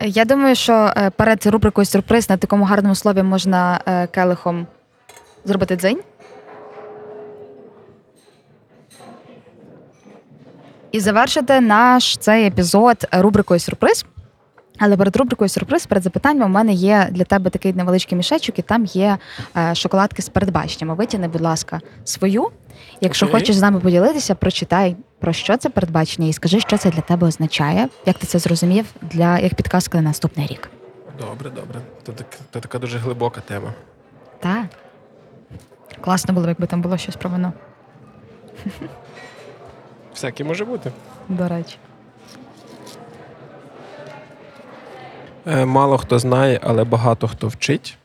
Я 0.00 0.24
думаю, 0.24 0.54
що 0.54 0.92
е, 0.96 1.10
перед 1.10 1.46
рубрикою 1.46 1.84
сюрприз 1.84 2.30
на 2.30 2.36
такому 2.36 2.64
гарному 2.64 2.94
слові 2.94 3.22
можна 3.22 3.80
е, 3.86 4.06
келихом 4.06 4.66
зробити 5.44 5.76
дзень. 5.76 6.00
І 10.92 11.00
завершити 11.00 11.60
наш 11.60 12.16
цей 12.16 12.46
епізод 12.46 12.96
рубрикою 13.12 13.60
сюрприз. 13.60 14.06
Але 14.84 14.96
перед 14.96 15.16
рубрикою 15.16 15.48
сюрприз, 15.48 15.86
перед 15.86 16.04
запитанням, 16.04 16.50
у 16.50 16.54
мене 16.54 16.72
є 16.72 17.08
для 17.10 17.24
тебе 17.24 17.50
такий 17.50 17.72
невеличкий 17.72 18.16
мішечок, 18.16 18.58
і 18.58 18.62
там 18.62 18.84
є 18.84 19.18
е, 19.56 19.74
шоколадки 19.74 20.22
з 20.22 20.28
передбаченнями. 20.28 20.94
Витягни, 20.94 21.28
будь 21.28 21.40
ласка, 21.40 21.80
свою. 22.04 22.50
Якщо 23.00 23.26
Окей. 23.26 23.40
хочеш 23.40 23.56
з 23.56 23.60
нами 23.62 23.80
поділитися, 23.80 24.34
прочитай 24.34 24.96
про 25.18 25.32
що 25.32 25.56
це 25.56 25.70
передбачення, 25.70 26.28
і 26.28 26.32
скажи, 26.32 26.60
що 26.60 26.78
це 26.78 26.90
для 26.90 27.00
тебе 27.00 27.26
означає, 27.26 27.88
як 28.06 28.18
ти 28.18 28.26
це 28.26 28.38
зрозумів 28.38 28.86
для 29.02 29.38
як 29.38 29.54
підказка 29.54 29.98
на 29.98 30.02
наступний 30.02 30.46
рік. 30.46 30.70
Добре, 31.20 31.50
добре. 31.50 31.80
Це, 32.06 32.12
так, 32.12 32.26
це 32.52 32.60
така 32.60 32.78
дуже 32.78 32.98
глибока 32.98 33.40
тема. 33.40 33.72
Так. 34.40 34.64
Класно 36.00 36.34
було, 36.34 36.48
якби 36.48 36.66
там 36.66 36.82
було 36.82 36.98
щось 36.98 37.16
про 37.16 37.30
вино, 37.30 37.52
Всяке 40.14 40.44
може 40.44 40.64
бути. 40.64 40.92
до 41.28 41.48
речі. 41.48 41.76
Мало 45.46 45.98
хто 45.98 46.18
знає, 46.18 46.60
але 46.62 46.84
багато 46.84 47.28
хто 47.28 47.48
вчить. 47.48 47.96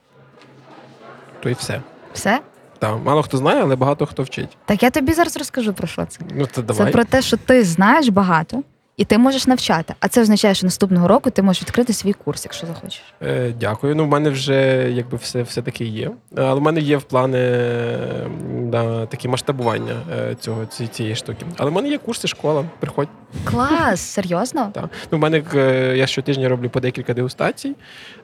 То 1.39 1.49
і 1.49 1.53
все. 1.53 1.81
Все? 2.13 2.39
Так, 2.79 2.97
мало 3.05 3.23
хто 3.23 3.37
знає, 3.37 3.61
але 3.61 3.75
багато 3.75 4.05
хто 4.05 4.23
вчить. 4.23 4.57
Так 4.65 4.83
я 4.83 4.89
тобі 4.89 5.13
зараз 5.13 5.37
розкажу 5.37 5.73
про 5.73 5.87
що 5.87 6.05
це. 6.05 6.19
Ну, 6.35 6.45
то 6.45 6.73
Це 6.73 6.85
про 6.85 7.03
те, 7.03 7.21
що 7.21 7.37
ти 7.37 7.63
знаєш 7.63 8.07
багато, 8.09 8.63
і 8.97 9.05
ти 9.05 9.17
можеш 9.17 9.47
навчати. 9.47 9.93
А 9.99 10.07
це 10.07 10.21
означає, 10.21 10.53
що 10.53 10.67
наступного 10.67 11.07
року 11.07 11.29
ти 11.29 11.41
можеш 11.41 11.61
відкрити 11.61 11.93
свій 11.93 12.13
курс, 12.13 12.45
якщо 12.45 12.67
захочеш. 12.67 13.01
Е, 13.21 13.53
дякую. 13.59 13.95
Ну, 13.95 14.05
в 14.05 14.07
мене 14.07 14.29
вже 14.29 14.89
якби 14.91 15.17
все, 15.17 15.41
все 15.41 15.61
таки 15.61 15.85
є. 15.85 16.11
Але 16.37 16.53
в 16.53 16.61
мене 16.61 16.79
є 16.79 16.97
в 16.97 17.03
плани 17.03 17.39
е, 17.39 18.27
да, 18.63 19.05
такі 19.05 19.27
масштабування 19.27 19.93
е, 20.11 20.35
цього, 20.39 20.65
цієї 20.65 21.15
штуки. 21.15 21.45
Але 21.57 21.69
в 21.69 21.73
мене 21.73 21.89
є 21.89 21.97
курси, 21.97 22.27
школа. 22.27 22.65
Приходь. 22.79 23.07
Клас, 23.43 24.01
серйозно? 24.01 24.71
Так. 24.73 24.89
Ну, 25.11 25.17
в 25.17 25.21
мене 25.21 25.43
е, 25.55 25.93
я 25.97 26.07
щотижня 26.07 26.49
роблю 26.49 26.69
по 26.69 26.79
декілька 26.79 27.13
дегустацій. 27.13 27.75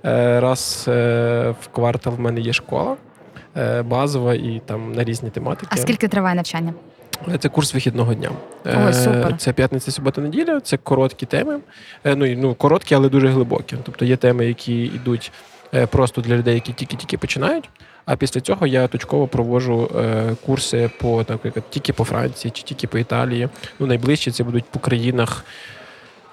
Е, 0.05 0.39
Раз 0.39 0.86
е, 0.88 1.55
в 1.61 1.67
квартал 1.67 2.13
в 2.13 2.19
мене 2.19 2.41
є 2.41 2.53
школа 2.53 2.95
е, 3.57 3.82
базова 3.82 4.34
і 4.34 4.61
там 4.65 4.91
на 4.91 5.03
різні 5.03 5.30
тематики. 5.30 5.67
А 5.69 5.78
скільки 5.78 6.07
триває 6.07 6.36
навчання? 6.36 6.74
Це 7.39 7.49
курс 7.49 7.74
вихідного 7.74 8.14
дня. 8.14 8.30
Ой, 8.66 8.72
Е, 8.89 8.93
супер. 8.93 9.38
Це 9.38 9.53
п'ятниця, 9.53 9.91
субота, 9.91 10.22
неділя. 10.22 10.59
Це 10.59 10.78
короткі 10.78 11.26
теми. 11.26 11.59
Е, 12.05 12.16
Ну, 12.16 12.28
ну 12.38 12.53
короткі, 12.55 12.95
але 12.95 13.09
дуже 13.09 13.28
глибокі. 13.28 13.78
Тобто 13.84 14.05
є 14.05 14.18
теми, 14.18 14.45
які 14.45 14.82
йдуть 14.84 15.32
е, 15.74 15.88
просто 15.88 16.22
для 16.22 16.36
людей, 16.36 16.53
які 16.53 16.74
тільки-тільки 16.74 17.18
починають. 17.18 17.70
А 18.05 18.16
після 18.16 18.41
цього 18.41 18.68
я 18.68 18.88
точково 18.88 19.28
проводжу 19.28 19.91
е, 19.99 20.36
курси 20.45 20.89
по, 20.99 21.26
наприклад, 21.30 21.66
тільки 21.70 21.93
по 21.93 22.03
Франції 22.03 22.51
чи 22.51 22.64
тільки 22.64 22.88
по 22.88 22.97
Італії. 22.97 23.49
Ну, 23.80 23.88
найближчі 23.88 24.32
це 24.32 24.43
будуть 24.43 24.66
по 24.66 24.80
країнах 24.80 25.45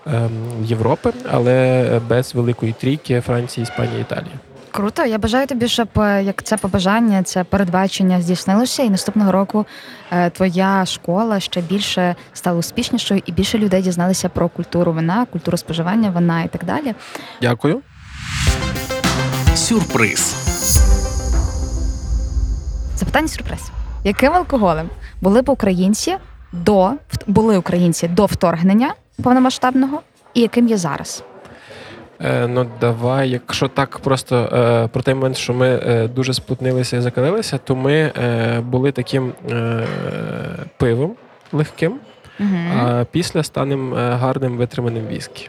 ем, 0.07 0.31
Європи, 0.65 1.13
але 1.31 2.01
без 2.09 2.35
великої 2.35 2.73
трійки 2.73 3.21
Франції, 3.21 3.63
Іспанії, 3.63 4.01
Італії. 4.01 4.35
Круто. 4.71 5.05
Я 5.05 5.19
бажаю 5.19 5.47
тобі, 5.47 5.69
щоб 5.69 5.89
е, 5.97 6.23
як 6.23 6.43
це 6.43 6.57
побажання, 6.57 7.23
це 7.23 7.45
передбачення 7.45 8.23
здійснилося, 8.23 8.83
і 8.83 8.91
наступного 8.91 9.33
року 9.33 9.67
е, 10.11 10.31
твоя 10.31 10.87
школа 10.87 11.41
ще 11.41 11.61
більше 11.61 12.15
стала 12.33 12.59
успішнішою, 12.59 13.23
і 13.27 13.33
більше 13.33 13.59
людей 13.59 13.83
дізналися 13.83 14.29
про 14.29 14.49
культуру 14.49 14.93
вина, 14.93 15.27
культуру 15.33 15.57
споживання 15.57 16.11
вина 16.11 16.43
і 16.43 16.49
так 16.49 16.65
далі. 16.65 16.95
Дякую. 17.43 17.81
Сюрприз. 19.55 20.35
Запитання 22.97 23.29
сюрприз. 23.29 23.71
Яким 24.05 24.33
алкоголем 24.33 24.91
були 25.21 25.43
б 25.43 25.49
українці 25.49 26.17
до 26.53 26.93
були 27.27 27.59
українці 27.59 28.09
до 28.09 28.27
вторгнення 28.27 28.95
повномасштабного, 29.23 30.03
і 30.35 30.41
яким 30.41 30.69
є 30.69 30.77
зараз? 30.77 31.25
Е, 32.25 32.47
ну 32.47 32.67
давай, 32.81 33.31
якщо 33.31 33.69
так 33.69 33.99
просто 33.99 34.37
е, 34.37 34.89
про 34.89 35.03
той 35.03 35.15
момент, 35.15 35.37
що 35.37 35.55
ми 35.55 35.69
е, 35.69 36.09
дуже 36.09 36.35
сплутнилися 36.35 36.97
і 36.97 37.01
закалилися, 37.01 37.59
то 37.59 37.77
ми 37.77 38.13
були 38.67 38.93
таким 38.93 39.33
пивом 40.77 41.15
легким, 41.53 41.95
Угу. 42.41 42.49
а 42.79 43.05
після 43.11 43.43
станемо 43.43 43.95
гарним 43.97 44.57
витриманим 44.57 45.07
віскі. 45.07 45.49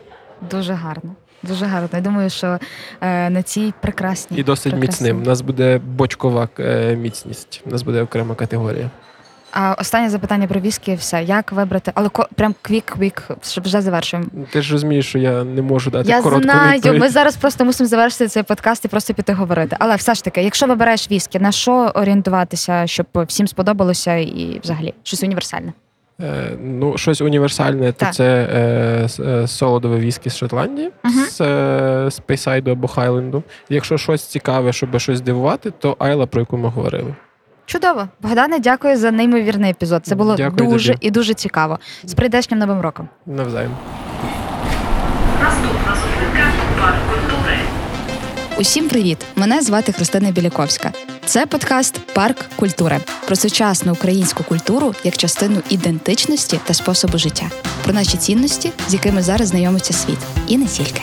Дуже 0.52 0.74
гарно. 0.74 1.12
Дуже 1.44 1.66
гарно. 1.66 1.90
Я 1.94 2.02
думаю, 2.02 2.30
що 2.30 2.58
е, 3.02 3.30
на 3.30 3.44
цій 3.44 3.74
прекрасній 3.82 4.38
І 4.38 4.44
досить 4.44 4.74
прекрасній- 4.74 4.80
міцним. 4.82 5.22
У 5.22 5.26
нас 5.26 5.42
буде 5.42 5.78
бочкова 5.86 6.50
е, 6.60 6.96
міцність. 6.96 7.64
У 7.66 7.70
нас 7.70 7.82
буде 7.84 8.02
окрема 8.02 8.36
категорія. 8.36 8.90
А 9.52 9.74
останнє 9.80 10.10
запитання 10.10 10.48
про 10.48 10.60
віскі. 10.60 10.96
Все, 10.96 11.24
як 11.24 11.52
вибрати, 11.52 11.92
але 11.96 12.10
ко- 12.10 12.28
прям 12.36 12.56
квік-квік, 12.62 13.22
щоб 13.44 13.64
вже 13.64 13.82
завершуємо. 13.82 14.30
Ти 14.52 14.62
ж 14.62 14.74
розумієш, 14.74 15.08
що 15.08 15.20
я 15.20 15.44
не 15.44 15.62
можу 15.62 15.92
дати 15.92 16.10
Я 16.10 16.22
коротку 16.22 16.44
знаю, 16.44 16.76
відповідь. 16.78 17.02
ми 17.02 17.10
зараз 17.10 17.36
просто 17.36 17.66
мусимо 17.66 17.88
завершити 17.88 18.28
цей 18.28 18.44
подкаст 18.44 18.86
і 18.86 18.88
просто 18.88 19.14
піти 19.14 19.34
говорити. 19.34 19.76
Але 19.80 19.96
все 19.96 20.14
ж 20.14 20.24
таки, 20.24 20.44
якщо 20.44 20.66
вибираєш 20.68 21.12
віскі, 21.12 21.40
на 21.40 21.52
що 21.52 21.74
орієнтуватися, 21.96 22.88
щоб 22.88 23.06
всім 23.16 23.48
сподобалося 23.48 24.16
і 24.16 24.60
взагалі 24.64 24.94
щось 25.04 25.24
універсальне? 25.24 25.74
Е, 26.22 26.52
ну, 26.64 26.98
щось 26.98 27.22
універсальне, 27.22 27.92
то 27.92 28.06
Так. 28.06 28.14
це 28.14 28.48
е, 28.54 29.24
е, 29.26 29.48
солодове 29.48 29.98
віскі 30.00 30.30
з 30.30 30.38
Шотландії, 30.38 30.90
Мгм. 31.04 31.14
з 31.30 31.42
е, 31.42 32.12
Спейсайду 32.12 32.72
або 32.72 32.88
Хайленду. 32.88 33.44
Якщо 33.70 33.98
щось 33.98 34.24
цікаве, 34.26 34.74
щоб 34.74 35.00
щось 35.00 35.18
здивувати, 35.18 35.72
то 35.80 35.96
Айла, 36.00 36.26
про 36.26 36.42
яку 36.42 36.58
ми 36.58 36.70
говорили. 36.70 37.16
Чудово, 37.66 38.08
Богдане, 38.22 38.60
дякую 38.60 38.98
за 38.98 39.12
неймовірний 39.12 39.72
епізод. 39.72 40.06
Це 40.06 40.16
було 40.16 40.36
Дякую 40.36 40.70
дуже 40.70 40.94
тобі. 40.94 41.08
і 41.08 41.12
дуже 41.12 41.34
цікаво. 41.34 41.80
З 42.04 42.14
прийдешнім 42.14 42.60
новим 42.60 42.82
роком. 42.82 43.10
Навзаєм. 43.26 43.72
Наступна 45.42 45.96
зупинка 45.96 46.48
парк 46.80 46.96
культури. 47.10 47.58
Усім 48.58 48.90
привіт! 48.90 49.18
Мене 49.36 49.62
звати 49.62 49.92
Христина 49.92 50.32
Біляковська. 50.32 50.92
Це 51.26 51.46
подкаст 51.46 52.00
Парк 52.14 52.38
культури 52.56 52.98
про 53.28 53.36
сучасну 53.36 53.92
українську 53.94 54.44
культуру 54.44 54.96
як 55.04 55.18
частину 55.18 55.62
ідентичності 55.70 56.60
та 56.66 56.74
способу 56.74 57.18
життя, 57.18 57.46
про 57.84 57.94
наші 57.94 58.18
цінності, 58.18 58.72
з 58.88 58.94
якими 58.94 59.22
зараз 59.22 59.48
знайомиться 59.48 59.94
світ, 59.94 60.18
і 60.48 60.58
не 60.58 60.66
тільки. 60.66 61.02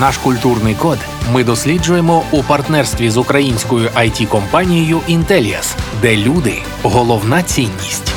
Наш 0.00 0.18
культурний 0.18 0.74
код 0.74 0.98
ми 1.32 1.44
досліджуємо 1.44 2.22
у 2.30 2.42
партнерстві 2.42 3.10
з 3.10 3.16
українською 3.16 3.88
it 3.88 4.26
компанією 4.26 5.00
Intellias, 5.08 5.76
де 6.02 6.16
люди 6.16 6.62
головна 6.82 7.42
цінність. 7.42 8.15